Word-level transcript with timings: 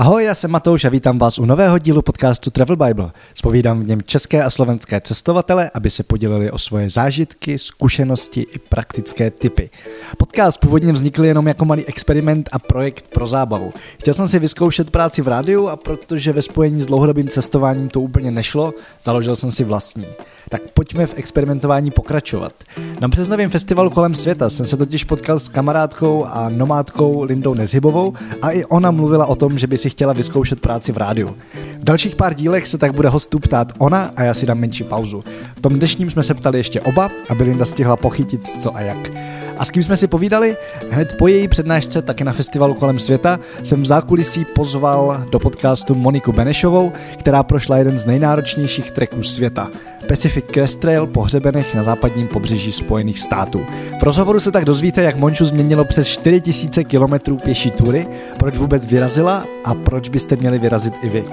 Ahoj, 0.00 0.24
já 0.24 0.34
jsem 0.34 0.50
Matouš 0.50 0.84
a 0.84 0.88
vítám 0.88 1.18
vás 1.18 1.38
u 1.38 1.44
nového 1.44 1.78
dílu 1.78 2.02
podcastu 2.02 2.50
Travel 2.50 2.76
Bible. 2.76 3.10
Spovídám 3.34 3.80
v 3.80 3.86
něm 3.86 4.02
české 4.02 4.42
a 4.42 4.50
slovenské 4.50 5.00
cestovatele, 5.00 5.70
aby 5.74 5.90
se 5.90 6.02
podělili 6.02 6.50
o 6.50 6.58
svoje 6.58 6.90
zážitky, 6.90 7.58
zkušenosti 7.58 8.40
i 8.40 8.58
praktické 8.58 9.30
typy. 9.30 9.70
Podcast 10.16 10.60
původně 10.60 10.92
vznikl 10.92 11.24
jenom 11.24 11.48
jako 11.48 11.64
malý 11.64 11.86
experiment 11.86 12.48
a 12.52 12.58
projekt 12.58 13.08
pro 13.08 13.26
zábavu. 13.26 13.72
Chtěl 13.98 14.14
jsem 14.14 14.28
si 14.28 14.38
vyzkoušet 14.38 14.90
práci 14.90 15.22
v 15.22 15.28
rádiu 15.28 15.68
a 15.68 15.76
protože 15.76 16.32
ve 16.32 16.42
spojení 16.42 16.80
s 16.80 16.86
dlouhodobým 16.86 17.28
cestováním 17.28 17.88
to 17.88 18.00
úplně 18.00 18.30
nešlo, 18.30 18.74
založil 19.02 19.36
jsem 19.36 19.50
si 19.50 19.64
vlastní. 19.64 20.06
Tak 20.48 20.62
pojďme 20.74 21.06
v 21.06 21.14
experimentování 21.16 21.90
pokračovat. 21.90 22.52
Na 23.00 23.08
březnovém 23.08 23.50
festivalu 23.50 23.90
kolem 23.90 24.14
světa 24.14 24.48
jsem 24.48 24.66
se 24.66 24.76
totiž 24.76 25.04
potkal 25.04 25.38
s 25.38 25.48
kamarádkou 25.48 26.24
a 26.24 26.48
nomádkou 26.48 27.22
Lindou 27.22 27.54
Nezhybovou 27.54 28.12
a 28.42 28.50
i 28.50 28.64
ona 28.64 28.90
mluvila 28.90 29.26
o 29.26 29.34
tom, 29.34 29.58
že 29.58 29.66
by 29.66 29.78
si 29.78 29.90
chtěla 29.90 30.12
vyzkoušet 30.12 30.60
práci 30.60 30.92
v 30.92 30.96
rádiu. 30.96 31.36
V 31.78 31.84
dalších 31.84 32.16
pár 32.16 32.34
dílech 32.34 32.66
se 32.66 32.78
tak 32.78 32.94
bude 32.94 33.08
hostů 33.08 33.38
ptát 33.38 33.72
ona 33.78 34.12
a 34.16 34.22
já 34.22 34.34
si 34.34 34.46
dám 34.46 34.58
menší 34.58 34.84
pauzu. 34.84 35.24
V 35.56 35.60
tom 35.60 35.72
dnešním 35.72 36.10
jsme 36.10 36.22
se 36.22 36.34
ptali 36.34 36.58
ještě 36.58 36.80
oba, 36.80 37.10
aby 37.28 37.44
Linda 37.44 37.64
stihla 37.64 37.96
pochytit 37.96 38.46
co 38.46 38.76
a 38.76 38.80
jak. 38.80 39.10
A 39.58 39.64
s 39.64 39.70
kým 39.70 39.82
jsme 39.82 39.96
si 39.96 40.06
povídali? 40.06 40.56
Hned 40.90 41.14
po 41.18 41.28
její 41.28 41.48
přednášce 41.48 42.02
taky 42.02 42.24
na 42.24 42.32
festivalu 42.32 42.74
kolem 42.74 42.98
světa 42.98 43.40
jsem 43.62 43.82
v 43.82 43.86
zákulisí 43.86 44.44
pozval 44.44 45.24
do 45.30 45.38
podcastu 45.38 45.94
Moniku 45.94 46.32
Benešovou, 46.32 46.92
která 47.18 47.42
prošla 47.42 47.78
jeden 47.78 47.98
z 47.98 48.06
nejnáročnějších 48.06 48.90
treků 48.90 49.22
světa. 49.22 49.70
Pacific 50.08 50.44
Crest 50.54 50.80
Trail 50.80 51.06
po 51.06 51.22
hřebenech 51.22 51.74
na 51.74 51.82
západním 51.82 52.28
pobřeží 52.28 52.72
Spojených 52.72 53.18
států. 53.18 53.66
V 54.00 54.02
rozhovoru 54.02 54.40
se 54.40 54.52
tak 54.52 54.64
dozvíte, 54.64 55.02
jak 55.02 55.16
Monču 55.16 55.44
změnilo 55.44 55.84
přes 55.84 56.08
4000 56.08 56.84
km 56.84 57.36
pěší 57.36 57.70
tury, 57.70 58.06
proč 58.38 58.56
vůbec 58.56 58.86
vyrazila 58.86 59.44
a 59.64 59.74
proč 59.74 60.08
byste 60.08 60.36
měli 60.36 60.58
vyrazit 60.58 60.94
i 61.02 61.08
vy. 61.08 61.24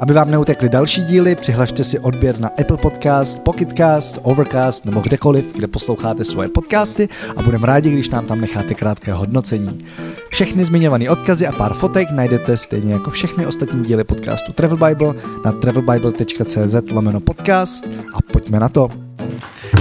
Aby 0.00 0.12
vám 0.14 0.30
neutekly 0.30 0.68
další 0.68 1.02
díly, 1.02 1.34
přihlašte 1.34 1.84
si 1.84 1.98
odběr 1.98 2.40
na 2.40 2.48
Apple 2.48 2.76
Podcast, 2.76 3.42
Pocketcast, 3.42 4.18
Overcast 4.22 4.84
nebo 4.84 5.00
kdekoliv, 5.00 5.52
kde 5.54 5.66
posloucháte 5.66 6.24
svoje 6.24 6.48
podcasty 6.48 7.08
a 7.36 7.42
budeme 7.42 7.66
rádi, 7.66 7.90
když 7.90 8.08
nám 8.08 8.26
tam 8.26 8.40
necháte 8.40 8.74
krátké 8.74 9.12
hodnocení. 9.12 9.86
Všechny 10.28 10.64
zmiňované 10.64 11.10
odkazy 11.10 11.46
a 11.46 11.52
pár 11.52 11.74
fotek 11.74 12.10
najdete 12.10 12.56
stejně 12.56 12.92
jako 12.92 13.10
všechny 13.10 13.46
ostatní 13.46 13.84
díly 13.84 14.04
podcastu 14.04 14.52
Travel 14.52 14.88
Bible 14.88 15.14
na 15.44 15.52
travelbible.cz 15.52 16.90
lomeno 16.92 17.20
podcast 17.20 17.88
a 18.14 18.18
pojďme 18.32 18.60
na 18.60 18.68
to. 18.68 18.88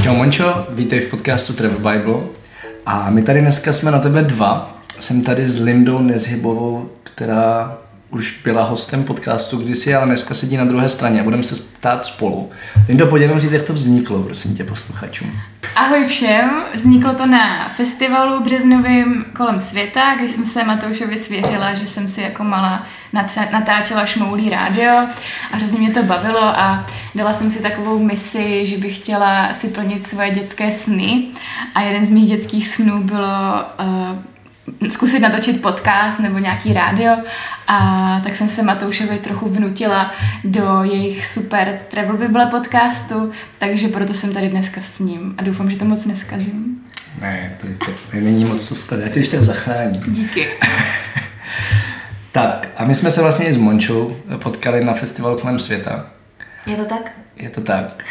Čau 0.04 0.16
Mončo, 0.16 0.68
vítej 0.70 1.00
v 1.00 1.10
podcastu 1.10 1.54
Travel 1.54 1.78
Bible 1.78 2.22
a 2.86 3.10
my 3.10 3.22
tady 3.22 3.42
dneska 3.42 3.74
jsme 3.74 3.92
na 3.92 4.00
tebe 4.00 4.22
dva. 4.22 4.78
Jsem 5.00 5.22
tady 5.22 5.48
s 5.48 5.60
Lindou 5.62 6.00
Nezhybovou, 6.00 6.90
která 7.04 7.78
už 8.10 8.40
byla 8.44 8.64
hostem 8.64 9.04
podcastu 9.04 9.58
kdysi, 9.58 9.96
ale 9.96 10.06
dneska 10.06 10.34
sedí 10.34 10.58
na 10.58 10.66
druhé 10.66 10.90
straně 10.90 11.22
a 11.22 11.24
budeme 11.24 11.44
se 11.44 11.56
ptát 11.80 12.06
spolu. 12.06 12.50
Lindo, 12.88 13.08
pojď 13.08 13.22
jenom 13.22 13.40
říct, 13.40 13.52
jak 13.52 13.64
to 13.64 13.74
vzniklo, 13.74 14.24
prosím 14.24 14.56
tě, 14.56 14.64
posluchačům. 14.64 15.32
Ahoj 15.76 16.06
všem, 16.06 16.50
vzniklo 16.74 17.14
to 17.14 17.26
na 17.26 17.70
festivalu 17.70 18.44
březnovým 18.44 19.26
kolem 19.36 19.60
světa, 19.60 20.16
kdy 20.16 20.30
jsem 20.30 20.46
se 20.46 20.64
Matoušovi 20.64 21.18
svěřila, 21.18 21.74
že 21.74 21.88
jsem 21.88 22.08
si 22.08 22.22
jako 22.22 22.44
malá 22.44 22.86
natáčela 23.52 24.06
šmoulí 24.06 24.50
rádio 24.50 24.94
a 25.52 25.56
hrozně 25.56 25.80
mě 25.80 25.92
to 25.92 26.04
bavilo 26.04 26.44
a 26.44 26.88
dala 27.16 27.34
jsem 27.34 27.52
si 27.52 27.62
takovou 27.62 28.00
misi, 28.00 28.66
že 28.66 28.78
bych 28.78 28.96
chtěla 28.96 29.54
si 29.54 29.68
plnit 29.68 30.08
svoje 30.08 30.32
dětské 30.32 30.72
sny 30.72 31.28
a 31.76 31.82
jeden 31.82 32.06
z 32.06 32.12
mých 32.12 32.28
dětských 32.28 32.68
snů 32.68 33.04
bylo 33.04 33.64
uh, 33.80 34.18
zkusit 34.90 35.20
natočit 35.20 35.62
podcast 35.62 36.20
nebo 36.20 36.38
nějaký 36.38 36.74
rádio 36.74 37.18
a 37.68 38.20
tak 38.24 38.36
jsem 38.36 38.50
se 38.50 38.64
Matoušovi 38.64 39.20
trochu 39.20 39.50
vnutila 39.50 40.12
do 40.44 40.84
jejich 40.84 41.28
super 41.28 41.80
Travel 41.88 42.18
Bible 42.18 42.46
podcastu, 42.46 43.32
takže 43.58 43.88
proto 43.88 44.14
jsem 44.14 44.34
tady 44.34 44.50
dneska 44.50 44.82
s 44.84 45.00
ním 45.00 45.36
a 45.38 45.44
doufám, 45.44 45.72
že 45.72 45.78
to 45.78 45.86
moc 45.86 46.06
neskazím. 46.06 46.84
Ne, 47.22 47.58
to, 47.62 47.86
to 47.86 47.92
není 48.14 48.46
moc 48.46 48.68
co 48.68 48.76
zkazit, 48.76 49.06
já 49.06 49.12
tě 49.12 49.20
ještě 49.20 49.44
zachráním. 49.44 50.02
Díky. 50.08 50.48
tak 52.32 52.68
a 52.78 52.86
my 52.86 52.96
jsme 52.96 53.12
se 53.12 53.22
vlastně 53.22 53.46
i 53.46 53.54
s 53.54 53.58
Mončou 53.58 54.16
potkali 54.44 54.84
na 54.84 54.94
festivalu 54.94 55.38
kolem 55.38 55.60
světa. 55.60 56.06
Je 56.66 56.78
to 56.78 56.86
tak? 56.86 57.12
Je 57.36 57.50
to 57.50 57.62
tak. 57.62 58.04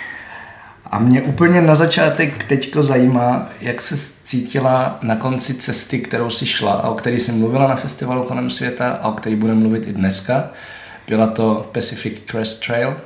A 0.97 0.99
mě 0.99 1.23
úplně 1.23 1.63
na 1.63 1.75
začátek 1.75 2.45
teďko 2.45 2.83
zajímá, 2.83 3.49
jak 3.61 3.83
se 3.83 3.97
cítila 4.25 4.99
na 5.03 5.17
konci 5.17 5.55
cesty, 5.55 5.99
kterou 5.99 6.31
si 6.31 6.47
šla 6.47 6.73
a 6.73 6.89
o 6.89 6.95
které 6.95 7.17
jsem 7.17 7.39
mluvila 7.39 7.69
na 7.69 7.77
festivalu 7.77 8.23
kolem 8.23 8.51
světa 8.51 8.91
a 8.91 9.09
o 9.09 9.13
které 9.13 9.37
budeme 9.37 9.61
mluvit 9.61 9.87
i 9.87 9.93
dneska. 9.93 10.51
Byla 11.09 11.27
to 11.27 11.71
Pacific 11.73 12.19
Crest 12.31 12.67
Trail. 12.67 12.97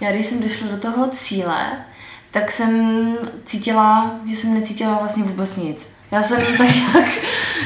Já 0.00 0.12
když 0.12 0.26
jsem 0.26 0.40
došla 0.40 0.68
do 0.68 0.76
toho 0.76 1.08
cíle, 1.08 1.66
tak 2.30 2.50
jsem 2.50 3.14
cítila, 3.44 4.20
že 4.26 4.36
jsem 4.36 4.54
necítila 4.54 4.98
vlastně 4.98 5.22
vůbec 5.22 5.56
nic. 5.56 5.88
Já 6.12 6.22
jsem 6.22 6.38
tak 6.40 6.74
nějak, 6.74 7.08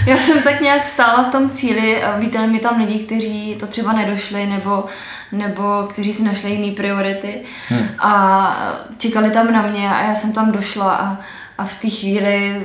já 0.07 0.17
jsem 0.17 0.43
tak 0.43 0.61
nějak 0.61 0.87
stála 0.87 1.23
v 1.23 1.29
tom 1.29 1.51
cíli 1.51 2.03
a 2.03 2.19
vítali 2.19 2.47
mi 2.47 2.59
tam 2.59 2.81
lidi, 2.81 2.99
kteří 2.99 3.57
to 3.61 3.67
třeba 3.67 3.93
nedošli 3.93 4.47
nebo, 4.47 4.85
nebo 5.33 5.87
kteří 5.89 6.13
si 6.13 6.23
našli 6.23 6.51
jiné 6.51 6.73
priority 6.73 7.41
hmm. 7.69 7.89
a 7.99 8.77
čekali 8.99 9.31
tam 9.31 9.53
na 9.53 9.63
mě 9.63 9.91
a 9.91 10.03
já 10.03 10.15
jsem 10.15 10.33
tam 10.33 10.53
došla 10.53 10.95
a, 10.95 11.19
a 11.59 11.65
v 11.65 11.75
té 11.75 11.89
chvíli 11.89 12.63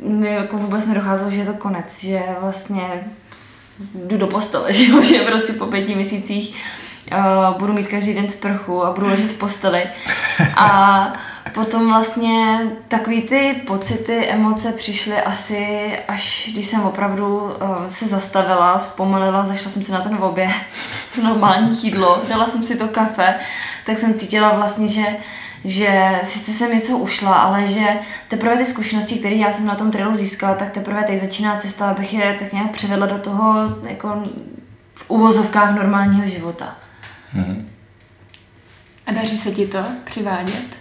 mi 0.00 0.32
jako 0.32 0.56
vůbec 0.56 0.86
nedocházelo, 0.86 1.30
že 1.30 1.40
je 1.40 1.46
to 1.46 1.54
konec, 1.54 2.00
že 2.04 2.22
vlastně 2.40 2.82
jdu 3.94 4.16
do 4.16 4.26
postele, 4.26 4.72
že, 4.72 5.02
že 5.02 5.18
prostě 5.18 5.52
po 5.52 5.66
pěti 5.66 5.94
měsících 5.94 6.54
uh, 7.12 7.58
budu 7.58 7.72
mít 7.72 7.86
každý 7.86 8.14
den 8.14 8.28
sprchu 8.28 8.84
a 8.84 8.92
budu 8.92 9.06
ležet 9.06 9.30
v 9.30 9.38
posteli. 9.38 9.82
A 10.56 11.12
potom 11.54 11.88
vlastně 11.88 12.60
takový 12.88 13.22
ty 13.22 13.62
pocity, 13.66 14.26
emoce 14.26 14.72
přišly 14.72 15.16
asi, 15.16 15.92
až 16.08 16.50
když 16.52 16.66
jsem 16.66 16.80
opravdu 16.80 17.40
uh, 17.40 17.50
se 17.88 18.06
zastavila, 18.06 18.78
zpomalila, 18.78 19.44
zašla 19.44 19.70
jsem 19.70 19.82
si 19.82 19.92
na 19.92 20.00
ten 20.00 20.14
oběd, 20.14 20.50
normální 21.22 21.84
jídlo, 21.84 22.22
dala 22.28 22.46
jsem 22.46 22.62
si 22.62 22.76
to 22.76 22.88
kafe, 22.88 23.34
tak 23.86 23.98
jsem 23.98 24.14
cítila 24.14 24.52
vlastně, 24.54 24.88
že 24.88 25.16
že 25.64 26.20
sice 26.24 26.52
jsem 26.52 26.72
něco 26.72 26.98
ušla, 26.98 27.34
ale 27.34 27.66
že 27.66 27.98
teprve 28.28 28.56
ty 28.56 28.64
zkušenosti, 28.64 29.18
které 29.18 29.34
já 29.34 29.52
jsem 29.52 29.66
na 29.66 29.74
tom 29.74 29.90
trailu 29.90 30.16
získala, 30.16 30.54
tak 30.54 30.70
teprve 30.70 31.04
teď 31.04 31.20
začíná 31.20 31.56
cesta, 31.56 31.90
abych 31.90 32.14
je 32.14 32.36
tak 32.38 32.52
nějak 32.52 32.70
převedla 32.70 33.06
do 33.06 33.18
toho 33.18 33.54
jako 33.82 34.22
v 34.94 35.04
uvozovkách 35.08 35.74
normálního 35.74 36.26
života. 36.26 36.76
Mm-hmm. 37.36 37.64
A 39.06 39.12
daří 39.12 39.38
se 39.38 39.50
ti 39.50 39.66
to 39.66 39.78
přivádět? 40.04 40.79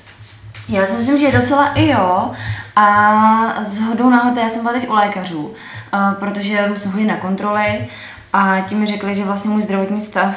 Já 0.70 0.86
si 0.86 0.98
myslím, 0.98 1.20
že 1.20 1.40
docela 1.40 1.68
i 1.68 1.88
jo. 1.88 2.32
A 2.76 3.64
s 3.64 3.82
hodou 3.82 4.10
náhod, 4.10 4.38
já 4.38 4.50
jsem 4.50 4.62
byla 4.62 4.74
teď 4.74 4.90
u 4.90 4.94
lékařů, 4.94 5.54
protože 6.20 6.68
musím 6.68 6.92
chodit 6.92 7.06
na 7.06 7.18
kontroly 7.18 7.88
a 8.34 8.60
ti 8.60 8.76
mi 8.76 8.86
řekli, 8.86 9.16
že 9.16 9.24
vlastně 9.24 9.52
můj 9.52 9.62
zdravotní 9.62 10.02
stav 10.02 10.36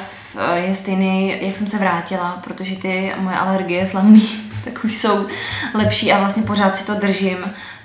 je 0.53 0.75
stejný, 0.75 1.35
jak 1.41 1.57
jsem 1.57 1.67
se 1.67 1.77
vrátila, 1.77 2.41
protože 2.43 2.75
ty 2.75 3.13
moje 3.17 3.37
alergie 3.37 3.85
slavný 3.85 4.29
tak 4.63 4.83
už 4.83 4.95
jsou 4.95 5.27
lepší 5.73 6.13
a 6.13 6.19
vlastně 6.19 6.43
pořád 6.43 6.77
si 6.77 6.85
to 6.85 6.93
držím. 6.93 7.37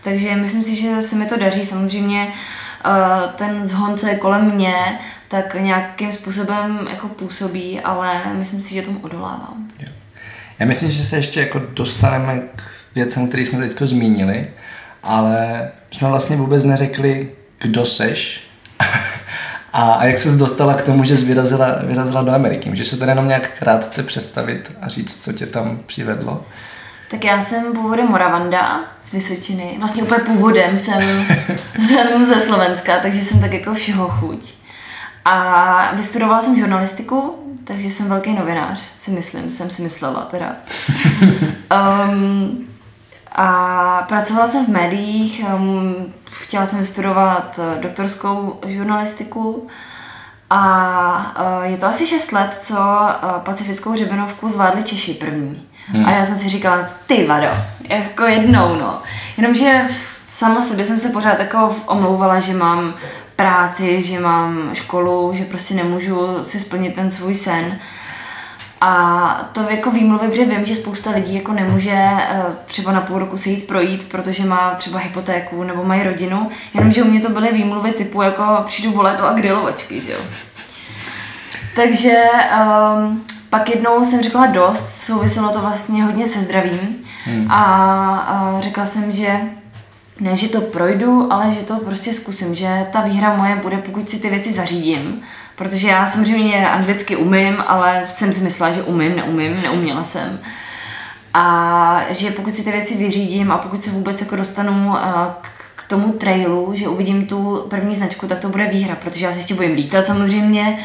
Takže 0.02 0.36
myslím 0.36 0.62
si, 0.62 0.74
že 0.74 1.02
se 1.02 1.16
mi 1.16 1.26
to 1.26 1.36
daří. 1.36 1.64
Samozřejmě 1.64 2.32
ten 3.36 3.66
zhon, 3.66 3.98
co 3.98 4.06
je 4.06 4.14
kolem 4.14 4.54
mě, 4.54 4.98
tak 5.28 5.54
nějakým 5.54 6.12
způsobem 6.12 6.88
jako 6.90 7.08
působí, 7.08 7.80
ale 7.80 8.22
myslím 8.32 8.62
si, 8.62 8.74
že 8.74 8.82
tomu 8.82 8.98
odolávám. 9.02 9.68
Já 10.58 10.66
myslím, 10.66 10.90
že 10.90 11.04
se 11.04 11.16
ještě 11.16 11.40
jako 11.40 11.58
dostaneme 11.72 12.40
k 12.56 12.62
věcem, 12.94 13.28
které 13.28 13.42
jsme 13.42 13.68
teď 13.68 13.82
zmínili, 13.82 14.50
ale 15.02 15.70
jsme 15.90 16.08
vlastně 16.08 16.36
vůbec 16.36 16.64
neřekli, 16.64 17.30
kdo 17.58 17.86
seš 17.86 18.40
a, 19.72 19.92
a 19.92 20.04
jak 20.04 20.18
ses 20.18 20.36
dostala 20.36 20.74
k 20.74 20.82
tomu, 20.82 21.04
že 21.04 21.16
jsi 21.16 21.24
vyrazila, 21.24 21.78
vyrazila 21.82 22.22
do 22.22 22.32
Ameriky. 22.32 22.68
Můžeš 22.68 22.88
se 22.88 22.96
tady 22.96 23.10
jenom 23.10 23.28
nějak 23.28 23.58
krátce 23.58 24.02
představit 24.02 24.72
a 24.82 24.88
říct, 24.88 25.24
co 25.24 25.32
tě 25.32 25.46
tam 25.46 25.80
přivedlo? 25.86 26.44
Tak 27.10 27.24
já 27.24 27.40
jsem 27.40 27.72
původem 27.72 28.08
Moravanda 28.08 28.80
z 29.04 29.12
Vysočiny. 29.12 29.76
Vlastně 29.78 30.02
úplně 30.02 30.20
původem 30.20 30.76
jsem, 30.76 31.26
jsem 31.78 32.26
ze 32.26 32.40
Slovenska, 32.40 32.98
takže 33.02 33.24
jsem 33.24 33.40
tak 33.40 33.52
jako 33.52 33.74
všeho 33.74 34.08
chuť. 34.08 34.54
A 35.24 35.94
vystudovala 35.94 36.42
jsem 36.42 36.58
žurnalistiku, 36.58 37.34
takže 37.68 37.90
jsem 37.90 38.08
velký 38.08 38.34
novinář, 38.34 38.78
si 38.96 39.10
myslím, 39.10 39.52
jsem 39.52 39.70
si 39.70 39.82
myslela 39.82 40.20
teda. 40.20 40.56
um, 42.10 42.68
a 43.32 44.04
pracovala 44.08 44.46
jsem 44.46 44.66
v 44.66 44.68
médiích, 44.68 45.44
um, 45.54 45.96
chtěla 46.30 46.66
jsem 46.66 46.78
vystudovat 46.78 47.58
uh, 47.58 47.80
doktorskou 47.80 48.60
žurnalistiku 48.66 49.66
a 50.50 51.36
uh, 51.58 51.64
je 51.64 51.76
to 51.76 51.86
asi 51.86 52.06
6 52.06 52.32
let, 52.32 52.52
co 52.52 52.76
uh, 52.76 53.30
pacifickou 53.38 53.96
řebenovku 53.96 54.48
zvládli 54.48 54.82
Češi 54.82 55.14
první. 55.14 55.66
Hmm. 55.86 56.06
A 56.06 56.10
já 56.10 56.24
jsem 56.24 56.36
si 56.36 56.48
říkala, 56.48 56.88
ty 57.06 57.26
vado, 57.26 57.48
jako 57.88 58.24
jednou, 58.24 58.76
no. 58.76 59.02
Jenomže 59.36 59.86
sama 60.28 60.62
sobě 60.62 60.84
jsem 60.84 60.98
se 60.98 61.08
pořád 61.08 61.40
jako 61.40 61.76
omlouvala, 61.86 62.38
že 62.38 62.54
mám 62.54 62.94
práci, 63.38 64.02
že 64.02 64.20
mám 64.20 64.70
školu, 64.74 65.30
že 65.34 65.44
prostě 65.44 65.74
nemůžu 65.74 66.44
si 66.44 66.60
splnit 66.60 66.94
ten 66.94 67.10
svůj 67.10 67.34
sen. 67.34 67.78
A 68.80 69.50
to 69.52 69.62
jako 69.70 69.90
výmluvy, 69.90 70.28
protože 70.28 70.44
vím, 70.44 70.64
že 70.64 70.74
spousta 70.74 71.10
lidí 71.10 71.34
jako 71.34 71.52
nemůže 71.52 71.94
eh, 71.94 72.42
třeba 72.64 72.92
na 72.92 73.00
půl 73.00 73.18
roku 73.18 73.36
se 73.36 73.48
jít 73.48 73.66
projít, 73.66 74.08
protože 74.08 74.44
má 74.44 74.74
třeba 74.74 74.98
hypotéku 74.98 75.64
nebo 75.64 75.84
mají 75.84 76.02
rodinu, 76.02 76.48
jenomže 76.74 77.02
u 77.02 77.10
mě 77.10 77.20
to 77.20 77.28
byly 77.28 77.52
výmluvy 77.52 77.92
typu 77.92 78.22
jako 78.22 78.62
přijdu 78.64 78.92
volet 78.92 79.20
a 79.20 79.32
grilovačky, 79.32 80.00
že 80.00 80.12
jo. 80.12 80.20
Takže 81.76 82.16
um, 82.96 83.24
pak 83.50 83.70
jednou 83.70 84.04
jsem 84.04 84.22
řekla 84.22 84.46
dost, 84.46 84.88
souviselo 84.88 85.48
to 85.48 85.60
vlastně 85.60 86.04
hodně 86.04 86.26
se 86.26 86.40
zdravím 86.40 86.96
hmm. 87.24 87.50
a, 87.50 87.62
a 88.16 88.60
řekla 88.60 88.86
jsem, 88.86 89.12
že 89.12 89.40
ne, 90.20 90.36
že 90.36 90.48
to 90.48 90.60
projdu, 90.60 91.32
ale 91.32 91.50
že 91.50 91.60
to 91.60 91.76
prostě 91.76 92.12
zkusím, 92.12 92.54
že 92.54 92.86
ta 92.92 93.00
výhra 93.00 93.36
moje 93.36 93.56
bude, 93.56 93.76
pokud 93.76 94.08
si 94.08 94.18
ty 94.18 94.30
věci 94.30 94.52
zařídím, 94.52 95.20
protože 95.56 95.88
já 95.88 96.06
samozřejmě 96.06 96.68
anglicky 96.68 97.16
umím, 97.16 97.56
ale 97.66 98.02
jsem 98.06 98.32
si 98.32 98.40
myslela, 98.40 98.72
že 98.72 98.82
umím, 98.82 99.16
neumím, 99.16 99.62
neuměla 99.62 100.02
jsem. 100.02 100.40
A 101.34 102.00
že 102.10 102.30
pokud 102.30 102.54
si 102.54 102.64
ty 102.64 102.72
věci 102.72 102.96
vyřídím 102.96 103.52
a 103.52 103.58
pokud 103.58 103.84
se 103.84 103.90
vůbec 103.90 104.20
jako 104.20 104.36
dostanu 104.36 104.94
k 105.76 105.88
tomu 105.88 106.12
trailu, 106.12 106.70
že 106.74 106.88
uvidím 106.88 107.26
tu 107.26 107.66
první 107.70 107.94
značku, 107.94 108.26
tak 108.26 108.38
to 108.38 108.48
bude 108.48 108.66
výhra, 108.66 108.96
protože 108.96 109.26
já 109.26 109.32
se 109.32 109.38
ještě 109.38 109.54
bojím 109.54 109.74
lítat 109.74 110.06
samozřejmě, 110.06 110.78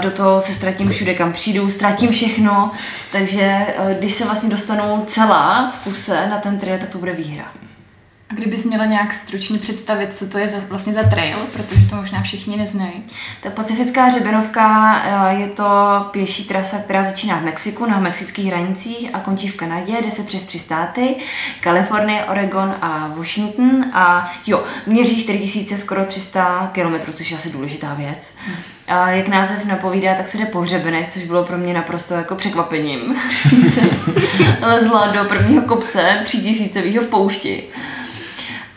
do 0.00 0.10
toho 0.10 0.40
se 0.40 0.52
ztratím 0.52 0.90
všude, 0.90 1.14
kam 1.14 1.32
přijdu, 1.32 1.70
ztratím 1.70 2.10
všechno, 2.10 2.70
takže 3.12 3.66
když 3.98 4.12
se 4.12 4.24
vlastně 4.24 4.50
dostanu 4.50 5.02
celá 5.06 5.68
v 5.68 5.84
kuse 5.84 6.26
na 6.26 6.38
ten 6.38 6.58
trail, 6.58 6.78
tak 6.78 6.88
to 6.88 6.98
bude 6.98 7.12
výhra. 7.12 7.44
A 8.30 8.34
kdybys 8.34 8.64
měla 8.64 8.84
nějak 8.84 9.14
stručně 9.14 9.58
představit, 9.58 10.12
co 10.12 10.26
to 10.26 10.38
je 10.38 10.48
za, 10.48 10.56
vlastně 10.68 10.92
za 10.92 11.02
trail, 11.02 11.38
protože 11.52 11.86
to 11.86 11.96
možná 11.96 12.22
všichni 12.22 12.56
neznají. 12.56 13.04
Ta 13.42 13.50
pacifická 13.50 14.04
hřebenovka 14.04 14.96
eh, 15.04 15.34
je 15.34 15.46
to 15.46 15.64
pěší 16.10 16.44
trasa, 16.44 16.78
která 16.78 17.02
začíná 17.02 17.38
v 17.38 17.44
Mexiku, 17.44 17.86
na 17.86 18.00
mexických 18.00 18.46
hranicích 18.46 19.10
a 19.12 19.20
končí 19.20 19.48
v 19.48 19.56
Kanadě, 19.56 19.96
jde 20.02 20.10
se 20.10 20.22
přes 20.22 20.42
tři 20.42 20.58
státy, 20.58 21.14
Kalifornie, 21.60 22.24
Oregon 22.24 22.74
a 22.80 23.12
Washington 23.16 23.84
a 23.92 24.32
jo, 24.46 24.64
měří 24.86 25.20
4000 25.20 25.76
skoro 25.76 26.04
300 26.04 26.70
km, 26.72 27.12
což 27.12 27.30
je 27.30 27.36
asi 27.36 27.50
důležitá 27.50 27.94
věc. 27.94 28.34
A 28.86 29.10
jak 29.10 29.28
název 29.28 29.64
napovídá, 29.64 30.14
tak 30.14 30.28
se 30.28 30.38
jde 30.38 30.46
po 30.46 30.60
hřebenech, 30.60 31.08
což 31.08 31.24
bylo 31.24 31.44
pro 31.44 31.58
mě 31.58 31.74
naprosto 31.74 32.14
jako 32.14 32.34
překvapením. 32.34 33.00
jsem 33.72 33.90
lezla 34.62 35.06
do 35.06 35.24
prvního 35.24 35.62
kopce 35.62 36.22
tisícovýho 36.26 37.02
v 37.02 37.08
poušti 37.08 37.64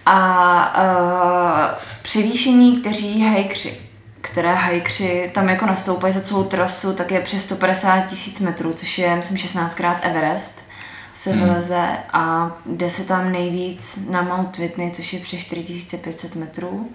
a 0.05 0.83
uh, 0.83 1.79
převýšení, 2.01 2.77
kteří 2.77 3.21
hajkři, 3.21 3.77
které 4.21 4.53
hajkři 4.53 5.31
tam 5.33 5.49
jako 5.49 5.65
nastoupají 5.65 6.13
za 6.13 6.21
celou 6.21 6.43
trasu, 6.43 6.93
tak 6.93 7.11
je 7.11 7.21
přes 7.21 7.43
150 7.43 8.01
tisíc 8.01 8.39
metrů, 8.39 8.73
což 8.73 8.99
je, 8.99 9.15
myslím, 9.15 9.37
16krát 9.37 9.95
Everest 10.01 10.71
se 11.13 11.31
hmm. 11.31 11.43
vyleze 11.43 11.87
a 12.13 12.51
jde 12.65 12.89
se 12.89 13.03
tam 13.03 13.31
nejvíc 13.31 13.99
na 14.09 14.21
Mount 14.21 14.57
Whitney, 14.57 14.91
což 14.91 15.13
je 15.13 15.19
přes 15.19 15.39
4500 15.39 16.35
metrů. 16.35 16.89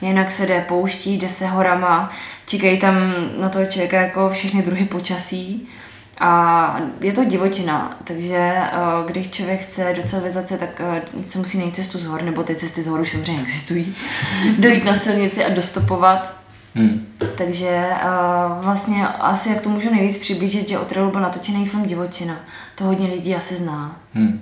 Jinak 0.00 0.30
se 0.30 0.46
jde 0.46 0.60
pouští, 0.60 1.18
jde 1.18 1.28
se 1.28 1.46
horama, 1.46 2.10
čekají 2.46 2.78
tam 2.78 3.14
na 3.40 3.48
toho 3.48 3.66
člověka 3.66 4.00
jako 4.00 4.28
všechny 4.28 4.62
druhy 4.62 4.84
počasí. 4.84 5.68
A 6.20 6.80
je 7.00 7.12
to 7.12 7.24
divočina, 7.24 7.98
takže 8.04 8.36
eh, 8.36 8.70
když 9.06 9.30
člověk 9.30 9.60
chce 9.60 9.92
do 9.96 10.02
civilizace, 10.02 10.58
tak 10.58 10.80
eh, 10.80 11.02
se 11.26 11.38
musí 11.38 11.58
najít 11.58 11.76
cestu 11.76 11.98
z 11.98 12.04
hor, 12.04 12.22
nebo 12.22 12.42
ty 12.42 12.54
cesty 12.54 12.82
z 12.82 12.86
hor 12.86 13.00
už 13.00 13.10
samozřejmě 13.10 13.42
existují, 13.42 13.94
dojít 14.58 14.84
na 14.84 14.94
silnici 14.94 15.44
a 15.44 15.48
dostopovat. 15.48 16.40
Hmm. 16.74 17.06
Takže 17.36 17.86
uh, 18.04 18.64
vlastně 18.64 19.08
asi 19.08 19.48
jak 19.48 19.60
to 19.60 19.68
můžu 19.68 19.90
nejvíc 19.90 20.18
přiblížit, 20.18 20.68
že 20.68 20.78
o 20.78 20.84
trailu 20.84 21.10
byl 21.10 21.20
natočený 21.20 21.66
film 21.66 21.86
Divočina. 21.86 22.36
To 22.74 22.84
hodně 22.84 23.08
lidí 23.08 23.34
asi 23.34 23.56
zná. 23.56 23.96
Hmm. 24.14 24.40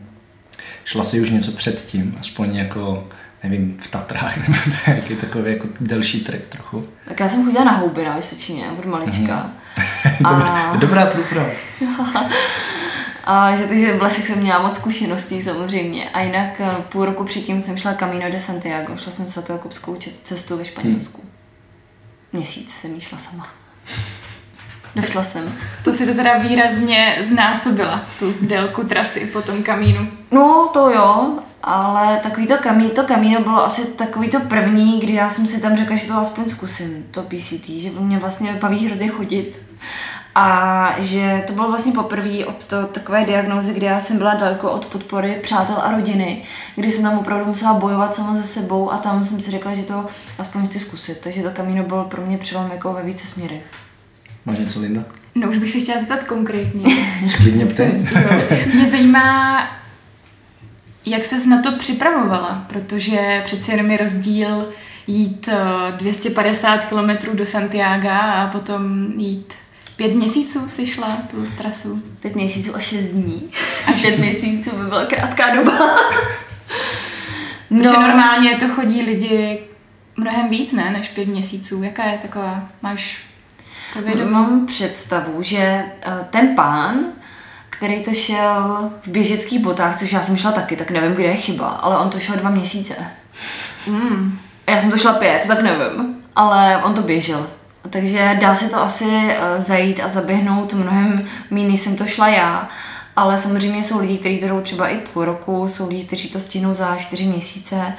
Šla 0.85 1.05
si 1.05 1.21
už 1.21 1.31
něco 1.31 1.53
předtím, 1.53 2.17
aspoň 2.21 2.57
jako 2.57 3.09
nevím, 3.45 3.77
v 3.81 3.89
Tatrách, 3.89 4.37
nebo 4.49 4.59
nějaký 4.87 5.17
takový 5.17 5.53
jako 5.53 5.69
delší 5.81 6.21
trek 6.21 6.47
trochu. 6.47 6.89
Tak 7.09 7.21
já 7.21 7.29
jsem 7.29 7.45
chodila 7.45 7.65
na 7.65 7.73
houby 7.73 8.05
na 8.05 8.17
Vysočině, 8.17 8.71
od 8.79 8.87
malička. 8.87 9.51
Mm-hmm. 9.77 9.88
a... 10.25 10.77
Dobrá 10.77 11.07
průprava. 11.07 11.49
a 13.25 13.55
že 13.55 13.67
takže 13.67 13.99
v 13.99 14.03
lesech 14.03 14.27
jsem 14.27 14.39
měla 14.39 14.63
moc 14.63 14.77
zkušeností 14.77 15.43
samozřejmě. 15.43 16.11
A 16.11 16.21
jinak 16.21 16.61
eh, 16.61 16.71
půl 16.89 17.05
roku 17.05 17.25
předtím 17.25 17.63
jsem 17.63 17.77
šla 17.77 17.95
Camino 17.95 18.31
de 18.31 18.41
Santiago, 18.41 18.97
šla 18.97 19.13
jsem 19.13 19.29
svatojakubskou 19.29 19.97
cestu 20.23 20.57
ve 20.57 20.65
Španělsku. 20.65 21.21
Hmm. 21.23 21.31
Měsíc 22.33 22.71
jsem 22.71 22.95
jí 22.95 23.01
šla 23.01 23.19
sama. 23.19 23.49
Došla 24.97 25.25
jsem. 25.25 25.55
To 25.85 25.93
si 25.93 26.07
to 26.07 26.15
teda 26.15 26.39
výrazně 26.39 27.17
znásobila, 27.21 28.01
tu 28.19 28.35
délku 28.41 28.85
trasy 28.85 29.21
po 29.21 29.43
tom 29.43 29.63
kamínu. 29.63 30.09
No, 30.31 30.71
to 30.73 30.91
jo, 30.91 31.39
ale 31.63 32.17
takový 32.23 32.47
to, 32.47 32.59
kamí, 32.59 32.91
to 32.91 33.03
kamíno 33.03 33.41
bylo 33.41 33.65
asi 33.65 33.87
takový 33.87 34.29
to 34.29 34.41
první, 34.41 35.01
kdy 35.01 35.13
já 35.13 35.29
jsem 35.29 35.47
si 35.47 35.61
tam 35.61 35.77
řekla, 35.77 35.97
že 35.97 36.07
to 36.07 36.15
aspoň 36.15 36.49
zkusím, 36.49 37.07
to 37.11 37.23
PCT, 37.23 37.69
že 37.69 37.91
mě 37.91 38.19
vlastně 38.19 38.59
baví 38.61 38.87
hrozně 38.87 39.09
chodit. 39.09 39.68
A 40.41 40.95
že 40.99 41.45
to 41.47 41.53
bylo 41.53 41.69
vlastně 41.69 41.93
poprvé 41.93 42.47
od 42.47 42.65
to, 42.65 42.87
takové 42.87 43.25
diagnózy, 43.25 43.75
kdy 43.75 43.87
já 43.87 44.01
jsem 44.01 44.19
byla 44.19 44.35
daleko 44.35 44.71
od 44.71 44.87
podpory 44.87 45.39
přátel 45.43 45.77
a 45.79 45.93
rodiny, 45.93 46.43
kdy 46.77 46.91
jsem 46.91 47.03
tam 47.03 47.19
opravdu 47.19 47.45
musela 47.45 47.75
bojovat 47.75 48.15
sama 48.15 48.37
ze 48.37 48.43
sebou 48.43 48.93
a 48.93 48.99
tam 48.99 49.25
jsem 49.25 49.41
si 49.41 49.51
řekla, 49.51 49.75
že 49.75 49.83
to 49.83 50.07
aspoň 50.39 50.67
chci 50.67 50.79
zkusit. 50.79 51.19
Takže 51.21 51.43
to 51.43 51.51
kamíno 51.51 51.85
bylo 51.85 52.05
pro 52.05 52.27
mě 52.27 52.39
přelom 52.39 52.71
jako 52.71 52.93
ve 52.93 53.03
více 53.03 53.27
směrech. 53.27 53.63
Máš 54.45 54.59
něco, 54.59 54.81
Linda? 54.81 55.05
No 55.35 55.49
už 55.49 55.59
bych 55.59 55.71
se 55.71 55.79
chtěla 55.79 56.01
zeptat 56.01 56.25
konkrétně. 56.25 56.97
Sklidně 57.27 57.67
ptej. 57.67 58.07
Mě 58.75 58.87
zajímá, 58.87 59.59
jak 61.07 61.25
ses 61.25 61.47
na 61.47 61.63
to 61.63 61.73
připravovala, 61.73 62.65
protože 62.67 63.43
přeci 63.45 63.71
jenom 63.71 63.91
je 63.91 63.97
rozdíl 63.97 64.69
jít 65.07 65.49
250 65.97 66.75
eh, 66.75 66.87
km 66.89 67.37
do 67.37 67.47
Santiago 67.47 68.09
a 68.11 68.47
potom 68.53 69.07
jít 69.17 69.55
Pět 69.99 70.15
měsíců 70.15 70.69
si 70.69 70.87
šla 70.87 71.19
tu 71.31 71.47
trasu? 71.57 72.03
Pět 72.21 72.35
měsíců 72.35 72.77
a 72.77 72.79
šest 72.79 73.05
dní. 73.05 73.51
A 73.87 73.93
šest 73.93 74.19
měsíců 74.19 74.77
by 74.77 74.87
byla 74.87 75.05
krátká 75.05 75.55
doba. 75.55 75.79
no. 77.71 77.83
Protože 77.83 77.93
normálně 77.93 78.57
to 78.57 78.69
chodí 78.69 79.03
lidi 79.03 79.61
mnohem 80.17 80.49
víc, 80.49 80.73
ne, 80.73 80.91
než 80.91 81.09
pět 81.09 81.29
měsíců. 81.29 81.83
Jaká 81.83 82.05
je 82.05 82.19
taková, 82.19 82.69
máš 82.83 83.19
povědomí? 83.93 84.33
Mám 84.33 84.67
představu, 84.67 85.43
že 85.43 85.59
eh, 85.59 86.27
ten 86.31 86.55
pán, 86.55 86.99
který 87.71 88.03
to 88.03 88.15
šel 88.15 88.91
v 89.03 89.09
běžeckých 89.09 89.61
botách, 89.61 89.99
což 89.99 90.13
já 90.13 90.23
jsem 90.23 90.37
šla 90.37 90.53
taky, 90.53 90.77
tak 90.77 90.91
nevím, 90.91 91.13
kde 91.13 91.25
je 91.25 91.37
chyba, 91.37 91.69
ale 91.69 91.99
on 91.99 92.11
to 92.11 92.19
šel 92.19 92.37
dva 92.37 92.51
měsíce. 92.51 92.95
Mm. 93.87 94.39
Já 94.67 94.79
jsem 94.79 94.91
to 94.91 94.97
šla 94.97 95.13
pět, 95.13 95.45
tak 95.49 95.63
nevím, 95.63 96.17
ale 96.37 96.83
on 96.85 96.95
to 96.95 97.03
běžel. 97.03 97.47
Takže 97.91 98.37
dá 98.41 98.55
se 98.55 98.69
to 98.69 98.83
asi 98.83 99.05
eh, 99.11 99.61
zajít 99.61 100.01
a 100.01 100.09
zaběhnout 100.09 100.73
mnohem 100.73 101.25
méně, 101.51 101.79
jsem 101.79 101.97
to 101.97 102.07
šla 102.07 102.29
já. 102.29 102.69
Ale 103.17 103.39
samozřejmě 103.39 103.83
jsou 103.83 103.99
lidi, 103.99 104.19
kteří 104.19 104.39
to 104.39 104.49
jdou 104.49 104.61
třeba 104.61 104.89
i 104.89 104.99
půl 104.99 105.25
roku, 105.25 105.69
jsou 105.69 105.89
lidi, 105.89 106.05
kteří 106.05 106.29
to 106.29 106.41
stihnou 106.41 106.73
za 106.73 106.97
čtyři 106.97 107.25
měsíce. 107.25 107.93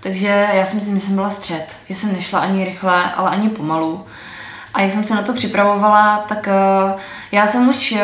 Takže 0.00 0.48
já 0.52 0.64
si 0.64 0.76
myslím, 0.76 0.98
že 0.98 1.04
jsem 1.04 1.14
byla 1.14 1.30
střed, 1.30 1.76
že 1.88 1.94
jsem 1.94 2.12
nešla 2.12 2.40
ani 2.40 2.64
rychle, 2.64 3.12
ale 3.12 3.30
ani 3.30 3.48
pomalu. 3.48 4.04
A 4.74 4.80
jak 4.80 4.92
jsem 4.92 5.04
se 5.04 5.14
na 5.14 5.22
to 5.22 5.32
připravovala, 5.32 6.18
tak 6.18 6.48
uh, 6.48 7.00
já 7.32 7.46
jsem 7.46 7.68
už 7.68 7.92
uh, 7.92 7.98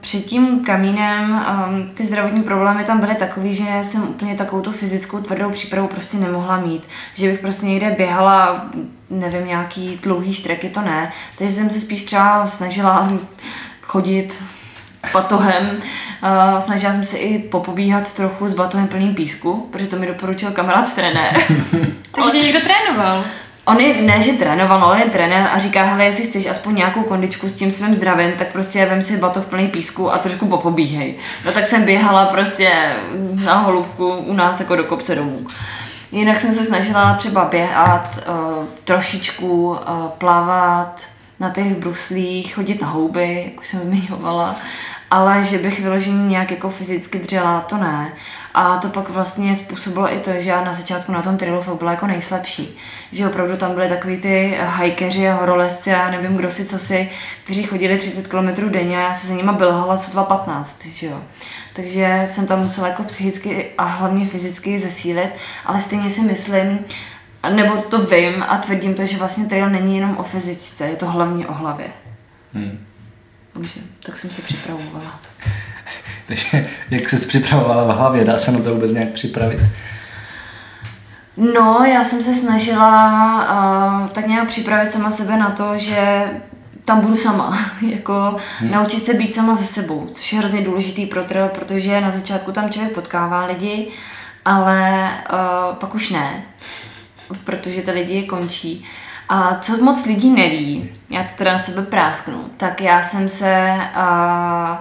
před 0.00 0.24
tím 0.24 0.64
kamínem, 0.64 1.46
um, 1.66 1.90
ty 1.94 2.04
zdravotní 2.04 2.42
problémy 2.42 2.84
tam 2.84 3.00
byly 3.00 3.14
takový, 3.14 3.54
že 3.54 3.64
jsem 3.82 4.02
úplně 4.02 4.34
takovou 4.34 4.62
tu 4.62 4.72
fyzickou 4.72 5.20
tvrdou 5.20 5.50
přípravu 5.50 5.88
prostě 5.88 6.16
nemohla 6.16 6.56
mít. 6.56 6.88
Že 7.14 7.30
bych 7.30 7.40
prostě 7.40 7.66
někde 7.66 7.90
běhala, 7.90 8.66
nevím, 9.10 9.46
nějaký 9.46 10.00
dlouhý 10.02 10.34
štreky, 10.34 10.68
to 10.68 10.80
ne. 10.80 11.12
Takže 11.38 11.54
jsem 11.54 11.70
se 11.70 11.80
spíš 11.80 12.02
třeba 12.02 12.46
snažila 12.46 13.08
chodit 13.82 14.32
s 15.08 15.12
batohem. 15.12 15.80
Uh, 16.22 16.58
snažila 16.58 16.92
jsem 16.92 17.04
se 17.04 17.16
i 17.16 17.38
popobíhat 17.38 18.14
trochu 18.14 18.48
s 18.48 18.54
batohem 18.54 18.88
plným 18.88 19.14
písku, 19.14 19.68
protože 19.70 19.86
to 19.86 19.96
mi 19.96 20.06
doporučil 20.06 20.50
kamarád 20.50 20.94
trenér. 20.94 21.40
Takže 22.14 22.38
někdo 22.38 22.60
trénoval? 22.60 23.24
On 23.64 23.80
je, 23.80 24.02
ne, 24.02 24.20
že 24.20 24.32
trénoval, 24.32 24.90
on 24.90 24.98
je 24.98 25.10
trenér 25.10 25.48
a 25.52 25.58
říká, 25.58 25.84
hele, 25.84 26.04
jestli 26.04 26.24
chceš 26.24 26.46
aspoň 26.46 26.74
nějakou 26.74 27.02
kondičku 27.02 27.48
s 27.48 27.54
tím 27.54 27.72
svým 27.72 27.94
zdravím, 27.94 28.32
tak 28.32 28.52
prostě 28.52 28.86
vem 28.86 29.02
si 29.02 29.16
batoh 29.16 29.44
plný 29.44 29.68
písku 29.68 30.12
a 30.12 30.18
trošku 30.18 30.46
popobíhej. 30.46 31.14
No 31.44 31.52
tak 31.52 31.66
jsem 31.66 31.84
běhala 31.84 32.26
prostě 32.26 32.96
na 33.34 33.58
holubku 33.58 34.16
u 34.16 34.32
nás 34.32 34.60
jako 34.60 34.76
do 34.76 34.84
kopce 34.84 35.14
domů. 35.14 35.46
Jinak 36.12 36.40
jsem 36.40 36.52
se 36.52 36.64
snažila 36.64 37.14
třeba 37.14 37.44
běhat, 37.44 38.18
uh, 38.28 38.64
trošičku 38.84 39.70
uh, 39.70 39.76
plavat, 40.18 41.06
na 41.40 41.50
těch 41.50 41.76
bruslích, 41.76 42.54
chodit 42.54 42.82
na 42.82 42.88
houby, 42.88 43.42
jak 43.44 43.60
už 43.60 43.68
jsem 43.68 43.80
zmiňovala, 43.80 44.56
ale 45.10 45.44
že 45.44 45.58
bych 45.58 45.80
vyloženě 45.80 46.26
nějak 46.26 46.50
jako 46.50 46.70
fyzicky 46.70 47.18
dřela, 47.18 47.60
to 47.60 47.76
ne. 47.76 48.12
A 48.54 48.76
to 48.76 48.88
pak 48.88 49.10
vlastně 49.10 49.56
způsobilo 49.56 50.14
i 50.14 50.18
to, 50.18 50.30
že 50.38 50.50
já 50.50 50.64
na 50.64 50.72
začátku 50.72 51.12
na 51.12 51.22
tom 51.22 51.36
trailu 51.36 51.62
fakt 51.62 51.76
byla 51.76 51.90
jako 51.90 52.06
nejslabší. 52.06 52.78
Že 53.12 53.28
opravdu 53.28 53.56
tam 53.56 53.74
byly 53.74 53.88
takový 53.88 54.16
ty 54.16 54.58
hajkeři 54.60 55.28
a 55.28 55.34
horolezci 55.34 55.92
a 55.92 56.10
nevím 56.10 56.36
kdo 56.36 56.50
si 56.50 56.64
co 56.64 56.78
si, 56.78 57.08
kteří 57.44 57.62
chodili 57.62 57.96
30 57.96 58.28
km 58.28 58.70
denně 58.70 58.98
a 58.98 59.00
já 59.00 59.14
se 59.14 59.26
za 59.26 59.34
nima 59.34 59.52
bylhala 59.52 59.96
co 59.96 60.10
2.15, 60.10 60.90
že 60.92 61.06
jo. 61.06 61.20
Takže 61.72 62.22
jsem 62.24 62.46
tam 62.46 62.60
musela 62.60 62.88
jako 62.88 63.02
psychicky 63.02 63.66
a 63.78 63.84
hlavně 63.84 64.26
fyzicky 64.26 64.78
zesílit, 64.78 65.30
ale 65.66 65.80
stejně 65.80 66.10
si 66.10 66.20
myslím, 66.20 66.78
nebo 67.54 67.76
to 67.76 67.98
vím 67.98 68.44
a 68.48 68.58
tvrdím 68.58 68.94
to, 68.94 69.06
že 69.06 69.18
vlastně 69.18 69.44
trail 69.44 69.70
není 69.70 69.96
jenom 69.96 70.16
o 70.16 70.22
fyzičce, 70.22 70.86
je 70.88 70.96
to 70.96 71.06
hlavně 71.06 71.46
o 71.46 71.52
hlavě. 71.52 71.86
Hmm. 72.54 72.89
Takže 73.60 73.80
tak 74.02 74.16
jsem 74.16 74.30
se 74.30 74.42
připravovala. 74.42 75.20
Takže 76.26 76.68
jak 76.90 77.08
jsi 77.08 77.26
připravovala 77.26 77.94
v 77.94 77.96
hlavě? 77.96 78.24
Dá 78.24 78.38
se 78.38 78.52
na 78.52 78.60
to 78.60 78.74
vůbec 78.74 78.92
nějak 78.92 79.08
připravit? 79.08 79.60
No, 81.36 81.84
já 81.84 82.04
jsem 82.04 82.22
se 82.22 82.34
snažila 82.34 82.96
uh, 84.02 84.08
tak 84.08 84.26
nějak 84.26 84.48
připravit 84.48 84.90
sama 84.90 85.10
sebe 85.10 85.36
na 85.36 85.50
to, 85.50 85.78
že 85.78 86.30
tam 86.84 87.00
budu 87.00 87.16
sama, 87.16 87.58
jako 87.88 88.36
hmm. 88.58 88.70
naučit 88.70 89.04
se 89.04 89.14
být 89.14 89.34
sama 89.34 89.54
ze 89.54 89.64
sebou, 89.64 90.08
což 90.12 90.32
je 90.32 90.38
hrozně 90.38 90.62
důležitý 90.62 91.06
pro 91.06 91.24
trail, 91.24 91.48
protože 91.48 92.00
na 92.00 92.10
začátku 92.10 92.52
tam 92.52 92.70
člověk 92.70 92.94
potkává 92.94 93.46
lidi, 93.46 93.88
ale 94.44 95.10
uh, 95.32 95.76
pak 95.76 95.94
už 95.94 96.10
ne, 96.10 96.42
protože 97.44 97.82
ty 97.82 97.90
lidi 97.90 98.22
končí. 98.22 98.84
A 99.32 99.58
co 99.60 99.84
moc 99.84 100.06
lidí 100.06 100.30
neví, 100.30 100.90
já 101.10 101.24
to 101.24 101.30
teda 101.36 101.52
na 101.52 101.58
sebe 101.58 101.82
prásknu, 101.82 102.44
tak 102.56 102.80
já 102.80 103.02
jsem 103.02 103.28
se 103.28 103.74
uh, 103.96 104.76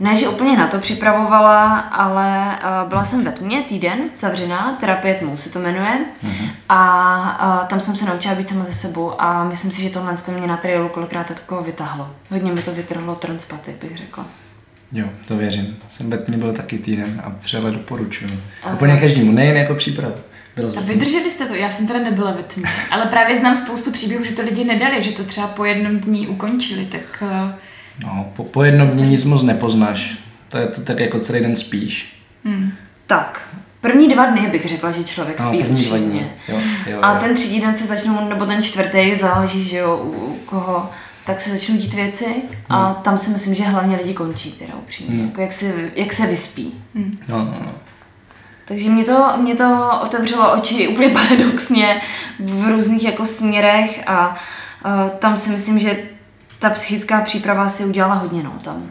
ne, 0.00 0.16
že 0.16 0.28
úplně 0.28 0.56
na 0.56 0.66
to 0.66 0.78
připravovala, 0.78 1.78
ale 1.78 2.58
uh, 2.82 2.88
byla 2.88 3.04
jsem 3.04 3.24
ve 3.24 3.32
tmě 3.32 3.62
týden, 3.62 3.98
zavřená, 4.16 4.76
terapie 4.80 5.14
tmou 5.14 5.36
se 5.36 5.50
to 5.50 5.58
jmenuje. 5.58 5.98
Mm-hmm. 6.24 6.50
A 6.68 7.60
uh, 7.60 7.66
tam 7.66 7.80
jsem 7.80 7.96
se 7.96 8.04
naučila 8.04 8.34
být 8.34 8.48
sama 8.48 8.64
ze 8.64 8.74
sebou 8.74 9.22
a 9.22 9.44
myslím 9.44 9.70
si, 9.70 9.82
že 9.82 9.90
tohle 9.90 10.16
to 10.16 10.32
mě 10.32 10.46
na 10.46 10.56
trailu 10.56 10.88
kolikrát 10.88 11.34
tako 11.34 11.62
vytáhlo. 11.62 12.10
Hodně 12.30 12.52
mi 12.52 12.62
to 12.62 12.74
vytrhlo 12.74 13.14
transpaty, 13.14 13.74
bych 13.80 13.96
řekla. 13.96 14.26
Jo, 14.92 15.06
to 15.24 15.36
věřím. 15.36 15.76
Jsem 15.88 16.10
ve 16.10 16.18
tmě 16.18 16.38
byl 16.38 16.52
taky 16.52 16.78
týden 16.78 17.22
a 17.24 17.32
vřele 17.40 17.70
doporučuju. 17.70 18.30
Okay. 18.62 18.74
Úplně 18.74 19.00
každému, 19.00 19.32
nejen 19.32 19.56
jako 19.56 19.74
přípravu. 19.74 20.14
A 20.78 20.80
vydrželi 20.80 21.30
jste 21.30 21.46
to? 21.46 21.54
Já 21.54 21.70
jsem 21.70 21.86
teda 21.86 21.98
nebyla 21.98 22.32
ve 22.32 22.42
tmě. 22.42 22.68
Ale 22.90 23.06
právě 23.06 23.36
znám 23.36 23.54
spoustu 23.54 23.90
příběhů, 23.92 24.24
že 24.24 24.32
to 24.32 24.42
lidi 24.42 24.64
nedali, 24.64 25.02
že 25.02 25.12
to 25.12 25.24
třeba 25.24 25.46
po 25.46 25.64
jednom 25.64 25.98
dní 25.98 26.28
ukončili, 26.28 26.84
tak... 26.84 27.22
Uh 27.22 27.50
No, 28.02 28.32
po, 28.36 28.44
po 28.44 28.64
jednom 28.64 28.88
dní 28.88 29.08
nic 29.08 29.24
moc 29.24 29.42
nepoznáš. 29.42 30.18
To 30.48 30.58
je 30.58 30.66
to 30.66 30.80
tak 30.80 31.00
jako 31.00 31.18
celý 31.18 31.40
den 31.40 31.56
spíš. 31.56 32.22
Hmm. 32.44 32.72
Tak, 33.06 33.48
První 33.80 34.08
dva 34.08 34.26
dny 34.26 34.48
bych 34.48 34.68
řekla, 34.68 34.90
že 34.90 35.04
člověk 35.04 35.40
no, 35.40 35.48
spí 35.48 35.58
první 35.58 35.84
dva 35.84 35.96
dny. 35.96 36.30
Jo, 36.48 36.58
jo, 36.86 36.98
A 37.02 37.12
jo. 37.12 37.18
ten 37.20 37.34
třetí 37.34 37.60
den 37.60 37.76
se 37.76 37.86
začnou, 37.86 38.28
nebo 38.28 38.46
ten 38.46 38.62
čtvrtý, 38.62 39.14
záleží, 39.14 39.64
že 39.64 39.76
jo, 39.78 39.96
u, 39.96 40.10
u 40.10 40.38
koho, 40.44 40.90
tak 41.24 41.40
se 41.40 41.50
začnou 41.50 41.76
dít 41.76 41.94
věci 41.94 42.26
a 42.68 42.86
hmm. 42.86 42.94
tam 43.02 43.18
si 43.18 43.30
myslím, 43.30 43.54
že 43.54 43.64
hlavně 43.64 43.96
lidi 43.96 44.14
končí, 44.14 44.52
teda 44.52 44.74
upřímně, 44.74 45.16
hmm. 45.16 45.26
jako 45.26 45.40
jak 45.40 45.52
se, 45.52 45.72
jak 45.96 46.12
se 46.12 46.26
vyspí. 46.26 46.74
Hmm. 46.94 47.18
No, 47.28 47.38
no, 47.38 47.56
no. 47.64 47.72
Takže 48.70 48.90
mě 48.90 49.04
to, 49.04 49.32
mě 49.36 49.54
to 49.54 49.90
otevřelo 50.02 50.52
oči 50.52 50.88
úplně 50.88 51.08
paradoxně 51.14 52.00
v 52.38 52.68
různých 52.68 53.04
jako 53.04 53.26
směrech 53.26 54.00
a, 54.06 54.34
a 54.84 55.08
tam 55.08 55.36
si 55.36 55.50
myslím, 55.50 55.78
že 55.78 55.98
ta 56.58 56.70
psychická 56.70 57.20
příprava 57.20 57.68
si 57.68 57.84
udělala 57.84 58.14
hodně, 58.14 58.42
no, 58.42 58.52
tam. 58.62 58.86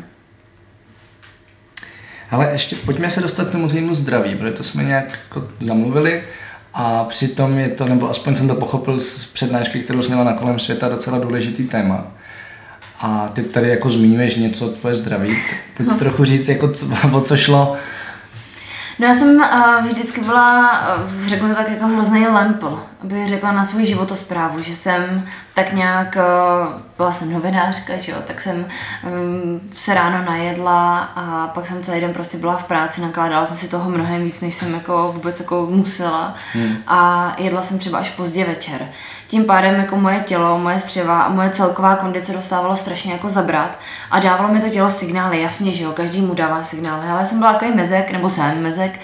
Ale 2.31 2.49
ještě 2.51 2.75
pojďme 2.75 3.09
se 3.09 3.21
dostat 3.21 3.47
k 3.47 3.51
tomu 3.51 3.67
tvýmu 3.67 3.95
zdraví, 3.95 4.35
protože 4.35 4.53
to 4.53 4.63
jsme 4.63 4.83
nějak 4.83 5.19
jako 5.29 5.47
zamluvili 5.59 6.23
a 6.73 7.03
přitom 7.03 7.57
je 7.57 7.69
to, 7.69 7.85
nebo 7.85 8.09
aspoň 8.09 8.35
jsem 8.35 8.47
to 8.47 8.55
pochopil 8.55 8.99
z 8.99 9.25
přednášky, 9.25 9.79
kterou 9.79 10.01
jsme 10.01 10.15
měla 10.15 10.31
na 10.31 10.37
kolem 10.37 10.59
světa, 10.59 10.89
docela 10.89 11.19
důležitý 11.19 11.63
téma. 11.63 12.07
A 12.99 13.29
ty 13.33 13.43
tady 13.43 13.69
jako 13.69 13.89
zmiňuješ 13.89 14.35
něco 14.35 14.65
o 14.65 14.69
tvoje 14.69 14.95
zdraví, 14.95 15.37
pojď 15.77 15.89
no. 15.89 15.97
trochu 15.97 16.23
říct, 16.25 16.47
jako 16.47 16.67
co, 16.67 16.85
o 17.13 17.21
co 17.21 17.37
šlo 17.37 17.77
No 18.99 19.07
já 19.07 19.13
jsem 19.13 19.35
uh, 19.35 19.85
vždycky 19.85 20.21
byla, 20.21 20.81
uh, 20.95 21.27
řeknu 21.27 21.49
to 21.49 21.55
tak 21.55 21.69
jako 21.69 21.87
hrozný 21.87 22.27
lempl, 22.27 22.83
aby 23.03 23.27
řekla 23.27 23.51
na 23.51 23.65
svou 23.65 23.85
životosprávu, 23.85 24.61
že 24.61 24.75
jsem 24.75 25.25
tak 25.53 25.73
nějak, 25.73 26.17
uh, 26.17 26.81
byla 26.97 27.11
jsem 27.11 27.33
novinářka, 27.33 27.97
že 27.97 28.11
jo, 28.11 28.17
tak 28.25 28.41
jsem 28.41 28.65
um, 29.03 29.61
se 29.75 29.93
ráno 29.93 30.25
najedla 30.25 30.99
a 30.99 31.47
pak 31.47 31.67
jsem 31.67 31.83
celý 31.83 32.01
den 32.01 32.13
prostě 32.13 32.37
byla 32.37 32.57
v 32.57 32.63
práci, 32.63 33.01
nakládala 33.01 33.45
jsem 33.45 33.57
si 33.57 33.67
toho 33.67 33.89
mnohem 33.89 34.23
víc, 34.23 34.41
než 34.41 34.53
jsem 34.53 34.73
jako 34.73 35.11
vůbec 35.13 35.39
jako 35.39 35.67
musela 35.69 36.35
hmm. 36.53 36.77
a 36.87 37.31
jedla 37.37 37.61
jsem 37.61 37.79
třeba 37.79 37.99
až 37.99 38.09
pozdě 38.09 38.45
večer. 38.45 38.87
Tím 39.29 39.45
pádem 39.45 39.75
jako 39.75 39.95
moje 39.95 40.19
tělo, 40.19 40.59
moje 40.59 40.79
střeva 40.79 41.21
a 41.21 41.29
moje 41.29 41.49
celková 41.49 41.95
kondice 41.95 42.33
dostávalo 42.33 42.75
strašně 42.75 43.11
jako 43.11 43.29
zabrat 43.29 43.79
a 44.11 44.19
dávalo 44.19 44.53
mi 44.53 44.61
to 44.61 44.69
tělo 44.69 44.89
signály, 44.89 45.41
jasně, 45.41 45.71
že 45.71 45.83
jo, 45.83 45.91
každý 45.91 46.21
mu 46.21 46.33
dává 46.33 46.63
signály, 46.63 47.07
ale 47.07 47.19
já 47.19 47.25
jsem 47.25 47.39
byla 47.39 47.53
takový 47.53 47.71
mezek, 47.71 48.11
nebo 48.11 48.29
jsem 48.29 48.61
mezek, 48.61 48.99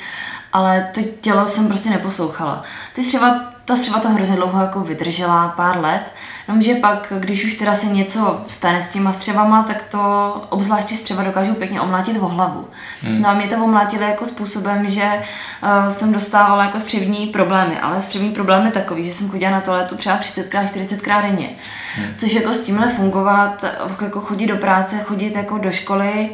ale 0.53 0.89
to 0.93 1.01
tělo 1.21 1.47
jsem 1.47 1.67
prostě 1.67 1.89
neposlouchala. 1.89 2.63
Ty 2.93 3.03
střeva 3.03 3.54
ta 3.65 3.75
střeva 3.75 3.99
to 3.99 4.09
hrozně 4.09 4.35
dlouho 4.35 4.61
jako 4.61 4.79
vydržela, 4.79 5.47
pár 5.47 5.79
let, 5.79 6.11
že 6.59 6.75
pak, 6.75 7.13
když 7.19 7.45
už 7.45 7.53
teda 7.53 7.73
se 7.73 7.85
něco 7.85 8.41
stane 8.47 8.81
s 8.81 8.89
těma 8.89 9.11
střevama, 9.11 9.63
tak 9.63 9.83
to 9.83 10.01
obzvláště 10.49 10.95
střeva 10.95 11.23
dokážou 11.23 11.53
pěkně 11.53 11.81
omlátit 11.81 12.17
o 12.17 12.27
hlavu. 12.27 12.67
Hmm. 13.01 13.21
No 13.21 13.29
a 13.29 13.33
mě 13.33 13.47
to 13.47 13.55
omlátilo 13.55 14.03
jako 14.03 14.25
způsobem, 14.25 14.87
že 14.87 15.21
uh, 15.63 15.93
jsem 15.93 16.13
dostávala 16.13 16.63
jako 16.63 16.79
střevní 16.79 17.27
problémy, 17.27 17.79
ale 17.79 18.01
střevní 18.01 18.31
problém 18.31 18.65
je 18.65 18.71
takový, 18.71 19.05
že 19.05 19.13
jsem 19.13 19.29
chodila 19.29 19.51
na 19.51 19.61
toaletu 19.61 19.95
třeba 19.95 20.19
30krát, 20.19 20.63
40krát 20.63 21.21
denně. 21.21 21.49
Hmm. 21.95 22.07
Což 22.17 22.33
jako 22.33 22.53
s 22.53 22.61
tímhle 22.61 22.87
fungovat, 22.87 23.65
jako 24.01 24.21
chodit 24.21 24.47
do 24.47 24.57
práce, 24.57 24.99
chodit 25.03 25.35
jako 25.35 25.57
do 25.57 25.71
školy, 25.71 26.29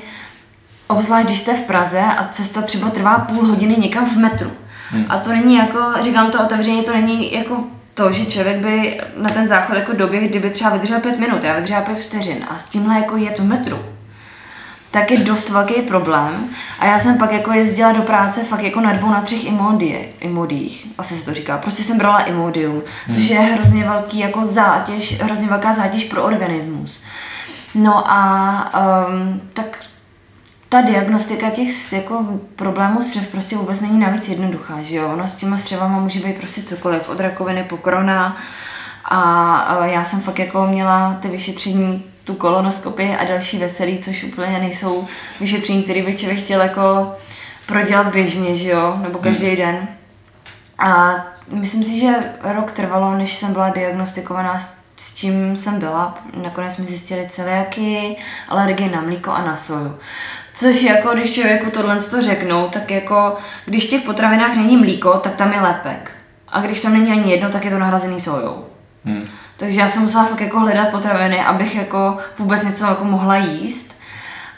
obzvlášť 0.88 1.28
když 1.28 1.40
jste 1.40 1.54
v 1.54 1.62
Praze 1.62 2.02
a 2.02 2.28
cesta 2.28 2.62
třeba 2.62 2.90
trvá 2.90 3.20
půl 3.20 3.46
hodiny 3.46 3.76
někam 3.78 4.06
v 4.06 4.18
metru. 4.18 4.52
Hmm. 4.92 5.06
A 5.10 5.18
to 5.18 5.30
není 5.30 5.56
jako, 5.56 5.80
říkám 6.02 6.32
to 6.32 6.44
otevřeně, 6.44 6.84
to 6.84 6.94
není 6.94 7.34
jako 7.34 7.64
to, 7.94 8.12
že 8.12 8.26
člověk 8.26 8.58
by 8.58 9.02
na 9.18 9.30
ten 9.30 9.48
záchod 9.48 9.76
jako 9.76 9.94
době, 9.94 10.28
kdyby 10.28 10.50
třeba 10.50 10.70
vydržel 10.70 11.00
pět 11.00 11.20
minut, 11.20 11.44
já 11.44 11.56
vydržela 11.56 11.82
pět 11.82 12.00
vteřin 12.00 12.46
a 12.50 12.58
s 12.58 12.70
tímhle 12.70 12.96
jako 12.96 13.18
jet 13.18 13.40
v 13.40 13.44
metru, 13.44 13.80
tak 14.92 15.12
je 15.12 15.18
dost 15.18 15.50
velký 15.50 15.82
problém. 15.82 16.50
A 16.80 16.86
já 16.86 17.00
jsem 17.00 17.18
pak 17.18 17.32
jako 17.32 17.52
jezdila 17.52 17.92
do 17.92 18.02
práce 18.02 18.44
fakt 18.44 18.64
jako 18.64 18.82
na 18.82 18.94
dvou, 18.94 19.10
na 19.10 19.22
třech 19.22 19.46
imodie, 19.46 20.06
imodích, 20.20 20.88
asi 20.98 21.16
se 21.16 21.26
to 21.26 21.34
říká. 21.34 21.58
Prostě 21.58 21.84
jsem 21.84 21.98
brala 21.98 22.20
imodium, 22.20 22.82
hmm. 23.06 23.16
což 23.16 23.30
je 23.30 23.40
hrozně 23.40 23.84
velký 23.84 24.20
jako 24.20 24.46
zátěž, 24.46 25.22
hrozně 25.22 25.48
velká 25.48 25.74
zátěž 25.74 26.04
pro 26.04 26.24
organismus. 26.24 27.04
No 27.76 28.12
a 28.12 28.72
um, 29.08 29.42
tak 29.54 29.80
ta 30.72 30.82
diagnostika 30.82 31.50
těch 31.50 31.94
jako 31.94 32.26
problémů 32.56 33.02
střev 33.02 33.28
prostě 33.28 33.56
vůbec 33.56 33.82
není 33.82 34.00
navíc 34.00 34.30
jednoduchá, 34.30 34.82
že 34.82 34.96
jo? 34.96 35.10
Ono 35.14 35.28
s 35.28 35.36
těma 35.36 35.58
střevama 35.58 36.00
může 36.00 36.20
být 36.20 36.38
prostě 36.38 36.62
cokoliv, 36.62 37.10
od 37.10 37.20
rakoviny 37.20 37.64
po 37.64 37.78
korona 37.78 38.38
a 39.06 39.86
já 39.86 40.04
jsem 40.04 40.22
fakt 40.22 40.40
jako 40.40 40.68
měla 40.68 41.18
ty 41.22 41.28
vyšetření, 41.28 42.04
tu 42.24 42.34
kolonoskopii 42.34 43.16
a 43.16 43.24
další 43.24 43.58
veselí, 43.58 44.00
což 44.00 44.24
úplně 44.24 44.60
nejsou 44.60 45.08
vyšetření, 45.40 45.84
které 45.84 46.04
by 46.04 46.14
člověk 46.14 46.40
chtěl 46.40 46.62
jako 46.62 47.16
prodělat 47.66 48.08
běžně, 48.08 48.56
že 48.56 48.70
jo? 48.70 48.98
Nebo 49.02 49.20
každý 49.20 49.48
hmm. 49.48 49.56
den. 49.56 49.88
A 50.80 51.16
myslím 51.52 51.84
si, 51.84 52.00
že 52.00 52.34
rok 52.44 52.72
trvalo, 52.72 53.18
než 53.18 53.34
jsem 53.34 53.54
byla 53.54 53.70
diagnostikovaná 53.70 54.60
s, 54.60 55.16
čím 55.16 55.56
jsem 55.56 55.80
byla. 55.80 56.18
Nakonec 56.42 56.78
mi 56.78 56.86
zjistili 56.86 57.28
celiaky, 57.30 58.16
alergie 58.50 58.90
na 58.90 59.02
mlíko 59.02 59.32
a 59.32 59.42
na 59.42 59.56
soju. 59.56 59.98
Což 60.54 60.82
jako, 60.82 61.14
když 61.14 61.34
člověku 61.34 61.70
tohle 61.70 61.96
to 61.96 62.22
řeknou, 62.22 62.70
tak 62.70 62.92
jako, 62.92 63.38
když 63.66 63.86
v 63.86 63.90
těch 63.90 64.02
potravinách 64.02 64.56
není 64.56 64.78
mlíko, 64.78 65.14
tak 65.14 65.36
tam 65.36 65.54
je 65.54 65.62
lepek. 65.62 66.12
A 66.48 66.62
když 66.62 66.82
tam 66.82 66.94
není 66.94 67.12
ani 67.12 67.32
jedno, 67.32 67.50
tak 67.50 67.66
je 67.66 67.72
to 67.72 67.80
nahrazený 67.80 68.20
sojou. 68.20 68.66
Hmm. 69.06 69.28
Takže 69.58 69.82
já 69.82 69.88
jsem 69.88 70.02
musela 70.02 70.26
fakt 70.26 70.42
jako 70.42 70.60
hledat 70.60 70.90
potraviny, 70.90 71.44
abych 71.44 71.76
jako 71.76 72.18
vůbec 72.40 72.64
něco 72.64 72.86
jako 72.86 73.04
mohla 73.04 73.36
jíst. 73.36 73.96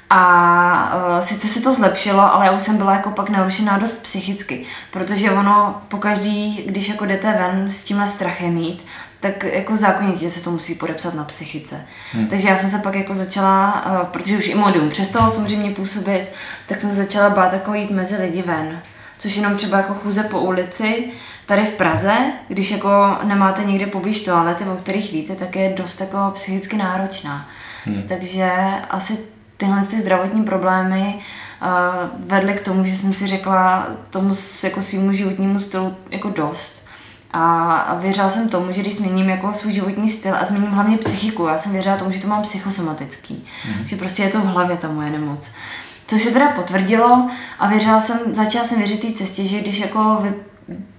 A 0.09 0.95
uh, 0.95 1.19
sice 1.19 1.47
se 1.47 1.62
to 1.62 1.73
zlepšilo, 1.73 2.33
ale 2.33 2.45
já 2.45 2.51
už 2.51 2.62
jsem 2.62 2.77
byla 2.77 2.93
jako 2.93 3.09
pak 3.09 3.29
narušená 3.29 3.77
dost 3.77 4.03
psychicky, 4.03 4.65
protože 4.91 5.31
ono 5.31 5.81
pokaždý, 5.88 6.63
když 6.67 6.89
jako 6.89 7.05
jdete 7.05 7.33
ven 7.33 7.69
s 7.69 7.83
tímhle 7.83 8.07
strachem 8.07 8.53
mít, 8.53 8.85
tak 9.23 9.43
jako 9.43 9.77
zákonitě 9.77 10.29
se 10.29 10.43
to 10.43 10.51
musí 10.51 10.75
podepsat 10.75 11.13
na 11.13 11.23
psychice. 11.23 11.85
Hmm. 12.11 12.27
Takže 12.27 12.47
já 12.47 12.57
jsem 12.57 12.69
se 12.69 12.77
pak 12.77 12.95
jako 12.95 13.15
začala, 13.15 13.85
uh, 13.85 14.07
protože 14.07 14.37
už 14.37 14.47
i 14.47 14.55
modium 14.55 14.89
přestalo 14.89 15.29
samozřejmě 15.29 15.71
působit, 15.71 16.25
tak 16.67 16.81
jsem 16.81 16.89
se 16.89 16.95
začala 16.95 17.29
bát 17.29 17.53
jako 17.53 17.73
jít 17.73 17.91
mezi 17.91 18.15
lidi 18.15 18.41
ven 18.41 18.81
což 19.17 19.35
jenom 19.35 19.55
třeba 19.55 19.77
jako 19.77 19.93
chůze 19.93 20.23
po 20.23 20.39
ulici, 20.39 21.11
tady 21.45 21.65
v 21.65 21.69
Praze, 21.69 22.17
když 22.47 22.71
jako 22.71 23.17
nemáte 23.23 23.63
někde 23.63 23.87
poblíž 23.87 24.19
toalety, 24.19 24.63
o 24.63 24.75
kterých 24.75 25.11
víte, 25.11 25.35
tak 25.35 25.55
je 25.55 25.73
dost 25.77 26.01
jako 26.01 26.31
psychicky 26.33 26.77
náročná. 26.77 27.47
Hmm. 27.85 28.03
Takže 28.07 28.51
asi 28.89 29.19
tyhle 29.57 29.85
ty 29.85 29.99
zdravotní 29.99 30.43
problémy 30.43 31.15
uh, 31.61 32.27
vedly 32.27 32.53
k 32.53 32.61
tomu, 32.61 32.83
že 32.83 32.95
jsem 32.95 33.13
si 33.13 33.27
řekla 33.27 33.87
tomu 34.09 34.35
jako 34.63 34.81
svýmu 34.81 35.13
životnímu 35.13 35.59
stylu 35.59 35.95
jako 36.09 36.29
dost. 36.29 36.82
A, 37.33 37.95
věřila 37.99 38.29
jsem 38.29 38.49
tomu, 38.49 38.71
že 38.71 38.81
když 38.81 38.95
změním 38.95 39.29
jako 39.29 39.53
svůj 39.53 39.71
životní 39.71 40.09
styl 40.09 40.35
a 40.35 40.43
změním 40.43 40.71
hlavně 40.71 40.97
psychiku, 40.97 41.45
já 41.45 41.57
jsem 41.57 41.71
věřila 41.71 41.97
tomu, 41.97 42.11
že 42.11 42.21
to 42.21 42.27
mám 42.27 42.41
psychosomatický, 42.41 43.45
mm. 43.67 43.87
že 43.87 43.95
prostě 43.95 44.23
je 44.23 44.29
to 44.29 44.39
v 44.39 44.45
hlavě 44.45 44.77
ta 44.77 44.87
moje 44.87 45.09
nemoc. 45.09 45.51
Což 46.07 46.21
se 46.21 46.31
teda 46.31 46.49
potvrdilo 46.49 47.29
a 47.59 47.67
věřila 47.67 47.99
jsem, 47.99 48.19
začala 48.31 48.65
jsem 48.65 48.77
věřit 48.77 49.01
té 49.01 49.11
cestě, 49.11 49.45
že 49.45 49.59
když 49.59 49.79
jako 49.79 50.17
vy, 50.21 50.33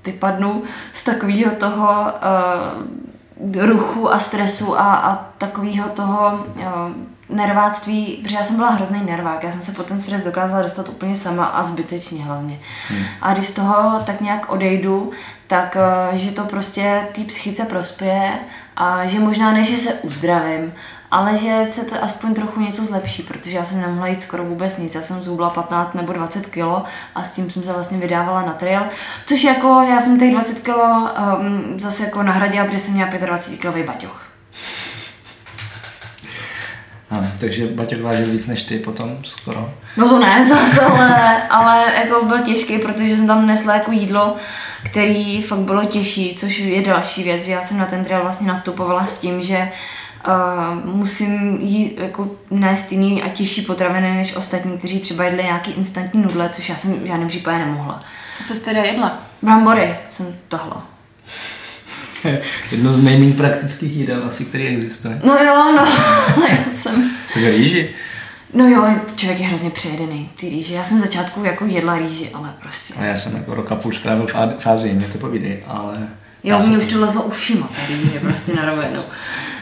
vypadnu 0.05 0.63
z 0.93 1.03
takového 1.03 1.53
toho 1.53 2.13
uh, 3.47 3.65
ruchu 3.67 4.13
a 4.13 4.19
stresu 4.19 4.79
a, 4.79 4.95
a 4.95 5.17
takového 5.39 5.89
toho 5.89 6.45
uh, 6.57 6.65
nerváctví, 7.29 8.21
protože 8.23 8.37
já 8.37 8.45
jsem 8.45 8.57
byla 8.57 8.71
hrozný 8.71 9.03
nervák, 9.05 9.43
já 9.43 9.51
jsem 9.51 9.61
se 9.61 9.73
po 9.73 9.83
ten 9.83 10.01
stres 10.01 10.25
dokázala 10.25 10.63
dostat 10.63 10.89
úplně 10.89 11.17
sama 11.17 11.45
a 11.45 11.63
zbytečně 11.63 12.25
hlavně. 12.25 12.61
Hmm. 12.89 13.05
A 13.23 13.33
když 13.33 13.47
z 13.47 13.53
toho 13.53 14.01
tak 14.07 14.21
nějak 14.21 14.51
odejdu, 14.51 15.11
tak 15.47 15.77
uh, 16.11 16.17
že 16.17 16.31
to 16.31 16.45
prostě 16.45 17.09
té 17.15 17.25
psychice 17.25 17.65
prospěje 17.65 18.39
a 18.77 19.07
že 19.07 19.21
možná 19.21 19.53
ne, 19.53 19.65
že 19.65 19.77
se 19.77 19.95
uzdravím, 19.95 20.73
ale 21.11 21.37
že 21.37 21.65
se 21.65 21.85
to 21.85 22.05
aspoň 22.05 22.35
trochu 22.35 22.61
něco 22.61 22.85
zlepší, 22.85 23.23
protože 23.23 23.57
já 23.57 23.65
jsem 23.65 23.81
nemohla 23.81 24.07
jít 24.07 24.23
skoro 24.23 24.45
vůbec 24.45 24.79
nic. 24.79 24.95
Já 24.95 25.03
jsem 25.03 25.23
zhubla 25.23 25.51
15 25.51 25.95
nebo 25.95 26.13
20 26.13 26.47
kilo 26.47 26.85
a 27.15 27.25
s 27.25 27.31
tím 27.31 27.51
jsem 27.51 27.63
se 27.63 27.73
vlastně 27.73 27.99
vydávala 27.99 28.43
na 28.43 28.53
trail, 28.53 28.83
což 29.27 29.45
jako 29.45 29.83
já 29.89 30.01
jsem 30.01 30.19
těch 30.19 30.33
20 30.33 30.61
kilo 30.61 31.09
um, 31.39 31.81
zase 31.81 32.05
jako 32.05 32.23
nahradila, 32.23 32.65
protože 32.65 32.79
jsem 32.79 32.95
měla 32.95 33.11
25 33.11 33.61
kilový 33.61 33.83
baťoch. 33.83 34.27
Ano, 37.15 37.29
takže 37.41 37.67
Baťoch 37.67 38.01
vážil 38.01 38.27
víc 38.27 38.47
než 38.47 38.63
ty 38.63 38.79
potom 38.79 39.17
skoro. 39.23 39.71
No 39.97 40.09
to 40.09 40.19
ne 40.19 40.45
zase, 40.49 40.81
ale, 40.81 41.43
ale 41.43 41.85
jako 41.95 42.25
byl 42.25 42.39
těžký, 42.39 42.79
protože 42.79 43.17
jsem 43.17 43.27
tam 43.27 43.47
nesla 43.47 43.75
jako 43.75 43.93
jídlo, 43.93 44.37
který 44.85 45.43
fakt 45.43 45.59
bylo 45.59 45.85
těžší, 45.85 46.35
což 46.35 46.59
je 46.59 46.83
další 46.83 47.23
věc, 47.23 47.45
že 47.45 47.53
já 47.53 47.63
jsem 47.63 47.79
na 47.79 47.87
ten 47.87 48.05
trail 48.05 48.23
vlastně 48.23 48.47
nastupovala 48.47 49.07
s 49.07 49.19
tím, 49.19 49.41
že 49.41 49.73
uh, 50.29 50.95
musím 50.95 51.61
jít 51.61 51.99
jako 51.99 52.31
nést 52.51 52.93
jiný 52.93 53.23
a 53.23 53.29
těžší 53.29 53.63
potraviny 53.63 54.17
než 54.17 54.37
ostatní, 54.37 54.79
kteří 54.79 55.01
třeba 55.01 55.25
jedli 55.25 55.43
nějaký 55.43 55.71
instantní 55.73 56.23
nudle, 56.23 56.49
což 56.49 56.69
já 56.69 56.77
jsem 56.77 56.95
v 56.95 57.07
žádném 57.07 57.29
případě 57.29 57.59
nemohla. 57.59 58.03
Co 58.47 58.55
jste 58.55 58.65
teda 58.65 58.83
jedla? 58.83 59.19
Brambory 59.43 59.97
jsem 60.09 60.27
tahla. 60.49 60.94
Jedno 62.71 62.91
z 62.91 63.03
nejméně 63.03 63.35
praktických 63.35 63.97
jídel 63.97 64.23
asi, 64.29 64.45
který 64.45 64.67
existuje. 64.67 65.21
No 65.25 65.35
jo, 65.35 65.73
no, 65.77 65.87
já 66.49 66.65
jsem... 66.75 67.11
Tak 67.35 67.43
rýži. 67.43 67.91
No 68.55 68.69
jo, 68.69 68.87
člověk 69.17 69.41
je 69.41 69.47
hrozně 69.47 69.71
přejedený, 69.71 70.31
ty 70.37 70.49
rýži. 70.49 70.75
Já 70.75 70.85
jsem 70.85 70.99
v 70.99 71.01
začátku 71.01 71.45
jako 71.45 71.65
jedla 71.65 71.99
rýži, 71.99 72.31
ale 72.35 72.55
prostě... 72.63 72.95
A 72.95 73.05
já 73.05 73.17
jsem 73.17 73.37
jako 73.37 73.55
roka 73.55 73.75
půl 73.75 73.93
strávil 73.93 74.27
v 74.59 74.67
Ázii, 74.67 74.95
mě 74.95 75.07
to 75.07 75.19
povídej, 75.19 75.63
ale... 75.67 76.09
Jo, 76.45 76.59
mě 76.67 76.79
už 76.79 76.87
to 76.87 77.01
lezlo 77.01 77.23
ušima 77.23 77.69
tady, 77.81 78.15
je 78.15 78.21
prostě 78.21 78.55
na 78.55 78.65
rovinu. 78.65 79.03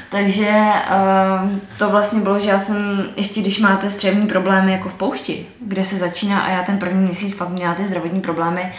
Takže 0.09 0.51
uh, 0.51 1.51
to 1.77 1.91
vlastně 1.91 2.21
bylo, 2.21 2.41
že 2.41 2.51
já 2.51 2.59
jsem, 2.59 3.05
ještě 3.17 3.41
když 3.41 3.59
máte 3.59 3.91
střevní 3.91 4.27
problémy 4.27 4.73
jako 4.73 4.89
v 4.89 4.95
poušti, 4.95 5.47
kde 5.61 5.85
se 5.85 5.97
začíná 5.97 6.41
a 6.41 6.51
já 6.51 6.63
ten 6.63 6.79
první 6.79 7.01
měsíc 7.01 7.35
fakt 7.35 7.49
měla 7.49 7.75
ty 7.75 7.85
zdravotní 7.85 8.21
problémy, 8.21 8.73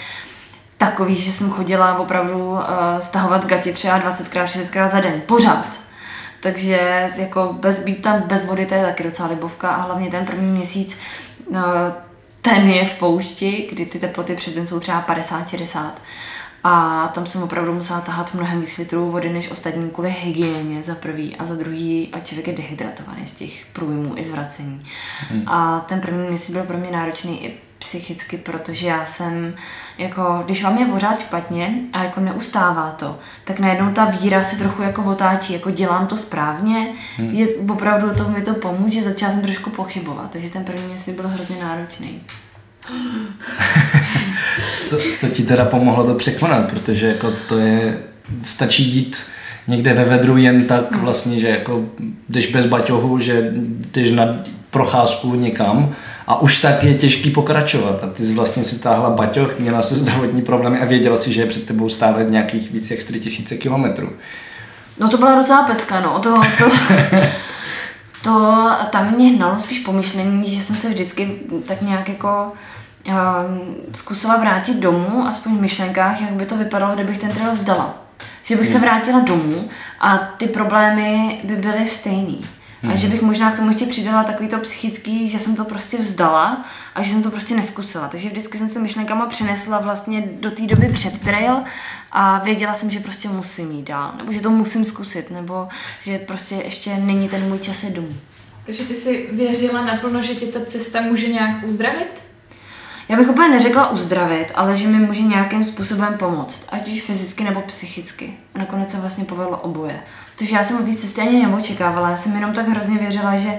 takový, 0.78 1.16
že 1.16 1.32
jsem 1.32 1.52
chodila 1.52 1.98
opravdu 1.98 2.52
uh, 2.52 2.60
stahovat 3.00 3.46
gati 3.46 3.74
třeba 3.74 4.00
20krát, 4.00 4.46
30krát 4.46 4.88
za 4.88 5.00
den, 5.00 5.22
pořád. 5.26 5.80
Takže 6.40 7.10
jako 7.16 7.56
bez 7.60 7.80
být 7.80 8.02
tam 8.02 8.22
bez 8.22 8.46
vody, 8.46 8.66
to 8.66 8.76
je 8.76 8.86
taky 8.86 9.04
docela 9.04 9.28
libovka 9.28 9.70
a 9.70 9.82
hlavně 9.82 10.12
ten 10.12 10.26
první 10.26 10.52
měsíc 10.52 10.98
uh, 11.48 11.58
ten 12.42 12.70
je 12.70 12.86
v 12.86 12.94
poušti, 12.94 13.68
kdy 13.72 13.86
ty 13.86 14.00
teploty 14.00 14.36
přes 14.36 14.54
den 14.54 14.68
jsou 14.68 14.80
třeba 14.80 15.06
50-60 15.08 15.92
a 16.64 17.08
tam 17.08 17.26
jsem 17.26 17.44
opravdu 17.44 17.74
musela 17.74 18.02
tahat 18.02 18.34
mnohem 18.34 18.62
víc 18.62 18.78
litrů 18.78 19.12
vody 19.12 19.30
než 19.30 19.52
ostatní 19.52 19.90
kvůli 19.90 20.10
hygieně 20.10 20.84
za 20.84 20.96
prvý 20.96 21.36
a 21.36 21.46
za 21.46 21.56
druhý 21.56 22.10
a 22.14 22.20
člověk 22.20 22.48
je 22.48 22.54
dehydratovaný 22.54 23.28
z 23.28 23.32
těch 23.32 23.66
průjmů 23.74 24.18
i 24.18 24.24
zvracení. 24.24 24.80
Hmm. 25.30 25.44
A 25.48 25.80
ten 25.80 26.02
první 26.02 26.28
měsíc 26.28 26.56
byl 26.56 26.64
pro 26.64 26.78
mě 26.78 26.92
náročný 26.92 27.46
i 27.46 27.54
psychicky, 27.84 28.38
protože 28.38 28.88
já 28.88 29.06
jsem, 29.06 29.54
jako, 29.98 30.42
když 30.46 30.64
vám 30.64 30.78
je 30.78 30.86
pořád 30.86 31.20
špatně 31.20 31.74
a 31.94 32.04
jako 32.04 32.20
neustává 32.20 32.92
to, 32.92 33.20
tak 33.44 33.60
najednou 33.60 33.92
ta 33.92 34.06
víra 34.06 34.44
se 34.44 34.58
trochu 34.58 34.82
jako 34.82 35.04
otáčí, 35.04 35.54
jako 35.54 35.72
dělám 35.72 36.08
to 36.08 36.18
správně, 36.18 36.88
hmm. 37.18 37.30
je 37.30 37.48
opravdu 37.70 38.12
to 38.14 38.30
mi 38.30 38.42
to 38.42 38.54
pomůže, 38.54 39.02
začala 39.02 39.32
jsem 39.32 39.42
trošku 39.42 39.70
pochybovat, 39.70 40.32
takže 40.32 40.50
ten 40.50 40.64
první 40.64 40.86
měsíc 40.86 41.16
byl 41.16 41.28
hrozně 41.28 41.56
náročný. 41.64 42.22
co, 44.84 44.98
co 45.16 45.28
ti 45.28 45.44
teda 45.44 45.66
pomohlo 45.66 46.08
to 46.08 46.16
překonat, 46.16 46.70
protože 46.70 47.08
jako 47.08 47.32
to 47.48 47.58
je, 47.58 48.00
stačí 48.44 48.84
jít 48.84 49.18
někde 49.68 49.94
ve 49.94 50.04
vedru 50.04 50.38
jen 50.38 50.66
tak 50.66 50.92
hmm. 50.92 51.02
vlastně, 51.02 51.40
že 51.40 51.48
jako 51.48 51.86
jdeš 52.30 52.52
bez 52.52 52.66
baťohu, 52.66 53.20
že 53.20 53.52
jdeš 53.94 54.12
na 54.12 54.26
procházku 54.70 55.36
někam 55.36 55.96
a 56.28 56.42
už 56.42 56.58
tak 56.58 56.84
je 56.84 56.96
těžký 56.96 57.30
pokračovat. 57.30 58.04
A 58.04 58.08
ty 58.08 58.26
jsi 58.26 58.34
vlastně 58.34 58.64
si 58.64 58.80
táhla 58.80 59.10
baťoch, 59.10 59.60
měla 59.60 59.82
se 59.82 59.96
zdravotní 59.96 60.42
problémy 60.42 60.80
a 60.80 60.86
věděla 60.86 61.18
si, 61.18 61.34
že 61.34 61.42
je 61.42 61.48
před 61.48 61.66
tebou 61.66 61.90
stále 61.90 62.24
nějakých 62.24 62.72
víc 62.72 62.92
jak 62.92 63.00
4000 63.00 63.58
kilometrů. 63.58 64.10
No 65.00 65.10
to 65.10 65.18
byla 65.18 65.36
docela 65.36 65.64
pecka, 65.64 66.00
no. 66.00 66.20
To, 66.20 66.42
to, 66.58 66.70
to 68.24 68.70
tam 68.90 69.12
mě 69.12 69.28
hnalo 69.28 69.60
spíš 69.60 69.80
pomyšlení, 69.80 70.50
že 70.50 70.62
jsem 70.62 70.76
se 70.76 70.90
vždycky 70.90 71.40
tak 71.66 71.82
nějak 71.82 72.10
jako 72.10 72.52
um, 73.08 73.76
zkusila 73.96 74.38
vrátit 74.38 74.78
domů, 74.78 75.28
aspoň 75.28 75.58
v 75.58 75.62
myšlenkách, 75.62 76.22
jak 76.22 76.32
by 76.32 76.46
to 76.46 76.58
vypadalo, 76.58 76.96
kdybych 76.96 77.18
ten 77.18 77.32
trail 77.32 77.52
vzdala. 77.52 77.94
Že 78.44 78.56
bych 78.56 78.70
hmm. 78.70 78.74
se 78.74 78.80
vrátila 78.80 79.20
domů 79.20 79.70
a 80.00 80.18
ty 80.18 80.48
problémy 80.48 81.42
by 81.44 81.56
byly 81.56 81.88
stejný. 81.88 82.42
Hmm. 82.84 82.92
A 82.92 82.96
že 82.96 83.08
bych 83.08 83.22
možná 83.22 83.52
k 83.52 83.56
tomu 83.56 83.68
ještě 83.68 83.86
přidala 83.86 84.24
takový 84.24 84.50
to 84.50 84.60
psychický, 84.60 85.28
že 85.28 85.40
jsem 85.40 85.56
to 85.56 85.66
prostě 85.66 85.98
vzdala 85.98 86.66
a 86.96 87.02
že 87.02 87.12
jsem 87.12 87.24
to 87.24 87.32
prostě 87.32 87.56
neskusila. 87.56 88.08
Takže 88.08 88.30
vždycky 88.30 88.58
jsem 88.58 88.68
se 88.68 88.80
myšlenkama 88.80 89.26
přinesla 89.26 89.80
vlastně 89.80 90.24
do 90.40 90.52
té 90.52 90.68
doby 90.68 90.90
před 90.94 91.20
trail 91.20 91.64
a 92.12 92.40
věděla 92.40 92.74
jsem, 92.74 92.90
že 92.90 93.00
prostě 93.00 93.30
musím 93.30 93.72
jít 93.72 93.88
dál, 93.88 94.14
nebo 94.18 94.32
že 94.32 94.42
to 94.42 94.50
musím 94.50 94.86
zkusit, 94.86 95.32
nebo 95.32 95.68
že 96.02 96.20
prostě 96.20 96.56
ještě 96.56 96.98
není 96.98 97.30
ten 97.30 97.50
můj 97.50 97.60
čas 97.60 97.84
je 97.84 97.90
domů. 97.90 98.16
Takže 98.66 98.84
ty 98.84 98.94
si 98.94 99.30
věřila 99.32 99.86
naplno, 99.86 100.22
že 100.22 100.36
tě 100.36 100.46
ta 100.46 100.66
cesta 100.66 101.02
může 101.02 101.28
nějak 101.28 101.64
uzdravit? 101.64 102.33
Já 103.14 103.20
bych 103.20 103.30
úplně 103.30 103.50
neřekla 103.50 103.90
uzdravit, 103.90 104.52
ale 104.56 104.76
že 104.76 104.88
mi 104.88 105.00
může 105.00 105.22
nějakým 105.22 105.64
způsobem 105.64 106.18
pomoct, 106.18 106.68
ať 106.70 106.88
už 106.88 107.02
fyzicky 107.02 107.44
nebo 107.44 107.62
psychicky. 107.62 108.34
A 108.56 108.60
nakonec 108.60 108.92
se 108.92 108.98
vlastně 108.98 109.26
povedlo 109.26 109.58
oboje. 109.58 110.00
Takže 110.38 110.56
já 110.56 110.64
jsem 110.64 110.78
o 110.78 110.86
té 110.86 110.96
cestě 110.96 111.22
ani 111.22 111.46
neočekávala, 111.46 112.10
já 112.10 112.18
jsem 112.18 112.36
jenom 112.36 112.54
tak 112.54 112.68
hrozně 112.68 112.98
věřila, 112.98 113.36
že 113.36 113.58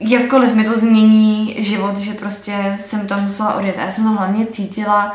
jakkoliv 0.00 0.54
mi 0.54 0.64
to 0.64 0.76
změní 0.76 1.56
život, 1.58 1.96
že 1.96 2.14
prostě 2.14 2.76
jsem 2.78 3.06
tam 3.06 3.24
musela 3.24 3.54
odjet. 3.54 3.78
A 3.78 3.82
já 3.82 3.90
jsem 3.90 4.04
to 4.04 4.10
hlavně 4.10 4.46
cítila, 4.46 5.12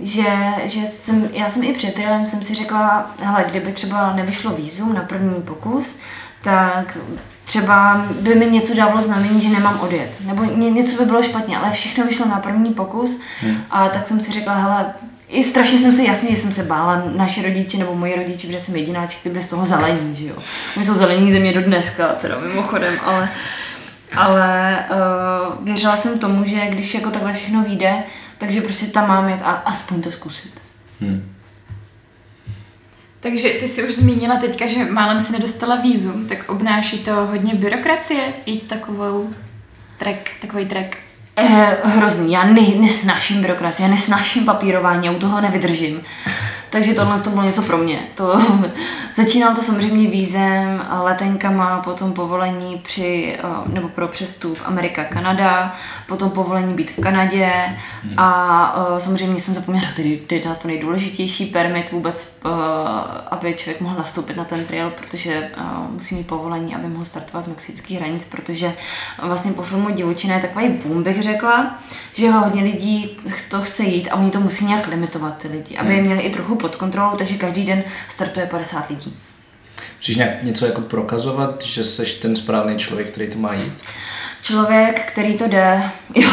že, 0.00 0.54
že 0.64 0.86
jsem, 0.86 1.28
já 1.32 1.48
jsem 1.48 1.62
i 1.62 1.72
před 1.72 1.98
jsem 2.24 2.42
si 2.42 2.54
řekla, 2.54 3.14
hele, 3.18 3.44
kdyby 3.50 3.72
třeba 3.72 4.12
nevyšlo 4.12 4.52
výzum 4.52 4.94
na 4.94 5.02
první 5.02 5.42
pokus, 5.42 5.96
tak 6.42 6.98
třeba 7.44 8.06
by 8.20 8.34
mi 8.34 8.46
něco 8.46 8.74
dávalo 8.74 9.02
znamení, 9.02 9.40
že 9.40 9.48
nemám 9.48 9.80
odjet. 9.80 10.18
Nebo 10.26 10.44
něco 10.44 10.96
by 10.96 11.04
bylo 11.04 11.22
špatně, 11.22 11.58
ale 11.58 11.70
všechno 11.70 12.04
vyšlo 12.04 12.26
na 12.26 12.38
první 12.38 12.74
pokus 12.74 13.20
hmm. 13.40 13.56
a 13.70 13.88
tak 13.88 14.06
jsem 14.06 14.20
si 14.20 14.32
řekla, 14.32 14.54
hele, 14.54 14.94
i 15.28 15.44
strašně 15.44 15.78
jsem 15.78 15.92
se 15.92 16.02
jasně, 16.02 16.30
že 16.30 16.36
jsem 16.36 16.52
se 16.52 16.62
bála 16.62 17.02
naše 17.16 17.42
rodiče 17.42 17.78
nebo 17.78 17.94
moji 17.94 18.16
rodiče, 18.16 18.46
protože 18.46 18.58
jsem 18.58 18.76
jedináček, 18.76 19.22
ty 19.22 19.28
byli 19.28 19.42
z 19.42 19.48
toho 19.48 19.64
zelení, 19.64 20.14
že 20.14 20.26
jo. 20.26 20.34
My 20.76 20.84
jsou 20.84 20.94
zelení 20.94 21.32
země 21.32 21.52
do 21.52 21.62
dneska, 21.62 22.08
teda 22.08 22.38
mimochodem, 22.38 22.94
ale, 23.04 23.28
ale 24.16 24.78
uh, 24.90 25.64
věřila 25.64 25.96
jsem 25.96 26.18
tomu, 26.18 26.44
že 26.44 26.66
když 26.66 26.94
jako 26.94 27.10
takhle 27.10 27.32
všechno 27.32 27.62
vyjde, 27.62 28.02
takže 28.38 28.60
prostě 28.60 28.86
tam 28.86 29.08
mám 29.08 29.28
jet 29.28 29.40
a 29.44 29.50
aspoň 29.50 30.02
to 30.02 30.12
zkusit. 30.12 30.62
Hmm. 31.00 31.33
Takže 33.24 33.48
ty 33.48 33.68
si 33.68 33.84
už 33.84 33.94
zmínila 33.94 34.36
teďka, 34.36 34.66
že 34.66 34.84
málem 34.84 35.20
si 35.20 35.32
nedostala 35.32 35.76
výzum, 35.76 36.26
tak 36.28 36.38
obnáší 36.48 36.98
to 36.98 37.26
hodně 37.26 37.54
byrokracie 37.54 38.32
jít 38.46 38.66
takovou 38.68 39.30
trek, 39.98 40.30
takový 40.40 40.66
trek. 40.66 40.98
Eh, 41.36 41.76
hrozný, 41.84 42.32
já 42.32 42.44
ne, 42.44 42.60
nesnáším 42.80 43.42
byrokracie, 43.42 43.84
já 43.84 43.90
nesnáším 43.90 44.44
papírování, 44.44 45.06
já 45.06 45.12
u 45.12 45.18
toho 45.18 45.40
nevydržím. 45.40 46.02
Takže 46.74 46.94
tohle 46.94 47.20
to 47.20 47.30
bylo 47.30 47.42
něco 47.42 47.62
pro 47.62 47.78
mě. 47.78 47.98
To 48.14 48.38
Začínalo 49.14 49.54
to 49.54 49.62
samozřejmě 49.62 50.10
vízem, 50.10 50.86
letenkama, 51.02 51.80
potom 51.80 52.12
povolení 52.12 52.78
při, 52.78 53.38
eh, 53.38 53.42
nebo 53.66 53.88
pro 53.88 54.08
přestup 54.08 54.58
Amerika, 54.64 55.04
Kanada, 55.04 55.72
potom 56.08 56.30
povolení 56.30 56.74
být 56.74 56.90
v 56.90 57.00
Kanadě 57.00 57.52
hmm. 58.02 58.14
a 58.18 58.76
eh, 58.96 59.00
samozřejmě 59.00 59.40
jsem 59.40 59.54
zapomněla 59.54 59.88
tedy 59.96 60.42
dát 60.44 60.58
to 60.58 60.68
nejdůležitější 60.68 61.46
permit 61.46 61.92
vůbec, 61.92 62.36
eh, 62.44 62.48
aby 63.30 63.54
člověk 63.54 63.80
mohl 63.80 63.96
nastoupit 63.98 64.36
na 64.36 64.44
ten 64.44 64.64
trail, 64.64 64.90
protože 64.90 65.50
musí 65.90 66.14
mít 66.14 66.26
povolení, 66.26 66.74
aby 66.74 66.88
mohl 66.88 67.04
startovat 67.04 67.44
z 67.44 67.48
mexických 67.48 67.98
hranic, 67.98 68.24
protože 68.24 68.72
vlastně 69.22 69.52
po 69.52 69.62
filmu 69.62 69.90
Divočina 69.90 70.34
je 70.34 70.40
takový 70.40 70.68
boom, 70.68 71.02
bych 71.02 71.22
řekla, 71.22 71.78
že 72.12 72.30
hodně 72.30 72.62
lidí 72.62 73.18
to 73.48 73.62
chce 73.62 73.84
jít 73.84 74.08
a 74.08 74.16
oni 74.16 74.30
to 74.30 74.40
musí 74.40 74.64
nějak 74.64 74.86
limitovat 74.86 75.36
ty 75.38 75.48
lidi, 75.48 75.76
aby 75.76 75.92
je 75.92 75.96
hmm. 75.96 76.06
měli 76.06 76.20
i 76.20 76.30
trochu 76.30 76.54
pod 76.64 76.76
kontrolou, 76.76 77.16
takže 77.16 77.34
každý 77.34 77.64
den 77.64 77.84
startuje 78.08 78.46
50 78.46 78.90
lidí. 78.90 79.16
Musíš 79.96 80.16
nějak 80.16 80.42
něco 80.42 80.66
jako 80.66 80.80
prokazovat, 80.80 81.62
že 81.62 81.84
jsi 81.84 82.04
ten 82.04 82.36
správný 82.36 82.76
člověk, 82.78 83.10
který 83.10 83.28
to 83.28 83.38
má 83.38 83.54
jít? 83.54 83.72
Člověk, 84.42 85.12
který 85.12 85.34
to 85.34 85.48
jde, 85.48 85.82
jo, 86.14 86.30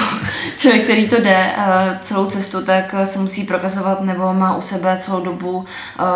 člověk, 0.57 0.83
který 0.83 1.09
to 1.09 1.21
jde 1.21 1.51
uh, 1.57 1.97
celou 2.01 2.25
cestu, 2.25 2.61
tak 2.61 2.95
se 3.03 3.19
musí 3.19 3.43
prokazovat 3.43 4.01
nebo 4.01 4.33
má 4.33 4.57
u 4.57 4.61
sebe 4.61 4.97
celou 5.01 5.21
dobu 5.21 5.57
uh, 5.57 5.65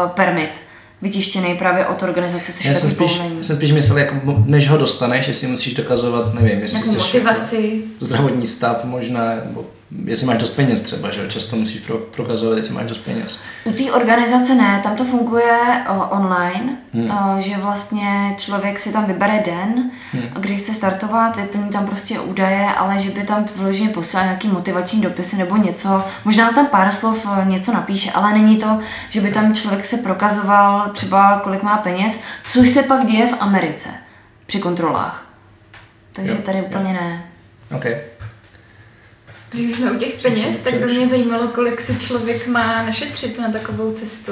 permit 0.09 0.61
vytištěný 1.01 1.55
právě 1.55 1.85
od 1.85 2.03
organizace, 2.03 2.53
což 2.53 2.65
já 2.65 2.71
je 2.71 2.77
jsem 2.77 2.89
spíš, 2.89 3.11
povolení. 3.11 3.43
jsem 3.43 3.55
spíš 3.55 3.71
myslel, 3.71 3.97
jako 3.97 4.15
než 4.45 4.69
ho 4.69 4.77
dostaneš, 4.77 5.27
jestli 5.27 5.47
musíš 5.47 5.73
dokazovat, 5.73 6.33
nevím, 6.33 6.59
jestli 6.59 6.83
jsi 6.83 6.97
motivaci. 6.97 7.81
Jako 7.93 8.05
zdravotní 8.05 8.47
stav 8.47 8.83
možná, 8.83 9.35
nebo 9.45 9.65
jestli 10.05 10.27
máš 10.27 10.37
dost 10.37 10.49
peněz 10.49 10.81
třeba, 10.81 11.11
že 11.11 11.27
často 11.27 11.55
musíš 11.55 11.79
pro, 11.79 11.97
prokazovat, 11.97 12.57
jestli 12.57 12.73
máš 12.73 12.85
dost 12.85 12.97
peněz. 12.97 13.41
U 13.63 13.71
té 13.71 13.91
organizace 13.91 14.55
ne, 14.55 14.79
tam 14.83 14.95
to 14.95 15.03
funguje 15.03 15.83
o, 15.89 16.09
online, 16.09 16.77
hmm. 16.93 17.11
o, 17.11 17.41
že 17.41 17.57
vlastně 17.57 18.35
člověk 18.37 18.79
si 18.79 18.91
tam 18.91 19.05
vybere 19.05 19.43
den, 19.45 19.91
hmm. 20.11 20.23
kdy 20.39 20.57
chce 20.57 20.73
startovat, 20.73 21.35
vyplní 21.35 21.69
tam 21.69 21.85
prostě 21.85 22.19
údaje, 22.19 22.65
ale 22.65 22.99
že 22.99 23.09
by 23.09 23.23
tam 23.23 23.45
vloženě 23.55 23.89
posílal 23.89 24.25
nějaký 24.25 24.47
motivační 24.47 25.01
dopisy 25.01 25.37
nebo 25.37 25.57
něco, 25.57 26.03
možná 26.25 26.51
tam 26.51 26.67
pár 26.67 26.91
slov 26.91 27.27
něco 27.43 27.73
napíše, 27.73 28.11
ale 28.11 28.33
není 28.33 28.57
to, 28.57 28.79
že 29.09 29.21
by 29.21 29.31
tam 29.31 29.53
člověk 29.53 29.85
se 29.85 29.97
prokazoval 29.97 30.89
třeba 30.89 31.39
kolik 31.43 31.63
má 31.63 31.77
peněz, 31.77 32.19
což 32.45 32.69
se 32.69 32.83
pak 32.83 33.05
děje 33.05 33.27
v 33.27 33.35
Americe 33.39 33.89
při 34.45 34.59
kontrolách. 34.59 35.25
Takže 36.13 36.33
jo, 36.33 36.41
tady 36.45 36.61
úplně 36.61 36.93
jo. 36.93 36.99
ne. 37.01 37.25
Okay. 37.75 37.95
Když 39.55 39.75
jsme 39.75 39.91
u 39.91 39.97
těch 39.97 40.21
peněz, 40.21 40.59
tak 40.59 40.73
by 40.73 40.93
mě 40.93 41.07
zajímalo, 41.07 41.47
kolik 41.47 41.81
si 41.81 41.95
člověk 41.95 42.47
má 42.47 42.83
našetřit 42.85 43.39
na 43.39 43.51
takovou 43.51 43.91
cestu. 43.91 44.31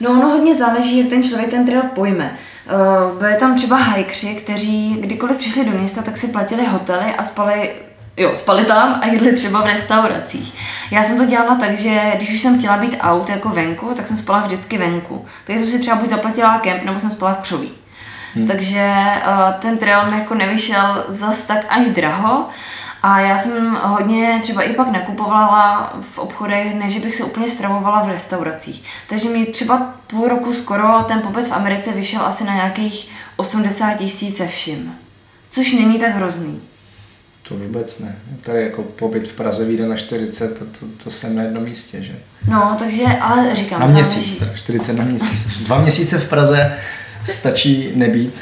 No 0.00 0.10
ono 0.10 0.28
hodně 0.28 0.54
záleží, 0.54 0.98
jak 0.98 1.08
ten 1.08 1.22
člověk 1.22 1.50
ten 1.50 1.66
trail 1.66 1.82
pojme. 1.82 2.38
Uh, 2.66 3.18
byli 3.18 3.36
tam 3.36 3.54
třeba 3.56 3.76
hajkři, 3.76 4.34
kteří 4.34 4.96
kdykoliv 5.00 5.36
přišli 5.36 5.64
do 5.64 5.70
města, 5.72 6.02
tak 6.02 6.16
si 6.16 6.28
platili 6.28 6.66
hotely 6.66 7.14
a 7.18 7.22
spali 7.22 7.70
Jo, 8.16 8.34
spali 8.34 8.64
tam 8.64 9.00
a 9.02 9.06
jedli 9.06 9.32
třeba 9.32 9.62
v 9.62 9.66
restauracích. 9.66 10.54
Já 10.90 11.02
jsem 11.02 11.18
to 11.18 11.24
dělala 11.24 11.54
tak, 11.54 11.76
že 11.76 12.12
když 12.16 12.34
už 12.34 12.40
jsem 12.40 12.58
chtěla 12.58 12.76
být 12.76 12.96
out 13.00 13.28
jako 13.28 13.48
venku, 13.48 13.94
tak 13.94 14.06
jsem 14.06 14.16
spala 14.16 14.40
vždycky 14.40 14.78
venku. 14.78 15.24
Takže 15.44 15.60
jsem 15.60 15.70
si 15.70 15.78
třeba 15.78 15.96
buď 15.96 16.08
zaplatila 16.08 16.58
kemp, 16.58 16.82
nebo 16.82 17.00
jsem 17.00 17.10
spala 17.10 17.34
v 17.34 17.38
křoví. 17.38 17.72
Hmm. 18.34 18.46
Takže 18.46 18.92
uh, 19.26 19.60
ten 19.60 19.78
trail 19.78 20.10
mi 20.10 20.18
jako 20.18 20.34
nevyšel 20.34 21.04
zas 21.08 21.42
tak 21.42 21.66
až 21.68 21.88
draho. 21.88 22.48
A 23.06 23.20
já 23.20 23.38
jsem 23.38 23.78
hodně 23.82 24.40
třeba 24.42 24.62
i 24.62 24.72
pak 24.72 24.92
nakupovala 24.92 25.92
v 26.00 26.18
obchodech, 26.18 26.74
než 26.74 26.98
bych 26.98 27.16
se 27.16 27.24
úplně 27.24 27.48
stravovala 27.48 28.02
v 28.02 28.08
restauracích. 28.08 28.82
Takže 29.08 29.28
mi 29.28 29.46
třeba 29.46 29.94
půl 30.06 30.28
roku 30.28 30.52
skoro 30.52 31.02
ten 31.08 31.20
pobyt 31.20 31.46
v 31.46 31.52
Americe 31.52 31.92
vyšel 31.92 32.20
asi 32.20 32.44
na 32.44 32.54
nějakých 32.54 33.08
80 33.36 33.94
tisíc 33.94 34.36
se 34.36 34.46
vším. 34.46 34.94
Což 35.50 35.72
není 35.72 35.98
tak 35.98 36.14
hrozný. 36.14 36.60
To 37.48 37.54
vůbec 37.54 37.98
ne. 37.98 38.16
To 38.44 38.50
je 38.50 38.64
jako 38.64 38.82
pobyt 38.82 39.28
v 39.28 39.32
Praze 39.32 39.64
vyjde 39.64 39.88
na 39.88 39.96
40, 39.96 40.58
to, 40.58 40.64
to, 40.64 40.86
to 41.04 41.10
jsem 41.10 41.36
na 41.36 41.42
jednom 41.42 41.64
místě, 41.64 42.02
že? 42.02 42.12
No, 42.48 42.76
takže, 42.78 43.04
ale 43.04 43.56
říkám... 43.56 43.80
Na 43.80 43.86
měsíc, 43.86 44.38
teda, 44.38 44.52
40 44.54 44.92
na 44.92 45.04
měsíc. 45.04 45.58
Dva 45.58 45.80
měsíce 45.80 46.18
v 46.18 46.28
Praze 46.28 46.78
stačí 47.24 47.92
nebýt. 47.94 48.40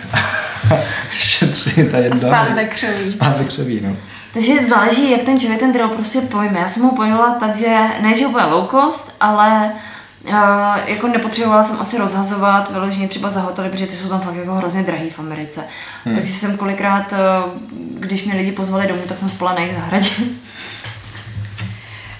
Šetřit 1.10 1.90
ta 1.90 1.98
jedna. 1.98 2.16
A 2.16 2.44
spát 2.44 2.54
ve 2.54 2.64
křoví. 2.64 3.10
Spát 3.10 3.38
ve 3.38 3.44
křoví, 3.44 3.80
no. 3.80 3.96
Takže 4.32 4.66
záleží, 4.66 5.10
jak 5.10 5.22
ten 5.22 5.40
člověk 5.40 5.60
ten 5.60 5.72
drill 5.72 5.88
prostě 5.88 6.20
pojme. 6.20 6.58
Já 6.58 6.68
jsem 6.68 6.82
ho 6.82 6.92
pojmula 6.92 7.34
tak, 7.40 7.56
že 7.56 7.78
ne, 8.00 8.14
že 8.14 8.26
úplně 8.26 8.44
low 8.44 8.70
cost, 8.70 9.14
ale 9.20 9.72
uh, 10.24 10.34
jako 10.86 11.08
nepotřebovala 11.08 11.62
jsem 11.62 11.76
asi 11.80 11.98
rozhazovat 11.98 12.70
vyloženě 12.70 13.08
třeba 13.08 13.28
za 13.28 13.40
hotely, 13.40 13.68
protože 13.70 13.86
ty 13.86 13.96
jsou 13.96 14.08
tam 14.08 14.20
fakt 14.20 14.34
jako 14.34 14.54
hrozně 14.54 14.82
drahý 14.82 15.10
v 15.10 15.18
Americe. 15.18 15.64
Hmm. 16.04 16.14
Takže 16.14 16.32
jsem 16.32 16.56
kolikrát, 16.56 17.12
uh, 17.12 17.18
když 17.98 18.24
mě 18.24 18.34
lidi 18.34 18.52
pozvali 18.52 18.86
domů, 18.86 19.02
tak 19.06 19.18
jsem 19.18 19.28
spala 19.28 19.52
na 19.52 19.60
jejich 19.60 19.76
zahradě. 19.76 20.10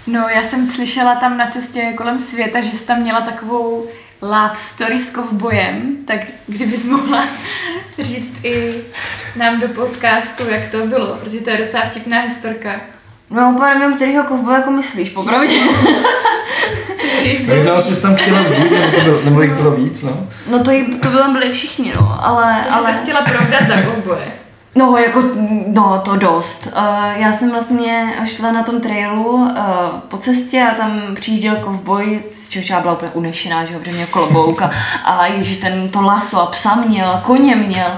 No, 0.06 0.28
já 0.28 0.42
jsem 0.42 0.66
slyšela 0.66 1.14
tam 1.14 1.36
na 1.36 1.46
cestě 1.46 1.92
kolem 1.96 2.20
světa, 2.20 2.60
že 2.60 2.70
jsi 2.70 2.84
tam 2.84 3.00
měla 3.00 3.20
takovou 3.20 3.86
love 4.22 4.56
story 4.56 4.98
s 4.98 5.10
kovbojem, 5.10 5.96
tak 6.06 6.20
kdybys 6.46 6.86
mohla 6.86 7.24
říct 7.98 8.32
i 8.42 8.72
nám 9.36 9.60
do 9.60 9.68
podcastu, 9.68 10.50
jak 10.50 10.66
to 10.66 10.86
bylo, 10.86 11.06
protože 11.06 11.40
to 11.40 11.50
je 11.50 11.56
docela 11.56 11.84
vtipná 11.84 12.20
historka. 12.20 12.80
No 13.30 13.52
úplně 13.54 13.74
nevím, 13.74 13.96
kterýho 13.96 14.24
kovboje 14.24 14.58
jako 14.58 14.70
myslíš, 14.70 15.10
popravdě. 15.10 15.56
Jednou 17.24 17.80
jsi 17.80 18.02
tam 18.02 18.16
chtěla 18.16 18.42
vzít, 18.42 18.70
nebo, 18.70 18.90
to 18.96 19.00
bylo, 19.00 19.20
nebo 19.24 19.42
jich 19.42 19.52
bylo 19.52 19.70
víc, 19.70 20.02
no? 20.02 20.28
No 20.50 20.64
to, 20.64 20.70
to 21.02 21.08
bylo 21.08 21.32
byli 21.32 21.52
všichni, 21.52 21.92
no, 21.96 22.26
ale... 22.26 22.56
Takže 22.62 22.78
ale... 22.78 22.94
jsi 22.94 23.02
chtěla 23.02 23.22
provdat 23.22 23.68
za 23.68 23.82
kovboje. 23.82 24.41
No, 24.74 24.96
jako, 24.96 25.22
no, 25.66 26.00
to 26.04 26.16
dost. 26.16 26.66
Uh, 26.66 26.72
já 27.16 27.32
jsem 27.32 27.50
vlastně 27.50 28.14
šla 28.24 28.52
na 28.52 28.62
tom 28.62 28.80
trailu 28.80 29.32
uh, 29.32 29.50
po 30.08 30.16
cestě 30.16 30.62
a 30.62 30.74
tam 30.74 31.02
přijížděl 31.14 31.56
kovboj, 31.56 32.20
z 32.28 32.48
čehož 32.48 32.70
já 32.70 32.80
byla 32.80 32.92
úplně 32.92 33.10
unešená, 33.10 33.64
že 33.64 33.78
protože 33.78 33.92
měl 33.92 34.06
kolobouk 34.06 34.62
a, 34.62 34.70
a 35.04 35.26
ježiš, 35.26 35.56
ten 35.56 35.88
to 35.88 36.02
laso 36.02 36.40
a 36.40 36.46
psa 36.46 36.74
měl, 36.74 37.20
koně 37.24 37.56
měl. 37.56 37.90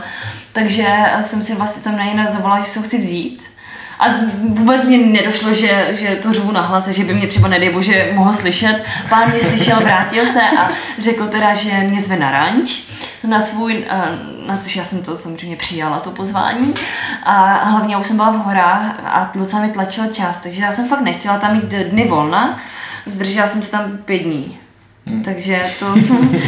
Takže 0.53 0.87
jsem 1.21 1.43
si 1.43 1.55
vlastně 1.55 1.83
tam 1.83 1.97
na 1.97 2.05
jinak 2.05 2.31
zavolala, 2.31 2.61
že 2.61 2.67
se 2.71 2.79
ho 2.79 2.85
chci 2.85 2.99
vzít. 2.99 3.51
A 3.99 4.05
vůbec 4.49 4.85
mě 4.85 4.99
nedošlo, 4.99 5.53
že, 5.53 5.89
že 5.91 6.17
to 6.17 6.33
řvu 6.33 6.53
nahlas, 6.53 6.89
že 6.89 7.05
by 7.05 7.15
mě 7.15 7.27
třeba, 7.27 7.49
nedej 7.49 7.71
bože, 7.71 8.11
mohl 8.15 8.33
slyšet. 8.33 8.85
Pán 9.09 9.31
mě 9.31 9.41
slyšel, 9.41 9.81
vrátil 9.81 10.25
se 10.27 10.41
a 10.59 10.71
řekl 10.99 11.27
teda, 11.27 11.55
že 11.55 11.71
mě 11.71 12.01
zve 12.01 12.17
na 12.17 12.31
ranč 12.31 12.83
na 13.27 13.41
svůj, 13.41 13.85
eh, 13.89 14.19
na 14.47 14.57
což 14.57 14.77
já 14.77 14.85
jsem 14.85 15.03
to 15.03 15.17
samozřejmě 15.17 15.57
přijala, 15.57 16.01
to 16.01 16.11
pozvání. 16.11 16.75
A 17.23 17.65
hlavně 17.65 17.95
já 17.95 18.01
už 18.01 18.07
jsem 18.07 18.17
byla 18.17 18.31
v 18.31 18.45
horách 18.45 19.01
a 19.05 19.31
docela 19.35 19.63
mi 19.63 19.71
tlačil 19.71 20.07
čas, 20.07 20.37
takže 20.37 20.63
já 20.63 20.73
jsem 20.73 20.89
fakt 20.89 21.01
nechtěla 21.01 21.39
tam 21.39 21.53
mít 21.53 21.65
dny 21.65 22.09
volna. 22.09 22.59
Zdržela 23.07 23.47
jsem 23.47 23.63
se 23.63 23.71
tam 23.71 23.99
pět 24.05 24.19
dní. 24.19 24.59
Hmm. 25.07 25.23
Takže 25.23 25.67
to 25.79 25.97
jsem, 25.97 26.41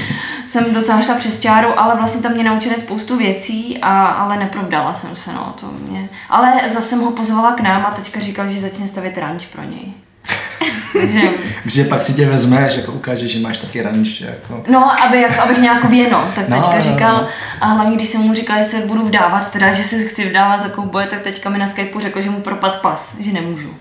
jsem 0.46 0.74
docela 0.74 1.00
šla 1.00 1.14
přes 1.14 1.40
čáru, 1.40 1.80
ale 1.80 1.96
vlastně 1.96 2.22
tam 2.22 2.32
mě 2.32 2.44
naučili 2.44 2.76
spoustu 2.76 3.16
věcí, 3.16 3.78
a, 3.82 4.06
ale 4.06 4.37
neprovdala 4.37 4.94
jsem 4.94 5.16
se, 5.16 5.32
no, 5.32 5.54
to 5.61 5.66
mě. 5.88 6.09
Ale 6.28 6.52
zase 6.66 6.88
jsem 6.88 7.00
ho 7.00 7.11
pozvala 7.11 7.52
k 7.52 7.61
nám 7.61 7.87
a 7.87 7.90
teďka 7.90 8.20
říkal, 8.20 8.48
že 8.48 8.61
začne 8.61 8.88
stavět 8.88 9.18
ranč 9.18 9.46
pro 9.46 9.62
něj. 9.62 9.92
Takže... 10.92 11.20
že 11.66 11.85
pak 11.85 12.02
si 12.02 12.14
tě 12.14 12.26
vezmeš, 12.26 12.76
jako 12.76 12.92
ukážeš, 12.92 13.30
že 13.30 13.38
máš 13.38 13.56
taky 13.56 13.82
ranč. 13.82 14.20
Jako... 14.20 14.64
No, 14.68 15.02
aby, 15.02 15.20
jako, 15.20 15.40
abych 15.40 15.59
nějak 15.59 15.85
věno, 15.85 16.32
tak 16.35 16.48
no, 16.48 16.56
teďka 16.56 16.76
no, 16.76 16.82
říkal, 16.82 17.16
no. 17.16 17.28
a 17.61 17.66
hlavně 17.66 17.96
když 17.96 18.09
jsem 18.09 18.20
mu 18.20 18.35
říkal, 18.35 18.59
že 18.59 18.64
se 18.64 18.80
budu 18.80 19.04
vdávat, 19.04 19.50
teda, 19.50 19.72
že 19.72 19.85
se 19.85 20.04
chci 20.04 20.28
vdávat 20.28 20.62
za 20.62 20.68
kouboje, 20.68 21.06
tak 21.06 21.20
teďka 21.20 21.50
mi 21.50 21.59
na 21.59 21.66
Skypeu 21.66 22.00
řekl, 22.00 22.20
že 22.20 22.30
mu 22.30 22.40
propad 22.40 22.80
pas, 22.80 23.16
že 23.20 23.32
nemůžu. 23.32 23.74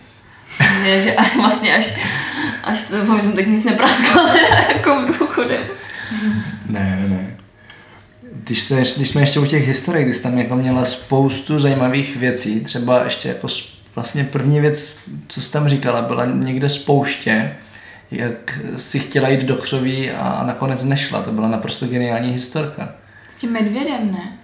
že, 0.83 0.99
že 0.99 1.15
vlastně 1.41 1.75
až, 1.75 1.93
až 2.63 2.81
to, 2.81 2.97
doufám, 2.97 3.17
že 3.17 3.23
jsem 3.23 3.33
tak 3.33 3.47
nic 3.47 3.63
nepráskala 3.63 4.29
teda 4.33 4.55
jako 4.73 5.13
průchodem. 5.17 5.61
Ne, 6.69 6.97
ne, 7.01 7.09
ne. 7.09 7.37
Když, 8.43 8.61
se, 8.61 8.81
když 8.97 9.09
jsme 9.09 9.21
ještě 9.21 9.39
u 9.39 9.45
těch 9.45 9.67
historií, 9.67 10.05
když 10.05 10.19
tam 10.19 10.37
jako 10.37 10.55
měla 10.55 10.85
spoustu 10.85 11.59
zajímavých 11.59 12.17
věcí, 12.17 12.59
třeba 12.59 13.03
ještě 13.03 13.29
jako 13.29 13.47
vlastně 13.95 14.23
první 14.23 14.59
věc, 14.59 14.97
co 15.27 15.41
jsi 15.41 15.51
tam 15.51 15.67
říkala, 15.69 16.01
byla 16.01 16.25
někde 16.25 16.69
spouště, 16.69 17.55
jak 18.11 18.59
si 18.75 18.99
chtěla 18.99 19.29
jít 19.29 19.43
do 19.43 19.55
křoví 19.55 20.11
a 20.11 20.43
nakonec 20.45 20.83
nešla. 20.83 21.21
To 21.21 21.31
byla 21.31 21.47
naprosto 21.47 21.87
geniální 21.87 22.33
historka. 22.33 22.95
S 23.29 23.35
tím 23.35 23.51
medvědem, 23.51 24.11
ne? 24.11 24.37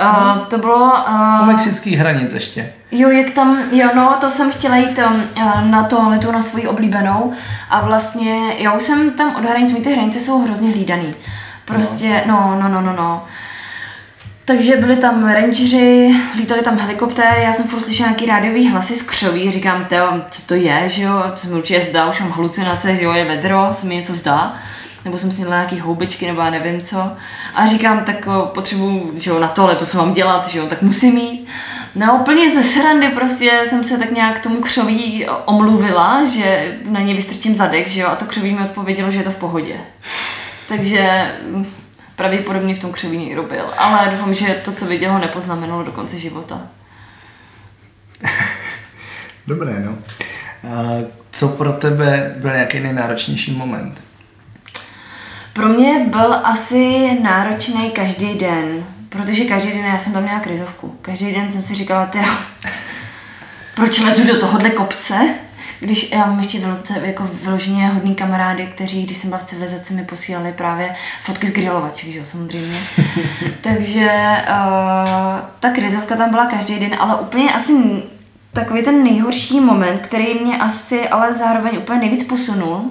Uh, 0.00 0.46
to 0.46 0.58
bylo... 0.58 0.94
Uh, 1.08 1.42
u 1.42 1.44
mexických 1.44 1.98
hranic 1.98 2.32
ještě. 2.32 2.72
Jo, 2.90 3.10
jak 3.10 3.30
tam, 3.30 3.58
jo 3.72 3.88
no, 3.94 4.16
to 4.20 4.30
jsem 4.30 4.52
chtěla 4.52 4.76
jít 4.76 4.98
um, 4.98 5.24
na 5.70 5.84
to 5.84 6.08
letu 6.08 6.32
na 6.32 6.42
svoji 6.42 6.66
oblíbenou 6.66 7.32
a 7.70 7.80
vlastně 7.80 8.54
já 8.58 8.72
už 8.72 8.82
jsem 8.82 9.10
tam 9.10 9.36
od 9.36 9.44
hranic, 9.44 9.84
ty 9.84 9.92
hranice 9.92 10.20
jsou 10.20 10.42
hrozně 10.42 10.70
hlídaný. 10.70 11.14
Prostě, 11.64 12.22
no, 12.26 12.58
no, 12.62 12.68
no, 12.68 12.80
no, 12.80 12.92
no. 12.92 13.24
Takže 14.44 14.76
byli 14.76 14.96
tam 14.96 15.28
rangeři, 15.28 16.16
lítali 16.36 16.62
tam 16.62 16.78
helikoptéry, 16.78 17.42
já 17.42 17.52
jsem 17.52 17.66
furt 17.66 17.80
slyšela 17.80 18.08
nějaký 18.08 18.26
rádiový 18.26 18.68
hlasy 18.68 18.96
z 18.96 19.02
křoví, 19.02 19.50
říkám, 19.50 19.84
teo, 19.84 20.20
co 20.30 20.42
to 20.42 20.54
je, 20.54 20.88
že 20.88 21.02
jo, 21.02 21.24
co 21.34 21.48
mi 21.48 21.54
určitě 21.54 21.80
zdá, 21.80 22.08
už 22.08 22.20
mám 22.20 22.30
halucinace, 22.30 22.96
že 22.96 23.02
jo, 23.02 23.12
je 23.12 23.24
vedro, 23.24 23.68
co 23.74 23.86
mi 23.86 23.96
něco 23.96 24.14
zdá. 24.14 24.54
Nebo 25.04 25.18
jsem 25.18 25.32
snědla 25.32 25.56
nějaký 25.56 25.80
houbičky, 25.80 26.26
nebo 26.26 26.40
já 26.40 26.50
nevím 26.50 26.80
co. 26.80 27.12
A 27.54 27.66
říkám, 27.66 28.04
tak 28.04 28.28
potřebuju, 28.54 29.12
že 29.16 29.30
jo, 29.30 29.38
na 29.38 29.48
tohle 29.48 29.76
to, 29.76 29.86
co 29.86 29.98
mám 29.98 30.12
dělat, 30.12 30.48
že 30.48 30.58
jo, 30.58 30.66
tak 30.66 30.82
musím 30.82 31.14
mít. 31.14 31.46
No 31.94 32.18
úplně 32.20 32.50
ze 32.54 32.62
srandy 32.62 33.08
prostě 33.08 33.64
jsem 33.68 33.84
se 33.84 33.98
tak 33.98 34.10
nějak 34.10 34.40
tomu 34.40 34.60
křoví 34.60 35.26
omluvila, 35.44 36.24
že 36.28 36.76
na 36.90 37.00
něj 37.00 37.16
vystrčím 37.16 37.54
zadek, 37.54 37.88
že 37.88 38.00
jo, 38.00 38.08
a 38.08 38.16
to 38.16 38.24
křoví 38.24 38.54
mi 38.54 38.64
odpovědělo, 38.64 39.10
že 39.10 39.18
je 39.18 39.24
to 39.24 39.30
v 39.30 39.36
pohodě. 39.36 39.76
Takže 40.68 41.32
pravděpodobně 42.16 42.74
v 42.74 42.78
tom 42.78 42.92
křoví 42.92 43.18
někdo 43.18 43.42
byl, 43.42 43.64
ale 43.78 44.08
doufám, 44.10 44.34
že 44.34 44.60
to, 44.64 44.72
co 44.72 44.86
viděl, 44.86 45.12
ho 45.12 45.18
nepoznamenalo 45.18 45.82
do 45.82 45.92
konce 45.92 46.18
života. 46.18 46.60
Dobré, 49.46 49.80
no. 49.80 49.98
A 50.68 51.04
co 51.30 51.48
pro 51.48 51.72
tebe 51.72 52.34
byl 52.36 52.50
nějaký 52.50 52.80
nejnáročnější 52.80 53.56
moment? 53.56 54.00
Pro 55.52 55.68
mě 55.68 56.06
byl 56.08 56.40
asi 56.44 57.10
náročný 57.22 57.90
každý 57.90 58.34
den, 58.34 58.86
protože 59.08 59.44
každý 59.44 59.72
den 59.72 59.84
já 59.84 59.98
jsem 59.98 60.12
tam 60.12 60.22
měla 60.22 60.40
krizovku. 60.40 60.96
Každý 61.02 61.32
den 61.32 61.50
jsem 61.50 61.62
si 61.62 61.74
říkala, 61.74 62.06
ty, 62.06 62.18
proč 63.74 63.98
lezu 63.98 64.26
do 64.26 64.40
tohohle 64.40 64.70
kopce, 64.70 65.14
když 65.80 66.10
já 66.10 66.26
mám 66.26 66.38
ještě 66.38 66.60
velice, 66.60 67.00
jako 67.04 67.30
vyloženě 67.42 67.88
hodný 67.88 68.14
kamarády, 68.14 68.66
kteří, 68.66 69.02
když 69.06 69.18
jsem 69.18 69.30
byla 69.30 69.40
v 69.40 69.44
civilizaci, 69.44 69.94
mi 69.94 70.04
posílali 70.04 70.52
právě 70.52 70.94
fotky 71.22 71.46
z 71.46 71.52
grilovaček, 71.52 72.08
že 72.10 72.18
jo, 72.18 72.24
samozřejmě. 72.24 72.78
Takže 73.60 74.10
uh, 74.48 75.40
ta 75.60 75.70
krizovka 75.70 76.16
tam 76.16 76.30
byla 76.30 76.46
každý 76.46 76.78
den, 76.78 76.96
ale 76.98 77.14
úplně 77.14 77.52
asi 77.52 78.02
takový 78.52 78.82
ten 78.82 79.04
nejhorší 79.04 79.60
moment, 79.60 80.00
který 80.00 80.34
mě 80.34 80.58
asi 80.58 81.08
ale 81.08 81.34
zároveň 81.34 81.76
úplně 81.76 81.98
nejvíc 81.98 82.24
posunul, 82.24 82.90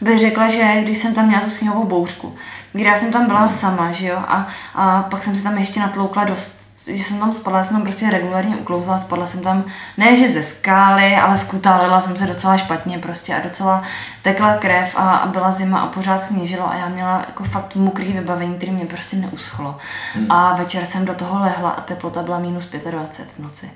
bych 0.00 0.18
řekla, 0.18 0.48
že 0.48 0.82
když 0.82 0.98
jsem 0.98 1.14
tam 1.14 1.26
měla 1.26 1.42
tu 1.42 1.50
sněhovou 1.50 1.84
bouřku, 1.84 2.34
kdy 2.72 2.84
já 2.84 2.96
jsem 2.96 3.12
tam 3.12 3.26
byla 3.26 3.48
sama, 3.48 3.90
že 3.90 4.06
jo, 4.06 4.16
a, 4.16 4.46
a 4.74 5.02
pak 5.02 5.22
jsem 5.22 5.36
se 5.36 5.42
tam 5.42 5.58
ještě 5.58 5.80
natloukla 5.80 6.24
dost 6.24 6.66
že 6.86 7.04
jsem 7.04 7.18
tam 7.18 7.32
spadla, 7.32 7.62
jsem 7.62 7.76
tam 7.76 7.82
prostě 7.82 8.10
regulárně 8.10 8.56
uklouzla, 8.56 8.98
spadla 8.98 9.26
jsem 9.26 9.42
tam, 9.42 9.64
ne 9.96 10.16
že 10.16 10.28
ze 10.28 10.42
skály, 10.42 11.16
ale 11.16 11.36
skutálila 11.36 12.00
jsem 12.00 12.16
se 12.16 12.26
docela 12.26 12.56
špatně 12.56 12.98
prostě 12.98 13.34
a 13.34 13.40
docela 13.40 13.82
tekla 14.22 14.54
krev 14.54 14.96
a, 14.96 15.16
a 15.16 15.26
byla 15.26 15.50
zima 15.50 15.80
a 15.80 15.86
pořád 15.86 16.18
sněžilo 16.18 16.70
a 16.70 16.74
já 16.74 16.88
měla 16.88 17.24
jako 17.26 17.44
fakt 17.44 17.74
mokrý 17.74 18.12
vybavení, 18.12 18.54
který 18.54 18.72
mě 18.72 18.86
prostě 18.86 19.16
neuschlo. 19.16 19.78
Hmm. 20.14 20.32
A 20.32 20.54
večer 20.54 20.84
jsem 20.84 21.04
do 21.04 21.14
toho 21.14 21.40
lehla 21.40 21.70
a 21.70 21.80
teplota 21.80 22.22
byla 22.22 22.38
minus 22.38 22.66
25 22.66 23.32
v 23.32 23.38
noci. 23.38 23.70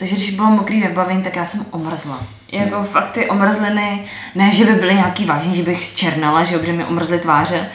Takže 0.00 0.16
když 0.16 0.30
bylo 0.30 0.50
mokrý 0.50 0.82
vybavení, 0.82 1.22
tak 1.22 1.36
já 1.36 1.44
jsem 1.44 1.66
omrzla. 1.70 2.18
Jako 2.52 2.76
hmm. 2.76 2.84
fakt 2.84 3.10
ty 3.10 3.30
omrzliny, 3.30 4.04
ne, 4.34 4.50
že 4.50 4.64
by 4.64 4.72
byly 4.72 4.94
nějaký 4.94 5.24
vážný, 5.24 5.54
že 5.54 5.62
bych 5.62 5.84
zčernala, 5.84 6.44
že, 6.44 6.64
že 6.64 6.72
mi 6.72 6.84
omrzly 6.84 7.18
tváře, 7.18 7.68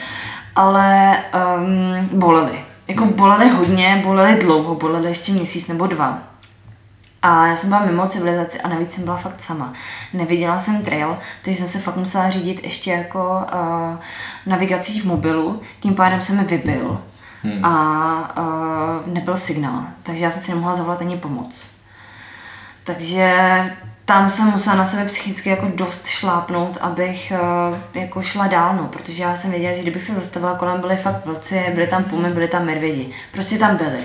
ale 0.55 1.17
um, 1.57 2.19
bolely. 2.19 2.59
Jako 2.87 3.03
hmm. 3.03 3.13
bolely 3.13 3.49
hodně, 3.49 4.01
bolely 4.03 4.35
dlouho, 4.35 4.75
bolely 4.75 5.09
ještě 5.09 5.31
měsíc 5.31 5.67
nebo 5.67 5.87
dva. 5.87 6.19
A 7.21 7.47
já 7.47 7.55
jsem 7.55 7.69
byla 7.69 7.85
mimo 7.85 8.07
civilizaci 8.07 8.61
a 8.61 8.67
navíc 8.67 8.91
jsem 8.91 9.03
byla 9.03 9.17
fakt 9.17 9.41
sama. 9.41 9.73
Neviděla 10.13 10.59
jsem 10.59 10.81
trail, 10.81 11.15
takže 11.41 11.57
jsem 11.57 11.67
se 11.67 11.79
fakt 11.79 11.97
musela 11.97 12.29
řídit 12.29 12.63
ještě 12.63 12.91
jako 12.91 13.39
uh, 13.53 13.97
navigací 14.45 14.99
v 14.99 15.05
mobilu, 15.05 15.61
tím 15.79 15.95
pádem 15.95 16.21
jsem 16.21 16.37
mi 16.37 16.43
vybil 16.43 17.01
hmm. 17.43 17.65
a 17.65 18.37
uh, 18.37 19.13
nebyl 19.13 19.35
signál, 19.35 19.83
takže 20.03 20.23
já 20.23 20.31
jsem 20.31 20.41
si 20.41 20.51
nemohla 20.51 20.75
zavolat 20.75 21.01
ani 21.01 21.17
pomoc. 21.17 21.74
Takže 22.85 23.35
tam 24.05 24.29
jsem 24.29 24.45
musela 24.45 24.75
na 24.75 24.85
sebe 24.85 25.05
psychicky 25.05 25.49
jako 25.49 25.71
dost 25.75 26.07
šlápnout, 26.07 26.77
abych 26.81 27.33
uh, 27.71 28.01
jako 28.01 28.21
šla 28.21 28.47
dál, 28.47 28.75
no, 28.75 28.87
protože 28.87 29.23
já 29.23 29.35
jsem 29.35 29.51
věděla, 29.51 29.73
že 29.73 29.81
kdybych 29.81 30.03
se 30.03 30.13
zastavila 30.13 30.55
kolem, 30.55 30.81
byly 30.81 30.97
fakt 30.97 31.25
vlci, 31.25 31.63
byly 31.73 31.87
tam 31.87 32.03
pumy, 32.03 32.29
byly 32.29 32.47
tam 32.47 32.65
medvědi, 32.65 33.11
prostě 33.31 33.57
tam 33.57 33.77
byly. 33.77 33.99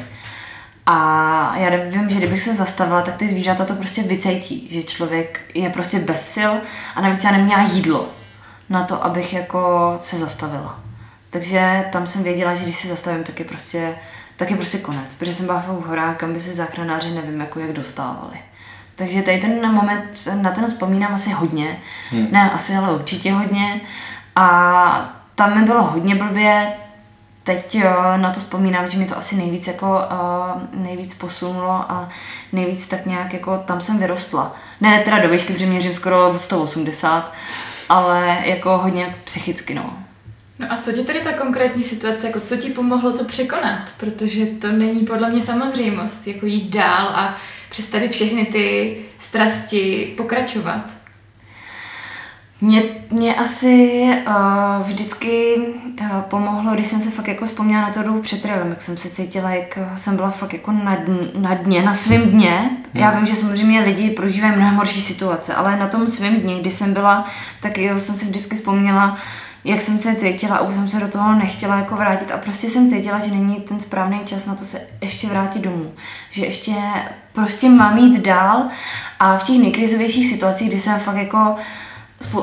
A 0.86 1.56
já 1.56 1.70
vím, 1.76 2.08
že 2.08 2.18
kdybych 2.18 2.42
se 2.42 2.54
zastavila, 2.54 3.02
tak 3.02 3.16
ty 3.16 3.28
zvířata 3.28 3.64
to 3.64 3.74
prostě 3.74 4.02
vycejtí, 4.02 4.68
že 4.70 4.82
člověk 4.82 5.40
je 5.54 5.70
prostě 5.70 5.98
bez 5.98 6.32
sil 6.34 6.52
a 6.94 7.00
navíc 7.00 7.24
já 7.24 7.30
neměla 7.30 7.62
jídlo 7.62 8.08
na 8.68 8.84
to, 8.84 9.04
abych 9.04 9.32
jako 9.32 9.96
se 10.00 10.18
zastavila. 10.18 10.80
Takže 11.30 11.84
tam 11.92 12.06
jsem 12.06 12.22
věděla, 12.22 12.54
že 12.54 12.62
když 12.62 12.76
se 12.76 12.88
zastavím, 12.88 13.24
tak 13.24 13.38
je 13.38 13.44
prostě, 13.44 13.94
tak 14.36 14.50
je 14.50 14.56
prostě 14.56 14.78
konec, 14.78 15.14
protože 15.14 15.34
jsem 15.34 15.46
byla 15.46 15.58
v 15.58 15.66
horách, 15.66 16.16
kam 16.16 16.32
by 16.32 16.40
se 16.40 16.52
záchranáři 16.52 17.10
nevím, 17.10 17.40
jako 17.40 17.60
jak 17.60 17.72
dostávali. 17.72 18.38
Takže 19.00 19.22
tady 19.22 19.38
ten 19.38 19.72
moment, 19.72 20.28
na 20.34 20.50
ten 20.50 20.66
vzpomínám 20.66 21.14
asi 21.14 21.30
hodně. 21.30 21.80
Hmm. 22.10 22.28
Ne, 22.30 22.50
asi, 22.50 22.74
ale 22.74 22.94
určitě 22.94 23.32
hodně. 23.32 23.80
A 24.36 25.14
tam 25.34 25.58
mi 25.58 25.64
bylo 25.64 25.82
hodně 25.82 26.14
blbě, 26.14 26.72
teď 27.44 27.74
jo, 27.74 28.16
na 28.16 28.30
to 28.30 28.40
vzpomínám, 28.40 28.88
že 28.88 28.98
mi 28.98 29.06
to 29.06 29.18
asi 29.18 29.36
nejvíc 29.36 29.66
jako 29.66 29.86
uh, 29.86 30.80
nejvíc 30.84 31.14
posunulo 31.14 31.70
a 31.70 32.08
nejvíc 32.52 32.86
tak 32.86 33.06
nějak 33.06 33.32
jako 33.32 33.58
tam 33.58 33.80
jsem 33.80 33.98
vyrostla. 33.98 34.54
Ne 34.80 35.00
teda 35.00 35.18
do 35.18 35.28
výšky, 35.28 35.52
protože 35.52 35.66
měřím 35.66 35.94
skoro 35.94 36.38
180, 36.38 37.32
ale 37.88 38.38
jako 38.44 38.78
hodně 38.78 39.16
psychicky, 39.24 39.74
no. 39.74 39.96
No 40.58 40.72
a 40.72 40.76
co 40.76 40.92
ti 40.92 41.04
tady 41.04 41.20
ta 41.20 41.32
konkrétní 41.32 41.82
situace, 41.82 42.26
jako 42.26 42.40
co 42.40 42.56
ti 42.56 42.70
pomohlo 42.70 43.12
to 43.12 43.24
překonat? 43.24 43.80
Protože 43.96 44.46
to 44.46 44.72
není 44.72 45.00
podle 45.00 45.30
mě 45.30 45.42
samozřejmost, 45.42 46.26
jako 46.26 46.46
jít 46.46 46.70
dál 46.70 47.08
a 47.08 47.36
přes 47.70 47.86
tady 47.86 48.08
všechny 48.08 48.44
ty 48.44 48.96
strasti 49.18 50.14
pokračovat? 50.16 50.84
Mě, 52.60 52.82
mě 53.10 53.34
asi 53.34 54.02
uh, 54.26 54.86
vždycky 54.86 55.56
uh, 56.00 56.20
pomohlo, 56.20 56.74
když 56.74 56.88
jsem 56.88 57.00
se 57.00 57.10
fakt 57.10 57.28
jako 57.28 57.44
vzpomněla 57.44 57.82
na 57.82 57.90
to 57.90 58.02
dobu 58.02 58.20
před 58.20 58.42
trailem, 58.42 58.68
jak 58.68 58.82
jsem 58.82 58.96
se 58.96 59.08
cítila, 59.08 59.50
jak 59.50 59.78
jsem 59.94 60.16
byla 60.16 60.30
fakt 60.30 60.52
jako 60.52 60.72
na, 60.72 60.96
na 61.34 61.54
dně, 61.54 61.82
na 61.82 61.94
svém 61.94 62.22
dně. 62.22 62.50
Hmm. 62.50 62.76
Já 62.94 63.10
vím, 63.10 63.26
že 63.26 63.36
samozřejmě 63.36 63.80
lidi 63.80 64.10
prožívají 64.10 64.56
mnohem 64.56 64.74
horší 64.74 65.00
situace, 65.00 65.54
ale 65.54 65.76
na 65.76 65.88
tom 65.88 66.08
svém 66.08 66.36
dně, 66.36 66.60
kdy 66.60 66.70
jsem 66.70 66.92
byla, 66.92 67.24
tak 67.60 67.78
jo, 67.78 67.98
jsem 67.98 68.14
si 68.14 68.24
vždycky 68.24 68.56
vzpomněla, 68.56 69.16
jak 69.64 69.82
jsem 69.82 69.98
se 69.98 70.14
cítila 70.14 70.60
už 70.60 70.74
jsem 70.74 70.88
se 70.88 71.00
do 71.00 71.08
toho 71.08 71.34
nechtěla 71.34 71.76
jako 71.76 71.96
vrátit 71.96 72.30
a 72.30 72.38
prostě 72.38 72.70
jsem 72.70 72.88
cítila, 72.88 73.18
že 73.18 73.30
není 73.30 73.56
ten 73.56 73.80
správný 73.80 74.20
čas 74.24 74.46
na 74.46 74.54
to 74.54 74.64
se 74.64 74.80
ještě 75.00 75.28
vrátit 75.28 75.62
domů. 75.62 75.92
Že 76.30 76.44
ještě 76.46 76.74
prostě 77.32 77.68
mám 77.68 77.98
jít 77.98 78.20
dál 78.20 78.68
a 79.18 79.38
v 79.38 79.44
těch 79.44 79.58
nejkrizovějších 79.58 80.26
situacích, 80.26 80.68
kdy 80.68 80.80
jsem 80.80 80.98
fakt 80.98 81.16
jako 81.16 81.56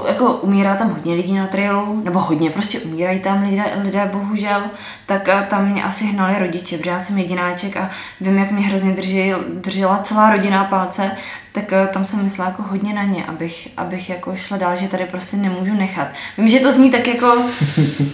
jako 0.08 0.34
umírá 0.34 0.76
tam 0.76 0.90
hodně 0.90 1.14
lidí 1.14 1.34
na 1.34 1.48
trailu, 1.48 2.02
nebo 2.04 2.20
hodně, 2.20 2.50
prostě 2.50 2.80
umírají 2.80 3.20
tam 3.20 3.44
lidé, 3.44 3.64
lidé 3.84 4.10
bohužel, 4.12 4.64
tak 5.06 5.30
tam 5.48 5.70
mě 5.70 5.84
asi 5.84 6.06
hnali 6.06 6.40
rodiče, 6.40 6.78
protože 6.78 6.90
já 6.90 7.00
jsem 7.00 7.18
jedináček 7.18 7.78
a 7.78 7.90
vím, 8.22 8.38
jak 8.38 8.52
mě 8.52 8.66
hrozně 8.66 8.92
drží, 8.92 9.34
držela 9.54 9.98
celá 10.00 10.32
rodina 10.32 10.64
palce, 10.64 11.12
tak 11.52 11.74
tam 11.94 12.06
jsem 12.06 12.24
myslela 12.24 12.50
jako 12.50 12.64
hodně 12.64 12.94
na 12.94 13.04
ně, 13.04 13.26
abych, 13.26 13.68
abych 13.78 14.10
jako 14.10 14.36
šla 14.36 14.58
dál, 14.58 14.76
že 14.76 14.88
tady 14.88 15.06
prostě 15.06 15.38
nemůžu 15.38 15.74
nechat. 15.74 16.08
Vím, 16.38 16.48
že 16.48 16.60
to 16.60 16.72
zní 16.72 16.92
tak 16.92 17.08
jako, 17.08 17.46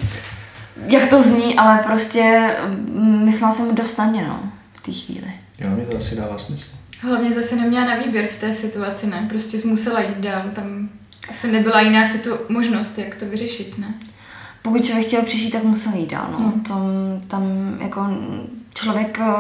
jak 0.88 1.10
to 1.10 1.24
zní, 1.24 1.56
ale 1.56 1.80
prostě 1.86 2.56
mm, 2.68 3.26
myslela 3.26 3.54
jsem 3.54 3.76
dost 3.76 3.98
na 3.98 4.06
ně, 4.06 4.28
no, 4.28 4.40
v 4.74 4.82
té 4.82 4.92
chvíli. 4.92 5.32
Jo, 5.60 5.70
mi 5.70 5.86
to 5.86 5.98
asi 5.98 6.16
dává 6.16 6.38
smysl. 6.38 6.78
Hlavně 7.00 7.32
zase 7.32 7.56
neměla 7.56 7.86
na 7.86 7.96
výběr 7.96 8.28
v 8.28 8.36
té 8.36 8.54
situaci, 8.54 9.08
ne? 9.08 9.26
Prostě 9.30 9.58
musela 9.66 10.02
jít 10.02 10.18
dál, 10.18 10.42
tam 10.54 10.90
asi 11.30 11.52
nebyla 11.52 11.82
jiná 11.82 12.06
si 12.06 12.18
tu 12.18 12.30
možnost, 12.50 12.98
jak 12.98 13.16
to 13.16 13.26
vyřešit, 13.26 13.78
ne? 13.78 13.94
Pokud 14.62 14.86
člověk 14.86 15.08
chtěl 15.08 15.22
přežít, 15.22 15.54
tak 15.54 15.64
musel 15.64 15.94
jít 15.94 16.10
dál. 16.10 16.28
No. 16.32 16.38
Hmm. 16.38 16.62
Tam, 16.62 16.82
tam 17.28 17.44
jako 17.82 18.08
člověk, 18.76 19.20
eh, 19.20 19.34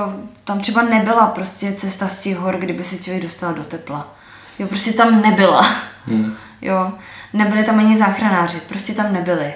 tam 0.43 0.60
třeba 0.60 0.82
nebyla 0.82 1.28
prostě 1.28 1.74
cesta 1.74 2.08
z 2.08 2.22
těch 2.22 2.38
hor, 2.38 2.58
kdyby 2.58 2.84
se 2.84 2.98
člověk 2.98 3.24
dostal 3.24 3.54
do 3.54 3.63
tepla. 3.63 4.15
Jo, 4.60 4.67
prostě 4.67 4.93
tam 4.93 5.22
nebyla. 5.22 5.62
Hmm. 6.06 6.34
Jo, 6.62 6.93
nebyli 7.34 7.63
tam 7.63 7.80
ani 7.80 7.98
záchranáři, 7.98 8.62
prostě 8.67 8.93
tam 8.93 9.13
nebyli. 9.13 9.54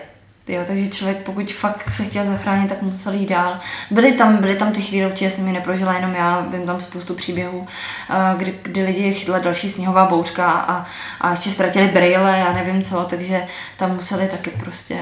Jo, 0.47 0.61
takže 0.67 0.87
člověk, 0.87 1.17
pokud 1.17 1.53
fakt 1.53 1.91
se 1.91 2.05
chtěl 2.05 2.23
zachránit, 2.23 2.69
tak 2.69 2.81
musel 2.81 3.13
jít 3.13 3.29
dál. 3.29 3.59
Byly 3.91 4.11
tam, 4.11 4.37
byly 4.37 4.55
tam 4.55 4.71
ty 4.71 4.81
chvíle, 4.81 5.07
určitě 5.07 5.29
jsem 5.29 5.47
je 5.47 5.53
neprožila 5.53 5.93
jenom 5.93 6.15
já, 6.15 6.41
vím 6.41 6.65
tam 6.65 6.79
spoustu 6.79 7.13
příběhů, 7.13 7.67
eh, 8.09 8.35
kdy, 8.37 8.59
kdy 8.61 8.83
lidi 8.83 9.13
chytla 9.13 9.39
další 9.39 9.69
sněhová 9.69 10.05
bouřka 10.05 10.51
a, 10.51 10.85
a 11.21 11.31
ještě 11.31 11.51
ztratili 11.51 11.87
brýle, 11.87 12.37
já 12.37 12.53
nevím 12.53 12.81
co, 12.81 13.05
takže 13.09 13.43
tam 13.77 13.95
museli 13.95 14.27
taky 14.27 14.49
prostě 14.49 14.97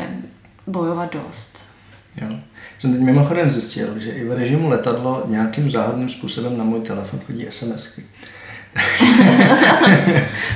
bojovat 0.68 1.14
dost. 1.14 1.68
Jo. 2.22 2.28
Jsem 2.78 2.94
teď 2.94 3.02
mimochodem 3.02 3.52
zjistil, 3.52 4.00
že 4.00 4.12
i 4.12 4.26
v 4.26 4.32
režimu 4.32 4.70
letadlo 4.70 5.24
nějakým 5.28 5.70
záhadným 5.70 6.10
způsobem 6.10 6.58
na 6.58 6.64
můj 6.64 6.82
telefon 6.82 7.20
chodí 7.20 7.46
SMSky. 7.50 8.04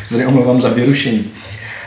tady 0.09 0.25
omlouvám 0.27 0.61
za 0.61 0.69
vyrušení. 0.69 1.31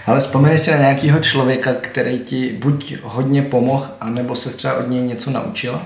Ale 0.07 0.21
vzpomeneš 0.21 0.61
si 0.61 0.71
na 0.71 0.77
nějakého 0.77 1.21
člověka, 1.21 1.71
který 1.81 2.19
ti 2.19 2.59
buď 2.63 2.95
hodně 3.03 3.43
pomohl, 3.43 3.89
anebo 4.01 4.35
se 4.37 4.57
třeba 4.57 4.75
od 4.75 4.89
něj 4.89 5.03
něco 5.03 5.31
naučila? 5.31 5.83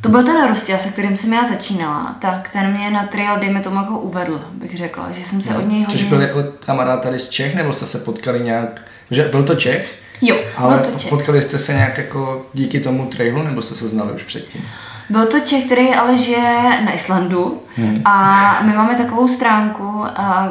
To 0.00 0.08
byl 0.08 0.22
ten 0.22 0.48
Rostia, 0.48 0.78
se 0.78 0.88
kterým 0.88 1.16
jsem 1.16 1.32
já 1.32 1.44
začínala, 1.48 2.16
tak 2.20 2.52
ten 2.52 2.72
mě 2.72 2.90
na 2.90 3.06
trial, 3.06 3.38
dejme 3.38 3.60
tomu, 3.60 3.76
jako 3.76 3.98
uvedl, 3.98 4.44
bych 4.52 4.76
řekla, 4.76 5.12
že 5.12 5.24
jsem 5.24 5.42
se 5.42 5.52
no, 5.52 5.58
od 5.58 5.68
něj 5.68 5.78
hodně... 5.78 5.98
Což 5.98 6.04
byl 6.04 6.20
jako 6.20 6.42
kamarád 6.42 7.02
tady 7.02 7.18
z 7.18 7.28
Čech, 7.28 7.54
nebo 7.54 7.72
jste 7.72 7.86
se 7.86 7.98
potkali 7.98 8.40
nějak, 8.40 8.80
že 9.10 9.24
byl 9.24 9.42
to 9.42 9.54
Čech? 9.54 9.98
Jo, 10.20 10.36
Ale 10.56 10.78
byl 10.78 10.92
to 10.92 10.98
Čech. 10.98 11.10
potkali 11.10 11.42
jste 11.42 11.58
se 11.58 11.72
nějak 11.72 11.98
jako 11.98 12.46
díky 12.54 12.80
tomu 12.80 13.06
trailu, 13.06 13.42
nebo 13.42 13.62
jste 13.62 13.74
se 13.74 13.88
znali 13.88 14.12
už 14.12 14.22
předtím? 14.22 14.64
Byl 15.10 15.26
to 15.26 15.40
Čech, 15.40 15.64
který 15.64 15.94
ale 15.94 16.16
žije 16.16 16.80
na 16.84 16.92
Islandu 16.92 17.62
Hmm. 17.76 18.02
a 18.04 18.56
my 18.62 18.72
máme 18.72 18.96
takovou 18.96 19.28
stránku, 19.28 20.04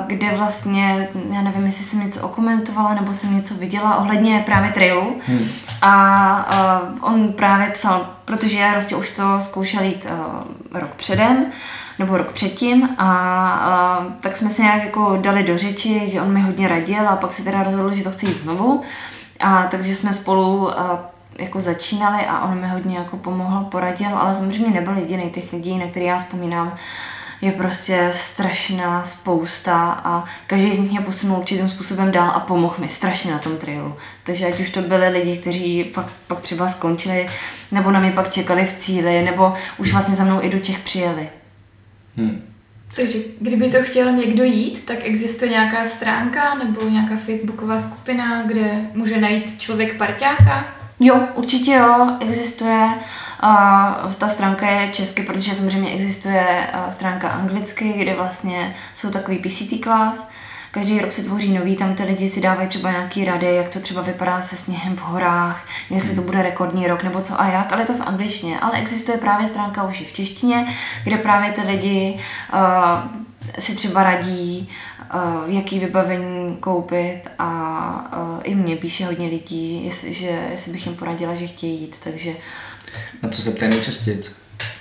kde 0.07 0.31
vlastně, 0.37 1.09
já 1.31 1.41
nevím, 1.41 1.65
jestli 1.65 1.83
jsem 1.85 1.99
něco 1.99 2.21
okomentovala 2.21 2.93
nebo 2.93 3.13
jsem 3.13 3.35
něco 3.35 3.53
viděla 3.55 3.95
ohledně 3.95 4.43
právě 4.45 4.71
trailu 4.71 5.15
Hmm. 5.27 5.47
a, 5.81 6.49
on 7.01 7.33
právě 7.33 7.69
psal, 7.69 8.09
protože 8.25 8.59
já 8.59 8.71
prostě 8.71 8.95
už 8.95 9.09
to 9.09 9.23
zkoušel 9.39 9.83
jít 9.83 10.07
uh, 10.73 10.79
rok 10.79 10.89
předem, 10.95 11.45
nebo 11.99 12.17
rok 12.17 12.31
předtím 12.31 12.89
a, 12.97 13.11
a 13.49 14.03
tak 14.21 14.37
jsme 14.37 14.49
se 14.49 14.61
nějak 14.61 14.83
jako 14.83 15.17
dali 15.21 15.43
do 15.43 15.57
řeči, 15.57 16.01
že 16.07 16.21
on 16.21 16.33
mi 16.33 16.41
hodně 16.41 16.67
radil 16.67 17.09
a 17.09 17.15
pak 17.15 17.33
se 17.33 17.43
teda 17.43 17.63
rozhodl, 17.63 17.93
že 17.93 18.03
to 18.03 18.11
chce 18.11 18.25
jít 18.25 18.41
znovu 18.43 18.81
a 19.39 19.63
takže 19.71 19.95
jsme 19.95 20.13
spolu 20.13 20.79
a, 20.79 20.99
jako 21.39 21.59
začínali 21.59 22.25
a 22.25 22.45
on 22.45 22.61
mi 22.61 22.67
hodně 22.67 22.97
jako 22.97 23.17
pomohl, 23.17 23.63
poradil, 23.63 24.17
ale 24.17 24.35
samozřejmě 24.35 24.71
nebyl 24.71 24.97
jediný 24.97 25.29
těch 25.29 25.53
lidí, 25.53 25.77
na 25.77 25.87
který 25.87 26.05
já 26.05 26.17
vzpomínám, 26.17 26.75
je 27.41 27.51
prostě 27.51 28.09
strašná 28.11 29.03
spousta 29.03 30.01
a 30.03 30.23
každý 30.47 30.75
z 30.75 30.79
nich 30.79 30.91
mě 30.91 31.01
posunul 31.01 31.37
určitým 31.37 31.69
způsobem 31.69 32.11
dál 32.11 32.31
a 32.35 32.39
pomohl 32.39 32.75
mi 32.79 32.89
strašně 32.89 33.31
na 33.31 33.39
tom 33.39 33.57
trailu. 33.57 33.95
Takže 34.23 34.45
ať 34.45 34.59
už 34.59 34.69
to 34.69 34.81
byli 34.81 35.09
lidi, 35.09 35.37
kteří 35.37 35.83
fakt 35.93 36.13
pak 36.27 36.39
třeba 36.39 36.67
skončili, 36.67 37.29
nebo 37.71 37.91
na 37.91 37.99
mě 37.99 38.11
pak 38.11 38.29
čekali 38.29 38.65
v 38.65 38.73
cíli, 38.73 39.21
nebo 39.21 39.53
už 39.77 39.93
vlastně 39.93 40.15
za 40.15 40.23
mnou 40.23 40.43
i 40.43 40.49
do 40.49 40.59
těch 40.59 40.79
přijeli. 40.79 41.29
Hmm. 42.17 42.41
Takže 42.95 43.19
kdyby 43.39 43.69
to 43.69 43.77
chtěl 43.83 44.11
někdo 44.11 44.43
jít, 44.43 44.85
tak 44.85 44.97
existuje 45.01 45.51
nějaká 45.51 45.85
stránka 45.85 46.55
nebo 46.55 46.89
nějaká 46.89 47.15
facebooková 47.17 47.79
skupina, 47.79 48.43
kde 48.43 48.81
může 48.93 49.21
najít 49.21 49.59
člověk 49.59 49.97
parťáka? 49.97 50.76
Jo, 50.99 51.27
určitě 51.35 51.73
jo, 51.73 52.17
existuje. 52.19 52.89
Uh, 53.43 54.13
ta 54.13 54.27
stránka 54.27 54.69
je 54.69 54.87
česky, 54.87 55.23
protože 55.23 55.55
samozřejmě 55.55 55.91
existuje 55.91 56.69
uh, 56.73 56.89
stránka 56.89 57.29
anglicky, 57.29 57.93
kde 57.93 58.15
vlastně 58.15 58.75
jsou 58.93 59.09
takový 59.09 59.37
PCT 59.37 59.83
class. 59.83 60.27
Každý 60.71 60.99
rok 60.99 61.11
se 61.11 61.23
tvoří 61.23 61.53
nový, 61.53 61.75
tam 61.75 61.93
ty 61.93 62.03
lidi 62.03 62.29
si 62.29 62.41
dávají 62.41 62.67
třeba 62.67 62.91
nějaký 62.91 63.25
rady, 63.25 63.55
jak 63.55 63.69
to 63.69 63.79
třeba 63.79 64.01
vypadá 64.01 64.41
se 64.41 64.57
sněhem 64.57 64.95
v 64.95 65.01
horách, 65.01 65.65
jestli 65.89 66.15
to 66.15 66.21
bude 66.21 66.43
rekordní 66.43 66.87
rok 66.87 67.03
nebo 67.03 67.21
co 67.21 67.41
a 67.41 67.47
jak, 67.47 67.73
ale 67.73 67.81
je 67.81 67.85
to 67.85 67.93
v 67.93 68.07
angličtině. 68.07 68.59
Ale 68.59 68.77
existuje 68.77 69.17
právě 69.17 69.47
stránka 69.47 69.83
už 69.83 70.01
i 70.01 70.05
v 70.05 70.13
češtině, 70.13 70.67
kde 71.03 71.17
právě 71.17 71.51
ty 71.51 71.61
lidi 71.61 72.19
uh, 72.53 72.59
si 73.59 73.75
třeba 73.75 74.03
radí, 74.03 74.69
jaký 75.45 75.79
vybavení 75.79 76.57
koupit 76.59 77.21
a 77.39 78.11
uh, 78.17 78.41
i 78.43 78.55
mě 78.55 78.75
píše 78.75 79.05
hodně 79.05 79.27
lidí, 79.27 79.85
jestli, 79.85 80.13
že, 80.13 80.39
jestli 80.51 80.71
bych 80.71 80.85
jim 80.85 80.95
poradila, 80.95 81.35
že 81.35 81.47
chtějí 81.47 81.81
jít, 81.81 81.99
takže 82.03 82.31
Na 83.23 83.29
co 83.29 83.41
se 83.41 83.51
ptají 83.51 83.71
nejčastěji? 83.71 84.21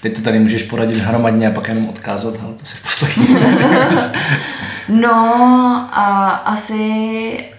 Teď 0.03 0.17
to 0.17 0.23
tady 0.23 0.39
můžeš 0.39 0.63
poradit 0.63 0.99
hromadně 0.99 1.49
a 1.49 1.51
pak 1.51 1.69
jenom 1.69 1.89
odkázat, 1.89 2.35
ale 2.45 2.55
to 2.55 2.67
si 2.67 2.77
poslechni. 2.83 3.27
No 4.89 5.15
a 5.93 6.31
asi 6.45 6.81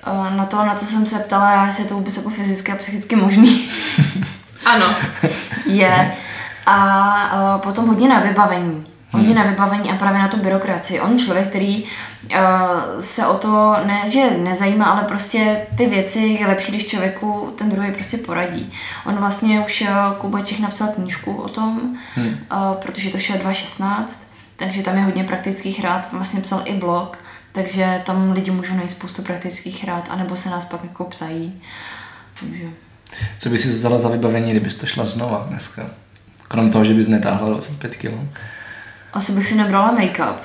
uh, 0.08 0.36
na 0.36 0.45
to, 0.45 0.58
na 0.58 0.75
co 0.75 0.86
jsem 0.86 1.06
se 1.06 1.19
ptala, 1.19 1.51
já, 1.51 1.65
jestli 1.65 1.84
je 1.84 1.89
to 1.89 1.95
vůbec 1.95 2.17
jako 2.17 2.30
fyzicky 2.30 2.71
a 2.71 2.75
psychicky 2.75 3.15
možný, 3.15 3.69
Ano. 4.65 4.95
je. 5.65 6.12
A 6.65 7.60
potom 7.63 7.88
hodně 7.88 8.10
na 8.10 8.19
vybavení. 8.19 8.86
Hodně 9.12 9.36
na 9.36 9.43
vybavení 9.43 9.91
a 9.91 9.96
právě 9.96 10.20
na 10.20 10.28
tu 10.28 10.38
byrokracii. 10.38 11.00
On 11.00 11.17
člověk, 11.17 11.48
který 11.48 11.84
uh, 11.84 11.89
se 13.00 13.28
o 13.28 13.34
to 13.38 13.76
ne, 13.86 14.02
že 14.10 14.32
nezajímá, 14.38 14.86
ale 14.86 15.04
prostě 15.04 15.67
ty 15.78 15.88
věci 15.88 16.20
je 16.20 16.48
lepší, 16.48 16.72
když 16.72 16.86
člověku 16.86 17.54
ten 17.58 17.70
druhý 17.70 17.91
prostě 17.91 18.17
poradí. 18.17 18.72
On 19.06 19.15
vlastně 19.15 19.62
už 19.65 19.82
uh, 19.82 20.17
Kuba 20.17 20.41
Čech 20.41 20.60
napsal 20.60 20.88
knížku 20.88 21.36
o 21.36 21.50
tom, 21.50 21.98
Hmm. 22.15 22.28
uh, 22.28 22.74
protože 22.74 23.10
to 23.10 23.17
šel 23.17 23.38
2016, 23.38 24.28
takže 24.56 24.82
tam 24.82 24.98
je 24.98 25.04
hodně 25.04 25.24
praktických 25.24 25.84
rád, 25.84 26.12
vlastně 26.12 26.41
psal 26.41 26.62
i 26.65 26.74
blog, 26.74 27.17
takže 27.52 28.02
tam 28.06 28.32
lidi 28.32 28.52
můžou 28.52 28.76
najít 28.76 28.91
spoustu 28.91 29.22
praktických 29.22 29.84
rád, 29.84 30.08
anebo 30.10 30.36
se 30.36 30.50
nás 30.50 30.65
pak 30.65 30.84
jako 30.84 31.04
ptají. 31.04 31.62
Takže. 32.39 32.63
Co 33.39 33.50
by 33.50 33.58
si 33.58 33.67
vzala 33.67 33.98
za 33.98 34.10
vybavení, 34.10 34.52
kdybys 34.52 34.76
to 34.76 34.86
šla 34.86 35.06
znova 35.06 35.46
dneska? 35.50 35.89
Krom 36.48 36.72
toho, 36.72 36.86
že 36.86 36.93
bys 36.93 37.08
netáhla 37.08 37.50
25 37.50 37.96
kg. 37.96 38.12
Asi 39.17 39.32
bych 39.32 39.47
si 39.47 39.56
nebrala 39.56 39.91
make-up. 39.91 40.38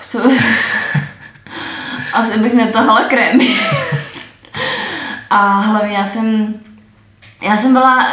Asi 2.12 2.38
bych 2.38 2.54
netahala 2.54 3.04
krémy. 3.04 3.48
A 5.30 5.58
hlavně 5.58 5.96
já 5.96 6.04
jsem, 6.04 6.54
já 7.42 7.56
jsem 7.56 7.72
byla, 7.72 8.06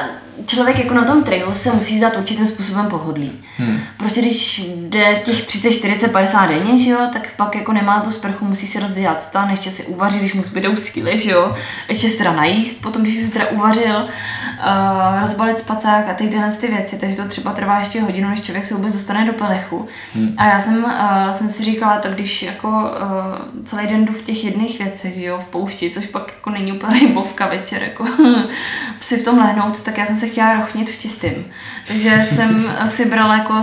člověk 0.46 0.80
jako 0.80 0.94
na 0.94 1.04
tom 1.04 1.24
trailu 1.24 1.54
se 1.54 1.72
musí 1.72 1.98
zdát 1.98 2.18
určitým 2.18 2.48
způsobem 2.48 2.86
pohodlí. 2.86 3.32
Hmm. 3.58 3.80
Prostě 3.98 4.22
když 4.22 4.66
jde 4.76 5.22
těch 5.26 5.46
30, 5.46 5.72
40, 5.72 6.12
50 6.12 6.46
denně, 6.46 6.78
že 6.78 6.90
jo, 6.90 7.00
tak 7.14 7.34
pak 7.36 7.56
jako 7.56 7.74
nemá 7.74 8.00
tu 8.00 8.12
sprchu, 8.12 8.46
musí 8.46 8.68
si 8.68 8.80
rozdělat 8.80 9.24
stan, 9.24 9.50
ještě 9.50 9.72
si 9.72 9.84
uvařit, 9.84 10.20
když 10.20 10.34
mu 10.34 10.42
zbydou 10.42 10.76
síly, 10.76 11.20
že 11.20 11.32
jo, 11.32 11.56
ještě 11.88 12.10
se 12.10 12.18
teda 12.18 12.34
najíst, 12.34 12.82
potom 12.82 13.02
když 13.02 13.18
už 13.18 13.26
si 13.26 13.32
teda 13.32 13.48
uvařil, 13.48 13.96
uh, 14.02 15.20
rozbalit 15.22 15.60
spacák 15.60 16.10
a 16.10 16.14
ty 16.14 16.28
tyhle 16.28 16.52
ty 16.52 16.68
věci, 16.68 16.98
takže 16.98 17.16
to 17.16 17.26
třeba 17.26 17.54
trvá 17.54 17.80
ještě 17.80 18.02
hodinu, 18.02 18.30
než 18.30 18.42
člověk 18.42 18.66
se 18.66 18.76
vůbec 18.76 18.94
dostane 18.94 19.26
do 19.26 19.34
pelechu. 19.34 19.88
Hmm. 20.16 20.34
A 20.38 20.46
já 20.46 20.60
jsem, 20.60 20.84
uh, 20.84 21.30
jsem 21.32 21.50
si 21.50 21.64
říkala, 21.64 22.00
to 22.00 22.10
když 22.10 22.44
jako 22.44 22.68
uh, 22.68 23.64
celý 23.64 23.88
den 23.88 24.06
jdu 24.06 24.14
v 24.14 24.22
těch 24.22 24.44
jedných 24.44 24.80
věcech, 24.80 25.16
že 25.16 25.26
jo, 25.26 25.40
v 25.40 25.46
poušti, 25.46 25.90
což 25.90 26.06
pak 26.06 26.32
jako 26.36 26.50
není 26.50 26.74
úplně 26.74 27.00
libovka 27.08 27.48
večer, 27.48 27.84
jako 27.84 28.06
si 29.00 29.18
v 29.18 29.24
tom 29.24 29.40
lehnout, 29.40 29.82
tak 29.82 29.98
já 29.98 30.06
jsem 30.06 30.18
se 30.18 30.29
chtěla 30.32 30.54
rochnit 30.54 30.90
v 30.90 31.00
čistým. 31.00 31.46
Takže 31.88 32.26
jsem 32.30 32.76
si 32.88 33.06
brala 33.06 33.38
jako 33.38 33.54
uh, 33.54 33.62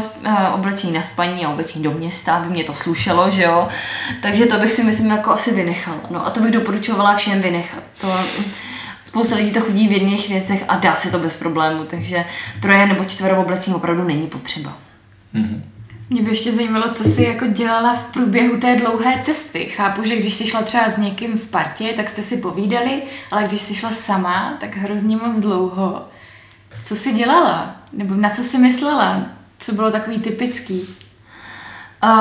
oblečení 0.54 0.92
na 0.92 1.02
spaní 1.02 1.46
a 1.46 1.50
oblečení 1.50 1.84
do 1.84 1.90
města, 1.90 2.36
aby 2.36 2.48
mě 2.48 2.64
to 2.64 2.74
slušelo, 2.74 3.30
že 3.30 3.42
jo. 3.42 3.68
Takže 4.22 4.46
to 4.46 4.58
bych 4.58 4.72
si 4.72 4.84
myslím 4.84 5.10
jako 5.10 5.30
asi 5.30 5.54
vynechala. 5.54 6.00
No 6.10 6.26
a 6.26 6.30
to 6.30 6.40
bych 6.40 6.50
doporučovala 6.50 7.14
všem 7.14 7.40
vynechat. 7.40 7.82
To, 8.00 8.18
Spousta 9.06 9.36
lidí 9.36 9.50
to 9.50 9.60
chodí 9.60 9.88
v 9.88 9.92
jedných 9.92 10.28
věcech 10.28 10.64
a 10.68 10.76
dá 10.76 10.96
si 10.96 11.10
to 11.10 11.18
bez 11.18 11.36
problému, 11.36 11.84
takže 11.84 12.24
troje 12.60 12.86
nebo 12.86 13.04
čtvero 13.04 13.40
oblečení 13.40 13.76
opravdu 13.76 14.04
není 14.04 14.26
potřeba. 14.26 14.78
Mhm. 15.32 15.62
Mě 16.10 16.22
by 16.22 16.30
ještě 16.30 16.52
zajímalo, 16.52 16.88
co 16.88 17.04
jsi 17.04 17.22
jako 17.22 17.46
dělala 17.46 17.94
v 17.94 18.04
průběhu 18.04 18.60
té 18.60 18.76
dlouhé 18.76 19.18
cesty. 19.22 19.64
Chápu, 19.64 20.04
že 20.04 20.16
když 20.16 20.34
jsi 20.34 20.46
šla 20.46 20.62
třeba 20.62 20.88
s 20.88 20.98
někým 20.98 21.38
v 21.38 21.46
partě, 21.46 21.92
tak 21.96 22.10
jste 22.10 22.22
si 22.22 22.36
povídali, 22.36 23.02
ale 23.30 23.44
když 23.44 23.60
jsi 23.60 23.74
šla 23.74 23.90
sama, 23.90 24.56
tak 24.60 24.76
hrozně 24.76 25.16
moc 25.16 25.38
dlouho. 25.38 26.08
Co 26.86 26.96
jsi 26.96 27.12
dělala? 27.12 27.76
Nebo 27.92 28.14
na 28.14 28.28
co 28.28 28.42
jsi 28.42 28.58
myslela? 28.58 29.20
Co 29.58 29.72
bylo 29.72 29.90
takový 29.90 30.18
typický? 30.18 30.96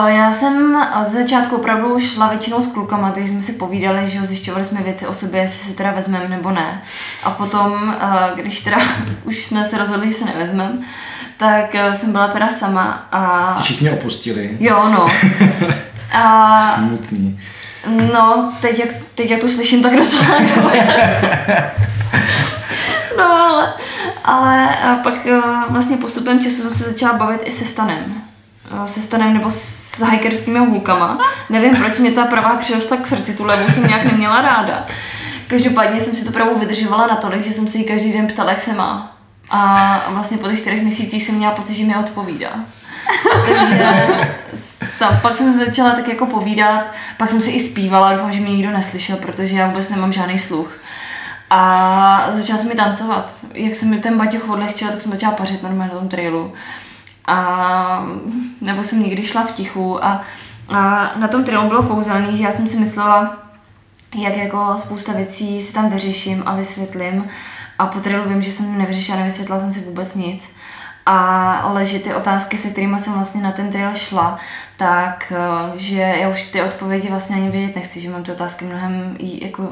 Já 0.07 0.33
jsem 0.33 0.85
z 1.03 1.07
začátku 1.07 1.55
opravdu 1.55 1.99
šla 1.99 2.27
většinou 2.27 2.61
s 2.61 2.67
klukama, 2.67 3.11
takže 3.11 3.29
jsme 3.29 3.41
si 3.41 3.53
povídali, 3.53 4.09
že 4.09 4.17
jo, 4.17 4.25
zjišťovali 4.25 4.65
jsme 4.65 4.81
věci 4.81 5.07
o 5.07 5.13
sobě, 5.13 5.41
jestli 5.41 5.69
se 5.69 5.77
teda 5.77 5.91
vezmeme 5.91 6.29
nebo 6.29 6.51
ne. 6.51 6.81
A 7.23 7.31
potom, 7.31 7.71
uh, 7.73 8.39
když 8.39 8.61
teda 8.61 8.77
už 9.23 9.45
jsme 9.45 9.63
se 9.63 9.77
rozhodli, 9.77 10.07
že 10.07 10.13
se 10.13 10.25
nevezmeme, 10.25 10.77
tak 11.37 11.73
uh, 11.73 11.95
jsem 11.95 12.11
byla 12.11 12.27
teda 12.27 12.47
sama 12.47 13.07
a... 13.11 13.53
Ty 13.57 13.63
všichni 13.63 13.91
opustili. 13.91 14.57
Jo, 14.59 14.89
no. 14.89 15.07
A, 16.11 16.57
Smutný. 16.57 17.39
no, 18.13 18.53
teď 18.61 18.79
jak, 18.79 18.89
teď 19.15 19.31
jak 19.31 19.41
to 19.41 19.49
slyším, 19.49 19.83
tak 19.83 19.95
docela. 19.95 20.25
No, 23.17 23.23
ale, 23.23 23.73
ale 24.25 24.75
a 24.75 24.95
pak 24.95 25.13
uh, 25.25 25.63
vlastně 25.69 25.97
postupem 25.97 26.39
času 26.39 26.61
jsem 26.61 26.73
se 26.73 26.83
začala 26.83 27.13
bavit 27.13 27.41
i 27.45 27.51
se 27.51 27.65
Stanem. 27.65 28.21
Uh, 28.71 28.85
Se 28.85 29.01
Stanem 29.01 29.33
nebo 29.33 29.51
s 29.51 30.03
hikerskými 30.11 30.59
hůlkama. 30.59 31.17
Nevím, 31.49 31.75
proč 31.75 31.99
mě 31.99 32.11
ta 32.11 32.25
pravá 32.25 32.55
přirostla 32.55 32.97
k 32.97 33.07
srdci, 33.07 33.33
tu 33.33 33.45
levou 33.45 33.69
jsem 33.69 33.87
nějak 33.87 34.03
neměla 34.03 34.41
ráda. 34.41 34.85
Každopádně 35.47 36.01
jsem 36.01 36.15
si 36.15 36.25
tu 36.25 36.31
pravou 36.31 36.59
vydržovala 36.59 37.07
natolik, 37.07 37.43
že 37.43 37.53
jsem 37.53 37.67
se 37.67 37.77
jí 37.77 37.83
každý 37.83 38.13
den 38.13 38.27
ptala, 38.27 38.49
jak 38.49 38.61
se 38.61 38.73
má. 38.73 39.11
A 39.49 40.01
vlastně 40.09 40.37
po 40.37 40.47
těch 40.47 40.59
čtyřech 40.59 40.81
měsících 40.81 41.23
jsem 41.23 41.35
měla 41.35 41.53
pocit, 41.53 41.73
že 41.73 41.83
mi 41.83 41.95
odpovídá. 41.95 42.49
Takže 43.45 44.07
tam, 44.99 45.19
pak 45.21 45.35
jsem 45.35 45.53
se 45.53 45.65
začala 45.65 45.91
tak 45.91 46.07
jako 46.07 46.25
povídat, 46.25 46.91
pak 47.17 47.29
jsem 47.29 47.41
si 47.41 47.51
i 47.51 47.59
zpívala, 47.59 48.13
doufám, 48.13 48.31
že 48.31 48.39
mě 48.39 48.55
nikdo 48.55 48.71
neslyšel, 48.71 49.17
protože 49.17 49.57
já 49.57 49.67
vůbec 49.67 49.89
nemám 49.89 50.11
žádný 50.11 50.39
sluch. 50.39 50.77
A 51.49 52.27
začala 52.29 52.59
jsem 52.59 52.67
mi 52.67 52.75
tancovat. 52.75 53.45
Jak 53.53 53.75
se 53.75 53.85
mi 53.85 53.99
ten 53.99 54.17
baťoch 54.17 54.49
odlehčil, 54.49 54.87
tak 54.87 55.01
jsem 55.01 55.11
začala 55.11 55.33
pařit 55.33 55.63
normálně 55.63 55.93
na 55.93 55.99
tom 55.99 56.09
trailu. 56.09 56.53
A 57.27 58.07
nebo 58.61 58.83
jsem 58.83 59.03
někdy 59.03 59.23
šla 59.23 59.43
v 59.43 59.51
tichu 59.51 60.05
a, 60.05 60.21
a 60.69 61.11
na 61.15 61.27
tom 61.27 61.43
trailu 61.43 61.67
bylo 61.67 61.83
kouzelný, 61.83 62.37
že 62.37 62.43
já 62.43 62.51
jsem 62.51 62.67
si 62.67 62.77
myslela, 62.77 63.37
jak 64.15 64.37
jako 64.37 64.73
spousta 64.77 65.13
věcí 65.13 65.61
si 65.61 65.73
tam 65.73 65.89
vyřeším 65.89 66.43
a 66.45 66.55
vysvětlím. 66.55 67.27
A 67.79 67.85
po 67.85 67.99
trailu 67.99 68.29
vím, 68.29 68.41
že 68.41 68.51
jsem 68.51 68.77
nevyřešila, 68.77 69.17
nevysvětlila 69.17 69.59
jsem 69.59 69.71
si 69.71 69.79
vůbec 69.79 70.15
nic. 70.15 70.51
A, 71.05 71.51
ale 71.53 71.85
že 71.85 71.99
ty 71.99 72.13
otázky, 72.13 72.57
se 72.57 72.69
kterými 72.69 72.99
jsem 72.99 73.13
vlastně 73.13 73.41
na 73.41 73.51
ten 73.51 73.69
trail 73.69 73.93
šla, 73.95 74.37
tak 74.77 75.33
eh, 75.35 75.77
že 75.77 75.99
já 75.99 76.29
už 76.29 76.43
ty 76.43 76.61
odpovědi 76.61 77.09
vlastně 77.09 77.35
ani 77.35 77.49
vědět 77.49 77.75
nechci, 77.75 77.99
že 77.99 78.09
mám 78.09 78.23
ty 78.23 78.31
otázky 78.31 78.65
mnohem 78.65 79.17
jako 79.19 79.69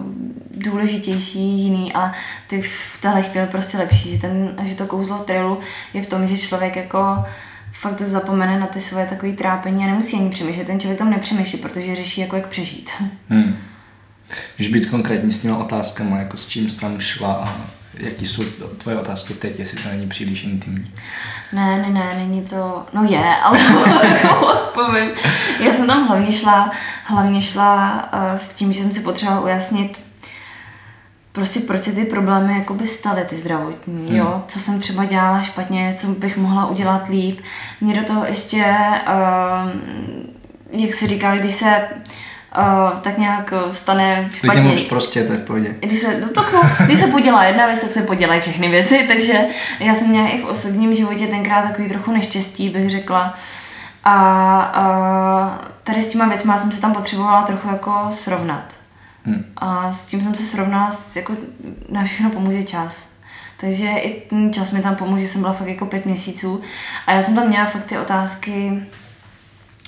důležitější, 0.52 1.40
jiný 1.40 1.94
a 1.94 2.12
ty 2.48 2.62
v 2.62 2.98
téhle 3.02 3.22
chvíli 3.22 3.48
prostě 3.48 3.78
lepší, 3.78 4.12
že, 4.12 4.20
ten, 4.20 4.56
že 4.64 4.76
to 4.76 4.86
kouzlo 4.86 5.20
trailu 5.20 5.60
je 5.94 6.04
v 6.04 6.08
tom, 6.08 6.28
že 6.28 6.38
člověk 6.38 6.76
jako 6.76 7.26
fakt 7.72 8.02
zapomene 8.02 8.60
na 8.60 8.68
ty 8.68 8.80
svoje 8.80 9.06
takové 9.06 9.34
trápení 9.34 9.84
a 9.84 9.88
nemusí 9.88 10.18
ani 10.18 10.30
přemýšlet. 10.30 10.68
Ten 10.68 10.80
člověk 10.80 11.00
tam 11.00 11.10
nepřemýšlí, 11.10 11.60
protože 11.60 11.96
řeší, 11.96 12.22
jako 12.22 12.36
jak 12.36 12.48
přežít. 12.48 12.92
Hmm. 13.30 13.58
Můžeš 14.60 14.74
být 14.74 14.90
konkrétní 14.90 15.32
s 15.32 15.40
těmi 15.40 15.54
otázkami, 15.54 16.18
jako 16.18 16.38
s 16.38 16.48
čím 16.48 16.70
jsi 16.70 16.80
tam 16.80 17.00
šla 17.00 17.34
a 17.34 17.62
jaký 17.98 18.28
jsou 18.28 18.44
tvoje 18.78 19.00
otázky 19.00 19.34
teď, 19.34 19.60
jestli 19.60 19.84
to 19.84 19.89
není 19.89 20.08
příliš 20.08 20.44
intimní? 20.44 20.91
Ne, 21.54 21.78
ne, 21.78 21.89
ne, 21.89 22.14
není 22.18 22.41
to, 22.41 22.86
no 22.94 23.04
je, 23.04 23.36
ale 23.36 23.60
odpovím. 24.54 25.10
Já 25.60 25.72
jsem 25.72 25.88
tam 25.88 26.08
hlavně 26.08 26.32
šla, 26.32 26.72
hlavně 27.04 27.41
šla 27.41 28.10
uh, 28.14 28.38
s 28.38 28.54
tím, 28.54 28.74
že 28.74 28.82
jsem 28.82 28.91
si 28.91 29.00
potřebovala 29.00 29.46
ujasnit, 29.46 30.04
prostě 31.32 31.60
proč 31.60 31.84
se 31.84 31.91
ty 31.91 32.06
problémy 32.06 32.54
jakoby 32.54 32.88
staly, 32.88 33.26
ty 33.26 33.36
zdravotní, 33.36 34.08
hmm. 34.08 34.16
jo, 34.16 34.44
co 34.48 34.60
jsem 34.60 34.80
třeba 34.80 35.06
dělala 35.06 35.41
špatně, 35.41 35.94
co 35.98 36.08
bych 36.08 36.38
mohla 36.38 36.66
udělat 36.66 37.08
líp. 37.08 37.41
Mě 37.82 37.96
do 37.96 38.04
toho 38.04 38.26
ještě, 38.26 38.76
uh, 39.08 39.72
jak 40.72 40.94
se 40.94 41.08
říká, 41.08 41.36
když 41.36 41.56
se 41.56 41.88
uh, 42.58 42.99
tak 42.99 43.18
nějak 43.18 43.54
stane 43.72 44.30
špatně. 44.34 44.49
Klidně 44.49 44.62
mluvíš 44.62 44.84
prostě, 44.84 45.24
to 45.24 45.34
je 45.34 45.39
v 45.39 45.43
pohodě. 45.43 45.76
Když 45.80 45.99
se, 45.99 46.20
no, 46.20 46.28
tak 46.28 46.54
no, 46.54 46.62
když 46.86 46.99
se 46.99 47.08
podělá 47.08 47.43
jedna 47.43 47.68
věc, 47.68 47.82
tak 47.82 47.91
se 47.91 48.01
podělají 48.01 48.41
všechny 48.41 48.70
věci, 48.70 49.06
takže 49.08 49.45
já 49.80 49.93
jsem 49.93 50.08
měla 50.08 50.28
i 50.28 50.41
v 50.41 50.45
osobním 50.45 50.93
životě 50.93 51.28
tenkrát 51.28 51.62
takový 51.62 51.89
trochu 51.89 52.12
neštěstí, 52.12 52.70
bych 52.70 52.91
řekla. 52.91 53.34
A, 54.04 54.14
a 54.62 55.60
tady 55.84 56.01
s 56.01 56.10
těma 56.10 56.28
věcma 56.28 56.58
jsem 56.58 56.72
se 56.72 56.82
tam 56.82 56.93
potřebovala 56.93 57.41
trochu 57.41 57.68
jako 57.68 58.08
srovnat. 58.12 58.78
Hmm. 59.26 59.45
A 59.58 59.91
s 59.91 60.06
tím 60.06 60.22
jsem 60.22 60.36
se 60.36 60.43
srovnala, 60.43 60.91
s, 60.91 61.16
jako 61.16 61.34
na 61.89 62.04
všechno 62.04 62.30
pomůže 62.30 62.64
čas. 62.64 63.08
Takže 63.58 63.89
i 63.89 64.22
ten 64.30 64.54
čas 64.54 64.72
mi 64.72 64.82
tam 64.82 64.95
pomůže, 64.95 65.28
jsem 65.28 65.41
byla 65.41 65.54
fakt 65.54 65.68
jako 65.68 65.86
pět 65.86 66.06
měsíců. 66.06 66.62
A 67.08 67.14
já 67.14 67.22
jsem 67.22 67.36
tam 67.36 67.47
měla 67.47 67.66
fakt 67.66 67.84
ty 67.84 67.97
otázky 67.97 68.84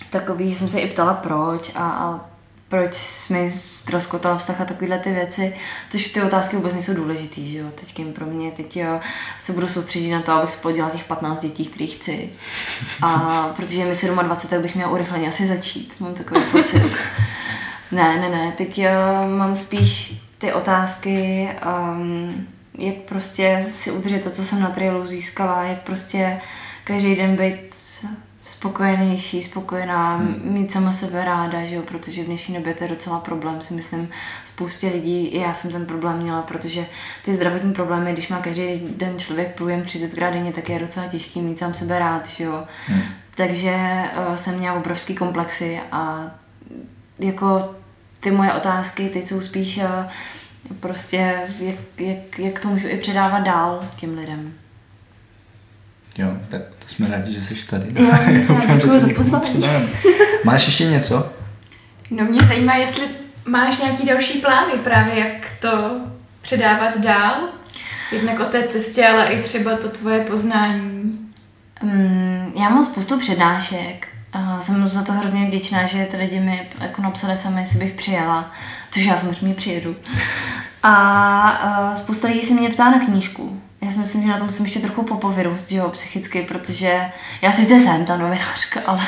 takový, 0.09 0.49
že 0.49 0.55
jsem 0.55 0.67
se 0.67 0.79
i 0.79 0.87
ptala 0.87 1.13
proč 1.13 1.71
a, 1.75 1.89
a 1.89 2.19
proč 2.67 2.93
jsme 2.93 3.49
rozkotala 3.91 4.37
vztah 4.37 4.61
a 4.61 4.65
takovéhle 4.65 4.99
ty 4.99 5.11
věci, 5.11 5.53
což 5.89 6.07
ty 6.07 6.21
otázky 6.21 6.55
vůbec 6.55 6.73
nejsou 6.73 6.93
důležitý, 6.93 7.51
že 7.51 7.57
jo, 7.57 7.67
teď 7.75 8.05
pro 8.13 8.25
mě, 8.25 8.51
teď 8.51 8.77
jo, 8.77 8.99
se 9.39 9.53
budu 9.53 9.67
soustředit 9.67 10.11
na 10.11 10.21
to, 10.21 10.31
abych 10.31 10.51
splodila 10.51 10.89
těch 10.89 11.03
15 11.03 11.39
dětí, 11.39 11.65
kterých 11.65 11.95
chci. 11.95 12.29
A 13.01 13.17
protože 13.55 13.85
mi 13.85 13.93
27, 14.23 14.49
tak 14.49 14.61
bych 14.61 14.75
měla 14.75 14.91
urychleně 14.91 15.27
asi 15.27 15.47
začít, 15.47 15.95
mám 15.99 16.13
takový 16.13 16.41
pocit. 16.51 16.83
Ne, 17.91 18.19
ne, 18.19 18.29
ne, 18.29 18.53
teď 18.57 18.77
uh, 18.77 19.31
mám 19.37 19.55
spíš 19.55 20.13
ty 20.37 20.53
otázky, 20.53 21.49
um, 21.91 22.47
jak 22.77 22.95
prostě 22.95 23.65
si 23.71 23.91
udržet 23.91 24.23
to, 24.23 24.31
co 24.31 24.43
jsem 24.43 24.59
na 24.59 24.69
trailu 24.69 25.07
získala, 25.07 25.63
jak 25.63 25.81
prostě 25.81 26.41
každý 26.83 27.15
den 27.15 27.35
být 27.35 27.73
spokojenější, 28.65 29.43
spokojená, 29.43 30.17
hmm. 30.17 30.41
mít 30.43 30.71
sama 30.71 30.91
sebe 30.91 31.25
ráda, 31.25 31.65
že 31.65 31.75
jo, 31.75 31.81
protože 31.81 32.23
v 32.23 32.25
dnešní 32.25 32.55
době 32.55 32.73
to 32.73 32.83
je 32.83 32.89
docela 32.89 33.19
problém, 33.19 33.61
si 33.61 33.73
myslím, 33.73 34.09
spoustě 34.45 34.87
lidí, 34.87 35.27
i 35.27 35.39
já 35.39 35.53
jsem 35.53 35.71
ten 35.71 35.85
problém 35.85 36.17
měla, 36.17 36.41
protože 36.41 36.85
ty 37.25 37.33
zdravotní 37.33 37.73
problémy, 37.73 38.13
když 38.13 38.27
má 38.27 38.39
každý 38.39 38.63
den 38.97 39.19
člověk 39.19 39.55
průjem 39.55 39.83
30 39.83 40.13
krát 40.13 40.29
denně, 40.29 40.51
tak 40.51 40.69
je 40.69 40.79
docela 40.79 41.07
těžký 41.07 41.41
mít 41.41 41.59
sám 41.59 41.73
sebe 41.73 41.99
rád, 41.99 42.27
že 42.27 42.43
jo. 42.43 42.63
Hmm. 42.87 43.01
Takže 43.35 43.75
uh, 44.29 44.35
jsem 44.35 44.57
měla 44.57 44.75
obrovský 44.75 45.15
komplexy 45.15 45.79
a 45.91 46.31
jako 47.19 47.75
ty 48.19 48.31
moje 48.31 48.53
otázky 48.53 49.09
teď 49.09 49.27
jsou 49.27 49.41
spíš 49.41 49.77
uh, 49.77 49.83
prostě, 50.79 51.41
jak, 51.59 51.75
jak, 51.97 52.39
jak 52.39 52.59
to 52.59 52.67
můžu 52.67 52.87
i 52.87 52.97
předávat 52.97 53.39
dál 53.39 53.79
těm 53.95 54.17
lidem. 54.17 54.53
Jo, 56.17 56.27
tak 56.49 56.61
to 56.79 56.87
jsme 56.87 57.07
rádi, 57.07 57.33
že 57.33 57.41
jsi 57.41 57.65
tady. 57.65 57.87
Jo, 57.95 58.05
já 58.67 58.77
děkuji 58.77 58.99
za 58.99 59.39
pozvání. 59.39 59.89
Máš 60.43 60.65
ještě 60.65 60.85
něco? 60.85 61.31
No 62.11 62.25
mě 62.25 62.41
zajímá, 62.43 62.75
jestli 62.75 63.03
máš 63.45 63.77
nějaký 63.77 64.05
další 64.05 64.39
plány 64.39 64.73
právě, 64.83 65.19
jak 65.19 65.51
to 65.59 65.99
předávat 66.41 66.97
dál. 66.97 67.35
Jednak 68.11 68.39
o 68.39 68.43
té 68.45 68.63
cestě, 68.63 69.07
ale 69.07 69.25
i 69.25 69.43
třeba 69.43 69.75
to 69.75 69.89
tvoje 69.89 70.19
poznání. 70.19 71.19
Um, 71.83 72.53
já 72.55 72.69
mám 72.69 72.83
spoustu 72.85 73.19
přednášek. 73.19 74.07
Uh, 74.35 74.59
jsem 74.59 74.87
za 74.87 75.03
to 75.03 75.11
hrozně 75.11 75.45
vděčná, 75.45 75.85
že 75.85 76.05
ty 76.05 76.17
lidi 76.17 76.39
mi 76.39 76.69
jako 76.81 77.01
napsali 77.01 77.35
sami, 77.35 77.61
jestli 77.61 77.79
bych 77.79 77.93
přijela, 77.93 78.51
což 78.91 79.03
já 79.03 79.15
samozřejmě 79.15 79.55
přijedu. 79.55 79.95
A 80.83 81.89
uh, 81.89 81.95
spousta 81.95 82.27
lidí 82.27 82.41
se 82.41 82.53
mě 82.53 82.69
ptá 82.69 82.89
na 82.91 82.99
knížku. 82.99 83.61
Já 83.85 83.91
si 83.91 83.99
myslím, 83.99 84.23
že 84.23 84.29
na 84.29 84.37
tom 84.37 84.47
musím 84.47 84.65
ještě 84.65 84.79
trochu 84.79 85.03
popovyrůst, 85.03 85.71
jo, 85.71 85.89
psychicky, 85.89 86.41
protože 86.41 87.01
já 87.41 87.51
si 87.51 87.65
zde 87.65 87.79
jsem 87.79 88.05
ta 88.05 88.17
novinářka, 88.17 88.81
ale 88.85 89.01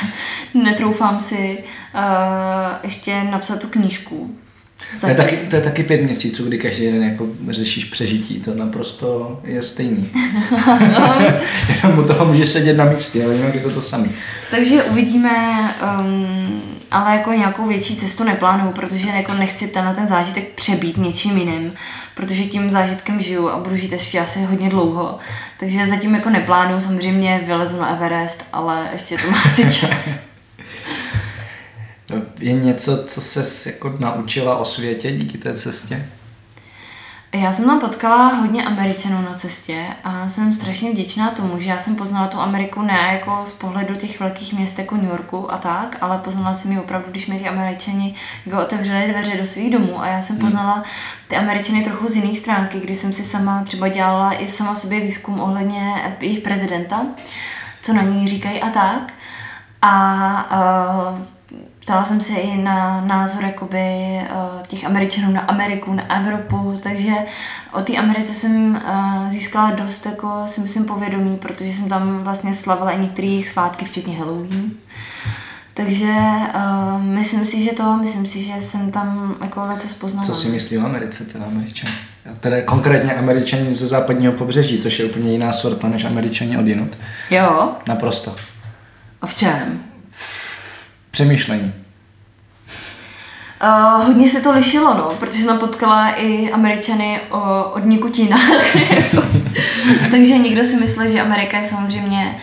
netroufám 0.54 1.20
si 1.20 1.64
uh, 1.94 2.00
ještě 2.82 3.24
napsat 3.24 3.60
tu 3.60 3.68
knížku. 3.68 4.36
To 5.00 5.08
je, 5.08 5.14
taky, 5.14 5.36
to 5.36 5.56
je 5.56 5.62
taky 5.62 5.82
pět 5.82 6.02
měsíců, 6.02 6.48
kdy 6.48 6.58
každý 6.58 6.84
den 6.86 7.02
jako 7.02 7.26
řešíš 7.48 7.84
přežití, 7.84 8.40
to 8.40 8.54
naprosto 8.54 9.40
je 9.44 9.62
stejný. 9.62 10.10
Jenom 11.82 11.98
u 12.04 12.04
toho 12.04 12.24
můžeš 12.24 12.48
sedět 12.48 12.76
na 12.76 12.84
místě, 12.84 13.24
ale 13.24 13.34
jinak 13.34 13.54
je 13.54 13.60
to 13.60 13.70
to 13.70 13.82
samý. 13.82 14.10
Takže 14.50 14.82
uvidíme, 14.82 15.30
um, 16.00 16.62
ale 16.90 17.16
jako 17.16 17.32
nějakou 17.32 17.66
větší 17.66 17.96
cestu 17.96 18.24
neplánuju, 18.24 18.72
protože 18.72 19.08
jako 19.08 19.34
nechci 19.34 19.68
tenhle 19.68 19.94
ten 19.94 20.06
zážitek 20.06 20.48
přebít 20.54 20.96
něčím 20.96 21.38
jiným, 21.38 21.72
protože 22.14 22.44
tím 22.44 22.70
zážitkem 22.70 23.20
žiju 23.20 23.48
a 23.48 23.58
budu 23.58 23.76
žít 23.76 23.92
ještě 23.92 24.20
asi 24.20 24.42
hodně 24.42 24.68
dlouho. 24.68 25.18
Takže 25.60 25.86
zatím 25.86 26.14
jako 26.14 26.30
neplánuju, 26.30 26.80
samozřejmě 26.80 27.40
vylezu 27.46 27.80
na 27.80 27.96
Everest, 27.96 28.44
ale 28.52 28.88
ještě 28.92 29.16
to 29.18 29.30
má 29.30 29.38
asi 29.46 29.62
čas. 29.64 30.00
Je 32.38 32.52
něco, 32.52 33.04
co 33.04 33.20
se 33.20 33.70
jako 33.70 33.94
naučila 33.98 34.56
o 34.56 34.64
světě 34.64 35.12
díky 35.12 35.38
té 35.38 35.54
cestě? 35.54 36.06
Já 37.32 37.52
jsem 37.52 37.64
tam 37.64 37.80
potkala 37.80 38.28
hodně 38.34 38.64
Američanů 38.64 39.22
na 39.22 39.34
cestě 39.34 39.86
a 40.04 40.28
jsem 40.28 40.52
strašně 40.52 40.90
vděčná 40.90 41.30
tomu, 41.30 41.58
že 41.58 41.70
já 41.70 41.78
jsem 41.78 41.96
poznala 41.96 42.26
tu 42.26 42.40
Ameriku 42.40 42.82
ne 42.82 43.08
jako 43.12 43.40
z 43.44 43.52
pohledu 43.52 43.94
těch 43.94 44.20
velkých 44.20 44.52
měst 44.52 44.78
jako 44.78 44.96
New 44.96 45.10
Yorku 45.10 45.52
a 45.52 45.58
tak, 45.58 45.96
ale 46.00 46.18
poznala 46.18 46.54
jsem 46.54 46.72
ji 46.72 46.78
opravdu, 46.78 47.10
když 47.10 47.26
mi 47.26 47.38
ti 47.38 47.48
Američani 47.48 48.14
jako 48.46 48.62
otevřeli 48.62 49.08
dveře 49.12 49.36
do 49.36 49.46
svých 49.46 49.72
domů 49.72 50.00
a 50.02 50.06
já 50.06 50.22
jsem 50.22 50.36
hmm. 50.36 50.44
poznala 50.44 50.82
ty 51.28 51.36
Američany 51.36 51.82
trochu 51.84 52.08
z 52.08 52.16
jiných 52.16 52.38
stránky, 52.38 52.80
kdy 52.80 52.96
jsem 52.96 53.12
si 53.12 53.24
sama 53.24 53.64
třeba 53.64 53.88
dělala 53.88 54.32
i 54.32 54.48
sama 54.48 54.74
sobě 54.74 55.00
výzkum 55.00 55.40
ohledně 55.40 56.14
jejich 56.20 56.40
prezidenta, 56.40 57.06
co 57.82 57.92
na 57.92 58.02
ní 58.02 58.28
říkají 58.28 58.62
a 58.62 58.70
tak. 58.70 59.12
A 59.82 61.12
uh, 61.12 61.37
ptala 61.88 62.04
jsem 62.04 62.20
se 62.20 62.32
i 62.32 62.62
na 62.62 63.00
názor 63.00 63.44
jakoby, 63.44 63.78
uh, 64.20 64.62
těch 64.66 64.84
Američanů 64.84 65.32
na 65.32 65.40
Ameriku, 65.40 65.94
na 65.94 66.16
Evropu, 66.16 66.78
takže 66.82 67.12
o 67.72 67.82
té 67.82 67.96
Americe 67.96 68.34
jsem 68.34 68.74
uh, 68.74 69.28
získala 69.28 69.70
dost, 69.70 70.06
jako 70.06 70.42
si 70.46 70.60
myslím, 70.60 70.84
povědomí, 70.84 71.36
protože 71.36 71.72
jsem 71.72 71.88
tam 71.88 72.24
vlastně 72.24 72.54
slavila 72.54 72.90
i 72.90 73.00
některé 73.00 73.28
jejich 73.28 73.48
svátky, 73.48 73.84
včetně 73.84 74.18
Halloween. 74.18 74.70
Takže 75.74 76.14
uh, 76.14 77.02
myslím 77.02 77.46
si, 77.46 77.62
že 77.62 77.72
to, 77.72 77.96
myslím 77.96 78.26
si, 78.26 78.42
že 78.42 78.52
jsem 78.60 78.90
tam 78.90 79.36
jako 79.42 79.68
něco 79.72 79.88
spoznala. 79.88 80.26
Co 80.26 80.34
si 80.34 80.48
myslí 80.48 80.78
o 80.78 80.84
Americe, 80.84 81.24
teda 81.24 81.44
Američan? 81.44 81.90
Teda 82.40 82.62
konkrétně 82.62 83.14
Američani 83.14 83.74
ze 83.74 83.86
západního 83.86 84.32
pobřeží, 84.32 84.78
což 84.78 84.98
je 84.98 85.04
úplně 85.04 85.32
jiná 85.32 85.52
sorta 85.52 85.88
než 85.88 86.04
Američani 86.04 86.58
odinut. 86.58 86.98
Jo? 87.30 87.72
Naprosto. 87.86 88.34
A 89.22 89.26
v 89.26 89.34
čem? 89.34 89.87
Přemýšlení? 91.10 91.72
Uh, 93.62 94.04
hodně 94.06 94.28
se 94.28 94.40
to 94.40 94.52
lišilo, 94.52 94.94
no, 94.94 95.08
protože 95.18 95.42
jsem 95.42 95.58
potkala 95.58 96.10
i 96.10 96.50
Američany 96.50 97.20
o, 97.30 97.64
od 97.64 97.84
nikotina. 97.84 98.36
Takže 100.10 100.38
někdo 100.38 100.64
si 100.64 100.76
myslel, 100.76 101.08
že 101.08 101.20
Amerika 101.20 101.58
je 101.58 101.64
samozřejmě 101.64 102.36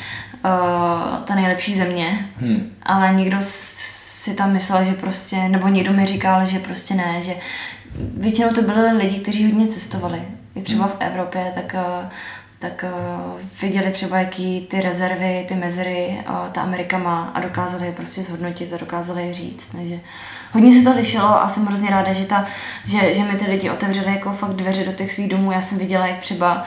uh, 0.45 1.17
ta 1.23 1.35
nejlepší 1.35 1.75
země, 1.75 2.27
hmm. 2.37 2.71
ale 2.83 3.13
někdo 3.13 3.37
si 3.39 4.33
tam 4.33 4.53
myslel, 4.53 4.83
že 4.83 4.93
prostě, 4.93 5.49
nebo 5.49 5.67
někdo 5.67 5.93
mi 5.93 6.05
říkal, 6.05 6.45
že 6.45 6.59
prostě 6.59 6.93
ne, 6.93 7.21
že 7.21 7.33
většinou 8.17 8.49
to 8.49 8.61
byly 8.61 8.91
lidi, 8.91 9.19
kteří 9.19 9.45
hodně 9.45 9.67
cestovali. 9.67 10.21
I 10.55 10.61
třeba 10.61 10.87
v 10.87 10.95
Evropě, 10.99 11.51
tak 11.55 11.75
uh, 11.75 12.09
tak 12.59 12.85
uh, 12.87 13.39
viděli 13.61 13.91
třeba, 13.91 14.19
jaký 14.19 14.61
ty 14.61 14.81
rezervy, 14.81 15.45
ty 15.47 15.55
mezery 15.55 16.23
uh, 16.29 16.51
ta 16.51 16.61
Amerika 16.61 16.97
má 16.97 17.31
a 17.33 17.39
dokázali 17.39 17.85
je 17.85 17.91
prostě 17.91 18.21
zhodnotit 18.21 18.73
a 18.73 18.77
dokázali 18.77 19.27
je 19.27 19.33
říct. 19.33 19.67
Takže 19.71 19.99
hodně 20.51 20.73
se 20.73 20.83
to 20.83 20.95
lišilo 20.95 21.41
a 21.41 21.49
jsem 21.49 21.65
hrozně 21.65 21.89
ráda, 21.89 22.13
že, 22.13 22.25
ta, 22.25 22.45
že, 22.85 23.13
že 23.13 23.23
mi 23.23 23.35
ty 23.35 23.45
lidi 23.45 23.69
otevřeli 23.69 24.11
jako 24.11 24.31
fakt 24.31 24.53
dveře 24.53 24.85
do 24.85 24.91
těch 24.91 25.11
svých 25.11 25.29
domů. 25.29 25.51
Já 25.51 25.61
jsem 25.61 25.77
viděla, 25.77 26.07
jak 26.07 26.19
třeba 26.19 26.65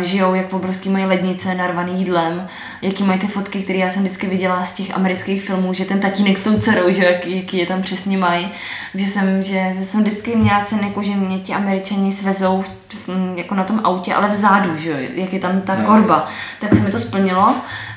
žijou, 0.00 0.34
jak 0.34 0.52
obrovský 0.52 0.88
mají 0.88 1.04
lednice 1.04 1.54
narvaný 1.54 1.98
jídlem, 1.98 2.46
jaký 2.82 3.04
mají 3.04 3.18
ty 3.18 3.26
fotky, 3.26 3.62
které 3.62 3.78
já 3.78 3.90
jsem 3.90 4.02
vždycky 4.02 4.26
viděla 4.26 4.64
z 4.64 4.72
těch 4.72 4.94
amerických 4.94 5.42
filmů, 5.42 5.72
že 5.72 5.84
ten 5.84 6.00
tatínek 6.00 6.38
s 6.38 6.42
tou 6.42 6.60
dcerou, 6.60 6.92
že 6.92 7.04
jaký, 7.04 7.36
jaký 7.36 7.58
je 7.58 7.66
tam 7.66 7.82
přesně 7.82 8.18
mají, 8.18 8.48
že 8.94 9.06
jsem, 9.06 9.42
že 9.42 9.74
jsem 9.82 10.02
vždycky 10.02 10.36
měla 10.36 10.60
sen, 10.60 10.78
jako, 10.78 11.02
že 11.02 11.12
mě 11.12 11.38
ti 11.38 11.52
američani 11.52 12.12
svezou 12.12 12.62
v, 12.62 13.08
jako 13.36 13.54
na 13.54 13.64
tom 13.64 13.80
autě, 13.84 14.14
ale 14.14 14.28
vzadu, 14.28 14.76
že 14.76 15.08
jak 15.14 15.32
je 15.32 15.38
tam 15.38 15.60
ta 15.60 15.74
no. 15.74 15.84
korba, 15.84 16.26
tak 16.60 16.74
se 16.74 16.80
mi 16.80 16.90
to 16.90 16.98
splnilo 16.98 17.54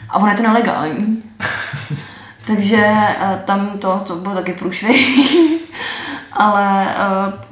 a 0.09 0.15
ono 0.15 0.28
je 0.28 0.36
to 0.36 0.43
nelegální. 0.43 1.24
Takže 2.47 2.86
eh, 2.88 3.41
tam 3.45 3.70
to, 3.80 3.99
to 3.99 4.15
bylo 4.15 4.36
taky 4.36 4.53
průšvih. 4.53 5.36
ale 6.32 6.95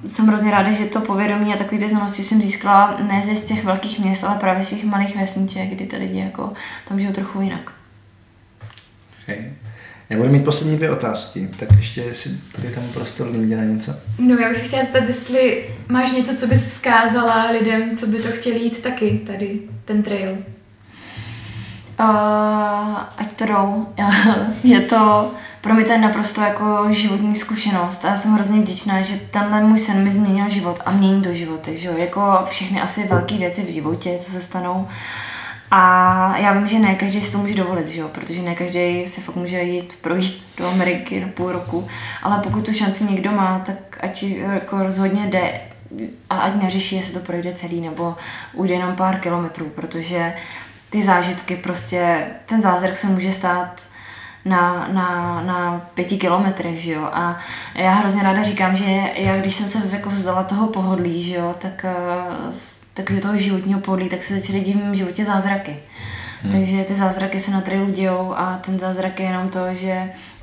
uh, 0.03 0.09
jsem 0.09 0.28
hrozně 0.28 0.51
ráda, 0.51 0.71
že 0.71 0.86
to 0.86 1.01
povědomí 1.01 1.53
a 1.53 1.57
takové 1.57 1.80
ty 1.80 1.88
znalosti 1.88 2.23
jsem 2.23 2.41
získala 2.41 2.97
ne 3.07 3.21
ze 3.26 3.36
z 3.36 3.43
těch 3.43 3.63
velkých 3.63 3.99
měst, 3.99 4.23
ale 4.23 4.36
právě 4.36 4.63
z 4.63 4.69
těch 4.69 4.84
malých 4.84 5.15
vesniček, 5.17 5.69
kdy 5.69 5.86
ty 5.86 5.97
lidi 5.97 6.19
jako 6.19 6.53
tam 6.88 6.99
žijou 6.99 7.13
trochu 7.13 7.41
jinak. 7.41 7.71
Okay. 9.23 9.53
Já 10.09 10.17
budu 10.17 10.30
mít 10.30 10.45
poslední 10.45 10.78
dvě 10.78 10.91
otázky, 10.91 11.49
tak 11.59 11.69
ještě 11.78 12.13
si 12.13 12.30
tady 12.55 12.67
tam 12.67 12.84
prostor 12.93 13.28
Lindě 13.28 13.57
na 13.57 13.63
něco. 13.63 13.95
No 14.19 14.36
já 14.36 14.49
bych 14.49 14.57
se 14.57 14.63
chtěla 14.63 14.84
zeptat, 14.84 15.03
jestli 15.07 15.69
máš 15.88 16.11
něco, 16.11 16.36
co 16.36 16.47
bys 16.47 16.65
vzkázala 16.67 17.51
lidem, 17.51 17.97
co 17.97 18.07
by 18.07 18.19
to 18.19 18.32
chtěli 18.32 18.59
jít 18.59 18.80
taky, 18.80 19.21
tady, 19.28 19.59
ten 19.86 20.03
trail. 20.03 20.38
Uh, 21.99 22.97
ať 23.17 23.34
to 23.36 23.45
jdou. 23.45 23.88
je 24.63 24.82
to, 24.82 25.32
pro 25.66 25.74
mě 25.74 25.84
to 25.84 25.91
je 25.91 25.97
naprosto 25.97 26.41
jako 26.41 26.86
životní 26.89 27.36
zkušenost 27.36 28.05
a 28.05 28.07
já 28.07 28.18
jsem 28.18 28.34
hrozně 28.34 28.59
vděčná, 28.61 29.01
že 29.01 29.18
tenhle 29.18 29.61
můj 29.61 29.78
sen 29.78 30.03
mi 30.03 30.11
změnil 30.11 30.49
život 30.49 30.80
a 30.86 30.91
mění 30.91 31.22
to 31.22 31.34
životy, 31.34 31.78
že 31.78 31.88
jo? 31.88 31.93
Jako 31.97 32.22
všechny 32.45 32.82
asi 32.82 33.07
velké 33.07 33.38
věci 33.38 33.63
v 33.63 33.70
životě, 33.70 34.18
co 34.18 34.32
se 34.32 34.41
stanou. 34.41 34.88
A 35.72 36.38
já 36.38 36.53
vím, 36.53 36.68
že 36.68 36.80
ne 36.80 36.95
každý 36.95 37.22
si 37.22 37.32
to 37.32 37.38
může 37.38 37.55
dovolit, 37.55 37.88
že 37.88 38.01
jo? 38.01 38.07
protože 38.07 38.41
ne 38.41 38.55
každý 38.55 39.07
si 39.07 39.22
fakt 39.22 39.36
může 39.36 39.61
jít 39.61 39.97
projít 40.01 40.45
do 40.57 40.68
Ameriky 40.68 41.20
na 41.20 41.28
půl 41.28 41.51
roku, 41.51 41.88
ale 42.24 42.39
pokud 42.43 42.66
tu 42.66 42.74
šanci 42.74 43.03
někdo 43.03 43.32
má, 43.32 43.59
tak 43.59 43.97
ať 44.01 44.24
jako 44.24 44.84
rozhodně 44.84 45.28
jde 45.28 45.61
a 46.30 46.38
ať 46.38 46.61
neřeší, 46.61 46.95
jestli 46.95 47.13
to 47.13 47.20
projde 47.20 47.53
celý 47.53 47.82
nebo 47.82 48.16
ujde 48.53 48.74
jenom 48.74 48.95
pár 48.95 49.20
kilometrů, 49.20 49.66
protože 49.66 50.34
ty 50.89 51.03
zážitky 51.03 51.55
prostě, 51.55 52.28
ten 52.45 52.61
zázrak 52.61 52.97
se 52.97 53.07
může 53.07 53.32
stát 53.32 53.94
na, 54.45 54.87
na, 54.91 55.41
na 55.45 55.81
pěti 55.93 56.17
kilometrech, 56.17 56.79
že 56.79 56.91
jo. 56.91 57.09
A 57.13 57.37
já 57.75 57.91
hrozně 57.91 58.23
ráda 58.23 58.43
říkám, 58.43 58.75
že 58.75 58.85
já 59.15 59.37
když 59.37 59.55
jsem 59.55 59.67
se 59.67 59.81
jako 59.91 60.09
vzdala 60.09 60.43
toho 60.43 60.67
pohodlí, 60.67 61.23
že 61.23 61.35
jo, 61.35 61.55
tak 61.57 61.85
eh, 61.85 62.51
takového 62.93 63.21
toho 63.21 63.37
životního 63.37 63.79
pohodlí, 63.79 64.09
tak 64.09 64.23
se 64.23 64.39
začaly 64.39 64.59
dít 64.59 64.73
v 64.73 64.83
mém 64.83 64.95
životě 64.95 65.25
zázraky. 65.25 65.75
Hmm. 66.41 66.51
Takže 66.51 66.83
ty 66.83 66.95
zázraky 66.95 67.39
se 67.39 67.51
na 67.51 67.61
trailu 67.61 67.91
dějou 67.91 68.33
a 68.37 68.59
ten 68.65 68.79
zázrak 68.79 69.19
je 69.19 69.25
jenom 69.25 69.49
to, 69.49 69.59
že 69.73 69.91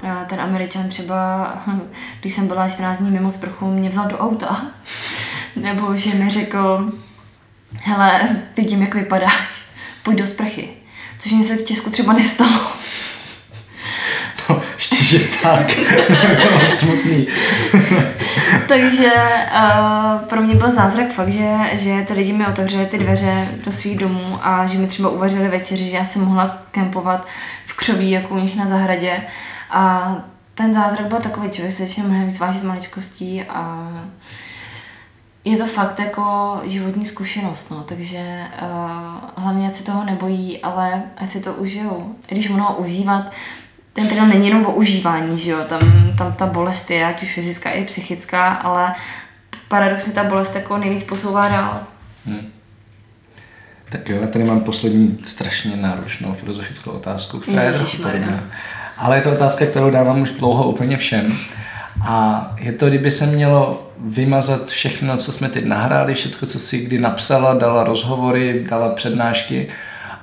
eh, 0.03 0.25
ten 0.29 0.41
američan 0.41 0.89
třeba, 0.89 1.53
když 2.21 2.35
jsem 2.35 2.47
byla 2.47 2.69
14 2.69 2.99
dní 2.99 3.11
mimo 3.11 3.31
sprchu, 3.31 3.71
mě 3.71 3.89
vzal 3.89 4.09
do 4.09 4.19
auta. 4.19 4.63
Nebo 5.57 5.97
že 5.97 6.15
mi 6.15 6.31
řekl, 6.31 6.93
hele, 7.83 8.29
vidím, 8.57 8.83
jak 8.83 8.95
vypadáš 8.95 9.65
pojď 10.03 10.19
do 10.19 10.27
sprchy. 10.27 10.69
Což 11.19 11.33
mi 11.33 11.43
se 11.43 11.57
v 11.57 11.65
Česku 11.65 11.91
třeba 11.91 12.13
nestalo. 12.13 12.73
Že 15.13 15.19
tak. 15.43 15.67
bylo 16.37 16.61
smutný. 16.65 17.27
Takže 18.69 19.13
uh, 19.55 20.21
pro 20.21 20.41
mě 20.41 20.55
byl 20.55 20.71
zázrak 20.71 21.13
fakt, 21.13 21.29
že, 21.29 21.57
že 21.73 22.05
ty 22.07 22.13
lidi 22.13 22.33
mi 22.33 22.47
otevřeli 22.47 22.87
ty 22.87 22.99
dveře 22.99 23.49
do 23.65 23.73
svých 23.73 23.99
domů 23.99 24.39
a 24.43 24.67
že 24.67 24.79
mi 24.79 24.87
třeba 24.87 25.09
uvařili 25.09 25.49
večeři, 25.49 25.85
že 25.85 25.97
já 25.97 26.05
jsem 26.05 26.23
mohla 26.23 26.59
kempovat 26.71 27.27
v 27.67 27.77
křoví, 27.77 28.11
jako 28.11 28.35
u 28.35 28.39
nich 28.39 28.57
na 28.57 28.67
zahradě. 28.67 29.23
A 29.71 30.15
ten 30.55 30.75
zázrak 30.75 31.07
byl 31.07 31.19
takový, 31.19 31.51
člověk 31.51 31.75
se 31.75 31.87
začne 31.87 32.05
mnohem 32.05 32.27
víc 32.27 32.39
vážit 32.39 32.63
maličkostí 32.63 33.43
a 33.43 33.89
je 35.45 35.57
to 35.57 35.67
fakt 35.67 35.99
jako 35.99 36.57
životní 36.65 37.05
zkušenost, 37.05 37.71
no, 37.71 37.83
takže 37.83 38.47
uh, 38.63 39.45
hlavně 39.45 39.67
ať 39.67 39.75
se 39.75 39.85
toho 39.85 40.05
nebojí, 40.05 40.63
ale 40.63 41.03
ať 41.17 41.29
si 41.29 41.41
to 41.41 41.55
užijou. 41.55 42.15
Když 42.29 42.49
mnoho 42.49 42.77
užívat, 42.77 43.33
ten 43.93 44.09
trail 44.09 44.27
není 44.27 44.49
jenom 44.49 44.67
o 44.67 44.73
užívání, 44.73 45.39
že 45.39 45.51
jo, 45.51 45.59
tam, 45.69 46.13
tam 46.19 46.33
ta 46.33 46.47
bolest 46.47 46.91
je, 46.91 47.07
ať 47.07 47.23
už 47.23 47.35
fyzická 47.35 47.71
i 47.71 47.85
psychická, 47.85 48.49
ale 48.53 48.95
paradoxně 49.69 50.13
ta 50.13 50.25
bolest 50.25 50.55
jako 50.55 50.79
nejvíc 50.79 51.03
posouvá 51.03 51.49
dál. 51.49 51.81
Hmm. 52.27 52.53
Tak 53.89 54.09
jo, 54.09 54.19
já 54.21 54.27
tady 54.27 54.45
mám 54.45 54.61
poslední 54.61 55.19
strašně 55.27 55.77
náročnou 55.77 56.33
filozofickou 56.33 56.91
otázku, 56.91 57.39
která 57.39 57.63
je 57.63 57.73
Ale 58.97 59.17
je 59.17 59.23
to 59.23 59.33
otázka, 59.33 59.67
kterou 59.67 59.91
dávám 59.91 60.21
už 60.21 60.31
dlouho 60.31 60.69
úplně 60.69 60.97
všem. 60.97 61.39
A 62.05 62.47
je 62.59 62.73
to, 62.73 62.89
kdyby 62.89 63.11
se 63.11 63.27
mělo 63.27 63.91
vymazat 63.99 64.69
všechno, 64.69 65.17
co 65.17 65.33
jsme 65.33 65.49
teď 65.49 65.65
nahráli, 65.65 66.15
všechno, 66.15 66.49
co 66.49 66.59
si 66.59 66.79
kdy 66.79 66.99
napsala, 66.99 67.55
dala 67.55 67.85
rozhovory, 67.85 68.67
dala 68.71 68.95
přednášky 68.95 69.69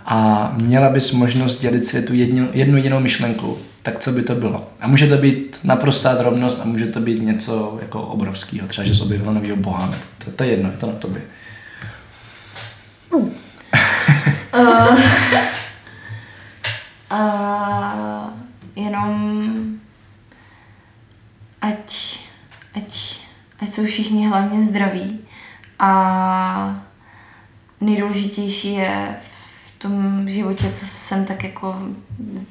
a 0.10 0.52
měla 0.56 0.90
bys 0.90 1.12
možnost 1.12 1.60
dělit 1.60 1.86
světu 1.86 2.14
jednu, 2.14 2.50
jednu 2.54 2.78
jinou 2.78 3.00
myšlenku, 3.00 3.58
tak 3.84 4.00
co 4.00 4.12
by 4.12 4.22
to 4.22 4.36
bylo? 4.36 4.68
A 4.80 4.88
může 4.88 5.08
to 5.08 5.18
být 5.18 5.60
naprostá 5.64 6.14
drobnost 6.14 6.62
a 6.62 6.66
může 6.66 6.86
to 6.86 7.00
být 7.00 7.22
něco 7.22 7.78
jako 7.82 8.02
obrovského, 8.02 8.68
třeba, 8.68 8.86
že 8.86 8.96
jsi 8.96 9.04
objevila 9.04 9.34
novýho 9.34 9.56
boha. 9.56 9.94
To, 10.26 10.32
to 10.32 10.44
je 10.44 10.50
jedno, 10.50 10.72
je 10.72 10.78
to 10.78 10.88
na 10.88 10.94
tobě. 10.94 11.22
Uh. 13.10 13.30
uh, 14.60 15.00
uh, 17.12 18.30
jenom 18.76 19.64
ať, 21.62 22.20
ať, 22.76 23.20
ať 23.60 23.70
jsou 23.70 23.86
všichni 23.86 24.28
hlavně 24.28 24.66
zdraví 24.66 25.20
a 25.80 26.86
nejdůležitější 27.82 28.74
je 28.74 29.16
v 29.24 29.29
tom 29.80 30.30
životě, 30.30 30.72
co 30.72 30.86
jsem 30.86 31.26
tak 31.26 31.44
jako 31.44 31.76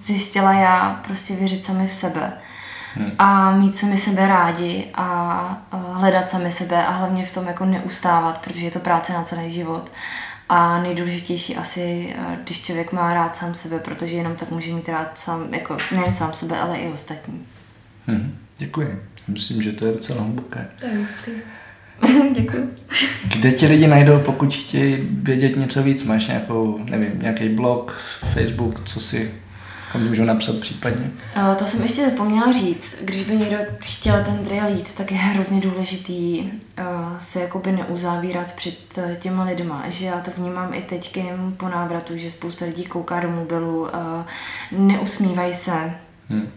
zjistila 0.05 0.53
já, 0.53 1.01
prostě 1.05 1.35
věřit 1.35 1.65
sami 1.65 1.87
v 1.87 1.93
sebe. 1.93 2.33
Hmm. 2.95 3.13
A 3.19 3.57
mít 3.57 3.77
sami 3.77 3.97
sebe 3.97 4.29
rádi 4.29 4.91
a 4.95 5.63
hledat 5.93 6.31
sami 6.31 6.51
sebe 6.51 6.87
a 6.87 6.91
hlavně 6.91 7.27
v 7.27 7.33
tom 7.33 7.47
jako 7.47 7.65
neustávat, 7.65 8.39
protože 8.39 8.65
je 8.65 8.71
to 8.71 8.81
práce 8.81 9.13
na 9.13 9.23
celý 9.23 9.51
život. 9.51 9.93
A 10.49 10.83
nejdůležitější 10.83 11.57
asi, 11.57 12.17
když 12.45 12.63
člověk 12.63 12.93
má 12.93 13.15
rád 13.15 13.37
sám 13.37 13.55
sebe, 13.55 13.79
protože 13.79 14.17
jenom 14.17 14.37
tak 14.37 14.51
může 14.51 14.73
mít 14.73 14.89
rád 14.89 15.19
sám, 15.19 15.55
jako 15.55 15.77
nejen 15.95 16.15
sám 16.15 16.33
sebe, 16.33 16.61
ale 16.61 16.77
i 16.77 16.93
ostatní. 16.93 17.47
Hmm. 18.07 18.39
Děkuji. 18.59 19.03
Myslím, 19.29 19.63
že 19.63 19.73
to 19.73 19.87
je 19.87 19.93
docela 19.93 20.23
hluboké. 20.23 20.71
To 20.81 20.87
je 20.87 20.99
hustý. 20.99 21.31
Děkuji. 22.35 22.75
Kde 23.37 23.53
ti 23.53 23.67
lidi 23.67 23.87
najdou, 23.87 24.19
pokud 24.19 24.55
chtějí 24.55 25.09
vědět 25.11 25.57
něco 25.57 25.83
víc? 25.83 26.05
Máš 26.05 26.27
nějakou, 26.27 26.79
nevím, 26.85 27.13
nějaký 27.23 27.49
blog, 27.49 28.01
Facebook, 28.35 28.89
co 28.89 29.01
si 29.01 29.31
kam 29.93 30.09
můžu 30.09 30.25
napsat 30.25 30.57
případně? 30.57 31.11
Uh, 31.37 31.55
to 31.55 31.67
jsem 31.67 31.83
ještě 31.83 32.05
zapomněla 32.05 32.53
říct. 32.53 32.97
Když 33.01 33.23
by 33.23 33.37
někdo 33.37 33.57
chtěl 33.85 34.25
ten 34.25 34.39
trail 34.39 34.77
jít, 34.77 34.93
tak 34.95 35.13
je 35.13 35.19
hrozně 35.19 35.61
důležitý 35.61 36.41
uh, 36.41 37.19
se 37.19 37.41
jakoby 37.41 37.73
neuzávírat 37.73 38.53
před 38.53 38.99
uh, 38.99 39.15
těma 39.15 39.45
lidma. 39.45 39.85
Že 39.89 40.07
já 40.07 40.21
to 40.21 40.31
vnímám 40.37 40.75
i 40.75 40.83
teď 40.83 41.19
po 41.57 41.69
návratu, 41.69 42.17
že 42.17 42.31
spousta 42.31 42.65
lidí 42.65 42.85
kouká 42.85 43.21
do 43.21 43.31
mobilu, 43.31 43.89
neusmívají 44.73 45.55
se. 45.55 45.73
Hmm 45.73 45.99
Mm, 46.31 46.49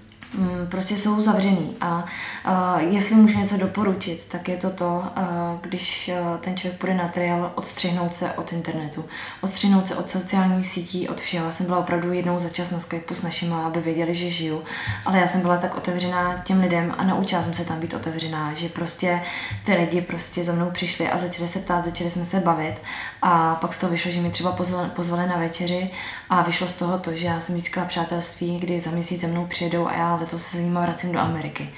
prostě 0.70 0.98
jsou 0.98 1.22
zavřený. 1.22 1.76
A 1.82 2.06
uh, 2.48 2.94
jestli 2.94 3.16
můžu 3.16 3.40
něco 3.40 3.58
doporučit, 3.58 4.26
tak 4.26 4.50
je 4.50 4.58
to 4.58 4.70
to, 4.70 5.04
uh, 5.18 5.24
když 5.62 6.12
ten 6.40 6.58
člověk 6.58 6.80
půjde 6.80 6.94
na 6.94 7.08
trail, 7.08 7.52
odstřihnout 7.56 8.14
se 8.14 8.32
od 8.34 8.54
internetu, 8.54 9.06
odstřihnout 9.42 9.88
se 9.88 9.96
od 9.96 10.10
sociálních 10.10 10.68
sítí, 10.68 11.10
od 11.10 11.22
všeho. 11.22 11.46
Já 11.46 11.52
jsem 11.52 11.66
byla 11.66 11.78
opravdu 11.78 12.14
jednou 12.14 12.40
za 12.40 12.50
čas 12.50 12.72
na 12.72 12.80
Skypeu 12.80 13.16
s 13.16 13.22
našima, 13.22 13.66
aby 13.66 13.80
věděli, 13.80 14.14
že 14.14 14.30
žiju, 14.30 14.64
ale 15.06 15.20
já 15.20 15.28
jsem 15.28 15.42
byla 15.42 15.58
tak 15.58 15.78
otevřená 15.78 16.38
těm 16.38 16.60
lidem 16.60 16.96
a 16.98 17.04
naučila 17.04 17.44
jsem 17.44 17.54
se 17.54 17.66
tam 17.66 17.80
být 17.80 17.94
otevřená, 17.94 18.54
že 18.54 18.70
prostě 18.70 19.22
ty 19.66 19.74
lidi 19.74 20.02
prostě 20.02 20.44
za 20.44 20.54
mnou 20.54 20.72
přišli 20.72 21.10
a 21.10 21.18
začali 21.18 21.48
se 21.48 21.60
ptát, 21.60 21.86
začali 21.86 22.12
jsme 22.12 22.26
se 22.26 22.40
bavit 22.40 22.82
a 23.22 23.56
pak 23.56 23.74
z 23.74 23.78
toho 23.78 23.92
vyšlo, 23.92 24.12
že 24.12 24.22
mi 24.22 24.30
třeba 24.30 24.52
pozvali, 24.52 24.90
pozvali 24.90 25.28
na 25.28 25.38
večeři 25.38 25.90
a 26.30 26.42
vyšlo 26.42 26.68
z 26.68 26.74
toho 26.74 27.00
to, 27.00 27.16
že 27.16 27.28
já 27.28 27.40
jsem 27.40 27.58
získala 27.58 27.88
přátelství, 27.88 28.60
kdy 28.60 28.80
za 28.80 28.92
měsíc 28.92 29.22
ze 29.22 29.28
mnou 29.28 29.46
přijedou 29.46 29.88
a 29.88 29.94
já 29.94 30.16
letos 30.22 30.45
se 30.45 30.57
s 30.57 30.59
nimi 30.59 30.80
vracím 30.82 31.11
do 31.11 31.19
Ameriky. 31.19 31.69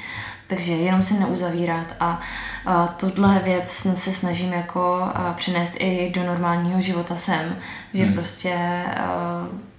Takže 0.48 0.74
jenom 0.74 1.04
se 1.04 1.14
neuzavírat 1.14 1.96
a, 2.00 2.22
a 2.66 2.88
tohle 2.88 3.42
věc 3.44 3.88
se 3.94 4.12
snažím 4.12 4.54
jako 4.54 5.08
přinést 5.36 5.74
i 5.80 6.12
do 6.16 6.24
normálního 6.24 6.82
života 6.82 7.16
sem, 7.16 7.58
že 7.94 8.04
hmm. 8.04 8.14
prostě 8.14 8.84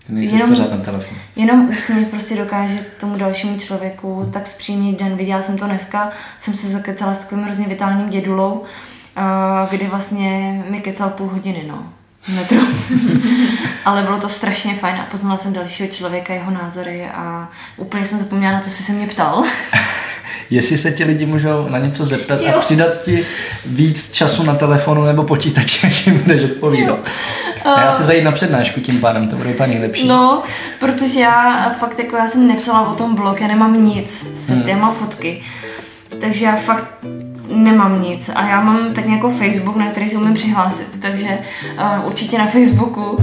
jenom, 0.08 0.48
pořád 0.48 0.70
na 0.70 0.78
telefon. 0.78 1.18
jenom 1.36 1.68
úsměv 1.68 2.08
prostě 2.08 2.36
dokáže 2.36 2.86
tomu 3.00 3.16
dalšímu 3.16 3.58
člověku 3.58 4.30
tak 4.32 4.46
zpřímnit 4.46 4.98
den. 4.98 5.16
Viděla 5.16 5.42
jsem 5.42 5.58
to 5.58 5.66
dneska, 5.66 6.10
jsem 6.38 6.54
se 6.54 6.68
zakecala 6.68 7.14
s 7.14 7.18
takovým 7.18 7.44
hrozně 7.44 7.68
vitálním 7.68 8.08
dědulou, 8.08 8.64
kdy 9.70 9.86
vlastně 9.86 10.64
mi 10.70 10.80
kecal 10.80 11.10
půl 11.10 11.28
hodiny, 11.28 11.64
no. 11.68 11.92
Metru. 12.28 12.60
Ale 13.84 14.02
bylo 14.02 14.18
to 14.18 14.28
strašně 14.28 14.74
fajn 14.74 14.96
a 14.96 15.06
poznala 15.10 15.36
jsem 15.36 15.52
dalšího 15.52 15.88
člověka, 15.88 16.34
jeho 16.34 16.50
názory 16.50 17.06
a 17.14 17.50
úplně 17.76 18.04
jsem 18.04 18.18
zapomněla 18.18 18.52
na 18.52 18.60
to, 18.60 18.70
co 18.70 18.82
se 18.82 18.92
mě 18.92 19.06
ptal. 19.06 19.44
Jestli 20.50 20.78
se 20.78 20.92
ti 20.92 21.04
lidi 21.04 21.26
můžou 21.26 21.68
na 21.68 21.78
něco 21.78 22.04
zeptat 22.04 22.40
jo. 22.42 22.52
a 22.56 22.60
přidat 22.60 22.88
ti 23.04 23.26
víc 23.66 24.12
času 24.12 24.42
na 24.42 24.54
telefonu 24.54 25.04
nebo 25.04 25.22
počítači, 25.22 25.86
než 25.86 26.06
jim 26.06 26.18
budeš 26.18 26.44
odpovídat. 26.44 26.98
A 27.64 27.80
já 27.80 27.90
se 27.90 28.04
zajít 28.04 28.24
na 28.24 28.32
přednášku 28.32 28.80
tím 28.80 29.00
pádem, 29.00 29.28
to 29.28 29.36
bude 29.36 29.50
úplně 29.50 29.68
nejlepší. 29.68 30.06
No, 30.06 30.42
protože 30.80 31.20
já 31.20 31.70
fakt 31.80 31.98
jako 31.98 32.16
já 32.16 32.28
jsem 32.28 32.48
nepsala 32.48 32.90
o 32.90 32.94
tom 32.94 33.14
blog, 33.14 33.40
já 33.40 33.46
nemám 33.46 33.84
nic, 33.84 34.26
s 34.34 34.48
hmm. 34.48 34.78
mám 34.78 34.94
fotky. 34.94 35.42
Takže 36.20 36.44
já 36.44 36.56
fakt 36.56 37.04
nemám 37.48 38.02
nic 38.02 38.30
a 38.34 38.46
já 38.46 38.62
mám 38.62 38.90
tak 38.90 39.06
jako 39.06 39.30
Facebook, 39.30 39.76
na 39.76 39.86
který 39.86 40.08
se 40.08 40.16
umím 40.16 40.34
přihlásit, 40.34 41.00
takže 41.00 41.38
uh, 41.78 42.06
určitě 42.06 42.38
na 42.38 42.46
Facebooku. 42.46 43.18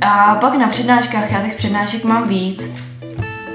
A 0.00 0.34
pak 0.34 0.54
na 0.54 0.68
přednáškách, 0.68 1.32
já 1.32 1.40
těch 1.40 1.54
přednášek 1.56 2.04
mám 2.04 2.28
víc, 2.28 2.70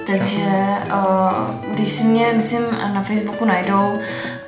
takže 0.07 0.45
uh, 0.93 1.73
když 1.73 1.89
si 1.89 2.03
mě, 2.03 2.25
myslím, 2.35 2.61
na 2.93 3.03
Facebooku 3.03 3.45
najdou 3.45 3.93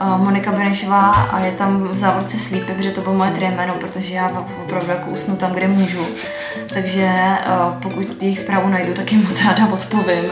uh, 0.01 0.17
Monika 0.17 0.51
Benešová 0.51 1.11
a 1.11 1.39
je 1.39 1.51
tam 1.51 1.84
v 1.84 1.97
závodce 1.97 2.38
Sleepy, 2.38 2.74
protože 2.74 2.91
to 2.91 3.01
bylo 3.01 3.15
moje 3.15 3.32
trémeno, 3.32 3.74
protože 3.76 4.13
já 4.13 4.45
opravdu 4.63 4.91
jako 4.91 5.09
usnu 5.09 5.36
tam, 5.36 5.51
kde 5.51 5.67
můžu. 5.67 6.05
Takže 6.74 7.11
uh, 7.47 7.74
pokud 7.82 8.24
jejich 8.24 8.39
zprávu 8.39 8.69
najdu, 8.69 8.93
tak 8.93 9.11
jim 9.11 9.24
moc 9.24 9.45
ráda 9.45 9.67
odpovím. 9.67 10.26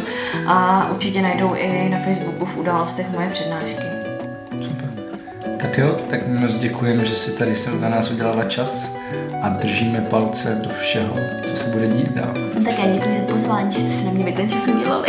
A 0.48 0.88
určitě 0.92 1.22
najdou 1.22 1.54
i 1.56 1.90
na 1.90 1.98
Facebooku 2.00 2.46
v 2.46 2.58
událostech 2.58 3.06
moje 3.12 3.30
přednášky. 3.30 3.99
Tak 5.62 5.78
jo, 5.78 5.96
tak 6.10 6.28
moc 6.28 6.56
děkujeme, 6.56 7.06
že 7.06 7.16
si 7.16 7.32
tady 7.32 7.56
na 7.80 7.90
nás 7.90 8.12
udělala 8.12 8.44
čas 8.44 8.90
a 9.42 9.50
držíme 9.50 10.02
palce 10.10 10.62
do 10.64 10.70
všeho, 10.82 11.16
co 11.44 11.56
se 11.56 11.70
bude 11.70 11.88
dít 11.88 12.12
dál. 12.12 12.34
Tak 12.66 12.80
já 12.80 12.94
děkuji 12.94 13.20
za 13.20 13.26
pozvání, 13.34 13.72
že 13.72 13.80
jste 13.80 13.92
si 13.92 14.06
na 14.06 14.12
mě 14.12 14.34
ten 14.34 14.50
čas 14.50 14.68
udělali. 14.68 15.08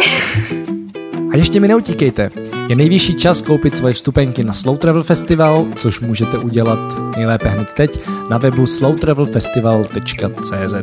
A 1.32 1.36
ještě 1.36 1.60
mi 1.60 1.68
neutíkejte. 1.68 2.30
Je 2.68 2.76
nejvyšší 2.76 3.14
čas 3.14 3.42
koupit 3.42 3.76
svoje 3.76 3.94
vstupenky 3.94 4.44
na 4.44 4.52
Slow 4.52 4.76
Travel 4.76 5.02
Festival, 5.02 5.66
což 5.76 6.00
můžete 6.00 6.38
udělat 6.38 6.78
nejlépe 7.16 7.48
hned 7.48 7.72
teď 7.72 8.00
na 8.30 8.38
webu 8.38 8.66
slowtravelfestival.cz. 8.66 10.74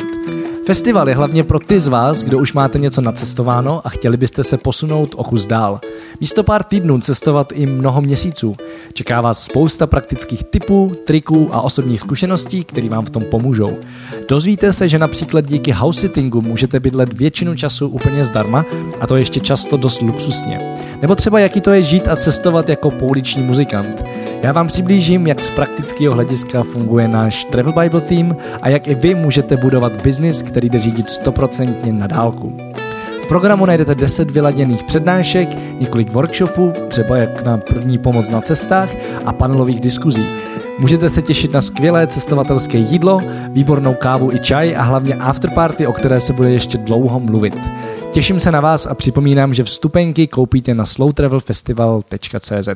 Festival 0.65 1.09
je 1.09 1.15
hlavně 1.15 1.43
pro 1.43 1.59
ty 1.59 1.79
z 1.79 1.87
vás, 1.87 2.23
kdo 2.23 2.39
už 2.39 2.53
máte 2.53 2.79
něco 2.79 3.01
nacestováno 3.01 3.87
a 3.87 3.89
chtěli 3.89 4.17
byste 4.17 4.43
se 4.43 4.57
posunout 4.57 5.15
o 5.17 5.23
kus 5.23 5.47
dál. 5.47 5.79
Místo 6.19 6.43
pár 6.43 6.63
týdnů 6.63 6.99
cestovat 6.99 7.53
i 7.55 7.65
mnoho 7.65 8.01
měsíců. 8.01 8.55
Čeká 8.93 9.21
vás 9.21 9.43
spousta 9.43 9.87
praktických 9.87 10.43
typů, 10.43 10.95
triků 11.05 11.49
a 11.51 11.61
osobních 11.61 11.99
zkušeností, 11.99 12.63
které 12.63 12.89
vám 12.89 13.05
v 13.05 13.09
tom 13.09 13.23
pomůžou. 13.23 13.77
Dozvíte 14.29 14.73
se, 14.73 14.87
že 14.87 14.99
například 14.99 15.45
díky 15.45 15.71
house 15.71 16.01
sittingu 16.01 16.41
můžete 16.41 16.79
bydlet 16.79 17.13
většinu 17.13 17.55
času 17.55 17.87
úplně 17.87 18.25
zdarma 18.25 18.65
a 18.99 19.07
to 19.07 19.15
ještě 19.15 19.39
často 19.39 19.77
dost 19.77 20.01
luxusně. 20.01 20.75
Nebo 21.01 21.15
třeba 21.15 21.39
jaký 21.39 21.61
to 21.61 21.71
je 21.71 21.81
žít 21.81 22.07
a 22.07 22.15
cestovat 22.15 22.69
jako 22.69 22.91
pouliční 22.91 23.43
muzikant. 23.43 24.05
Já 24.41 24.51
vám 24.51 24.67
přiblížím, 24.67 25.27
jak 25.27 25.41
z 25.41 25.49
praktického 25.49 26.13
hlediska 26.13 26.63
funguje 26.63 27.07
náš 27.07 27.45
Travel 27.45 27.73
Bible 27.73 28.01
Team 28.01 28.35
a 28.61 28.69
jak 28.69 28.87
i 28.87 28.95
vy 28.95 29.15
můžete 29.15 29.57
budovat 29.57 30.01
biznis, 30.01 30.41
který 30.41 30.69
jde 30.69 30.79
řídit 30.79 31.09
stoprocentně 31.09 31.93
na 31.93 32.07
dálku. 32.07 32.66
Programu 33.27 33.65
najdete 33.65 33.95
10 33.95 34.31
vyladěných 34.31 34.83
přednášek, 34.83 35.49
několik 35.79 36.11
workshopů, 36.11 36.73
třeba 36.87 37.17
jak 37.17 37.43
na 37.43 37.57
první 37.57 37.97
pomoc 37.97 38.29
na 38.29 38.41
cestách 38.41 38.89
a 39.25 39.33
panelových 39.33 39.79
diskuzí. 39.79 40.25
Můžete 40.79 41.09
se 41.09 41.21
těšit 41.21 41.53
na 41.53 41.61
skvělé 41.61 42.07
cestovatelské 42.07 42.77
jídlo, 42.77 43.21
výbornou 43.49 43.93
kávu 43.93 44.31
i 44.31 44.39
čaj 44.39 44.75
a 44.77 44.81
hlavně 44.81 45.15
afterparty, 45.15 45.87
o 45.87 45.93
které 45.93 46.19
se 46.19 46.33
bude 46.33 46.51
ještě 46.51 46.77
dlouho 46.77 47.19
mluvit. 47.19 47.57
Těším 48.11 48.39
se 48.39 48.51
na 48.51 48.61
vás 48.61 48.85
a 48.85 48.95
připomínám, 48.95 49.53
že 49.53 49.63
vstupenky 49.63 50.27
koupíte 50.27 50.73
na 50.73 50.85
slowtravelfestival.cz. 50.85 52.69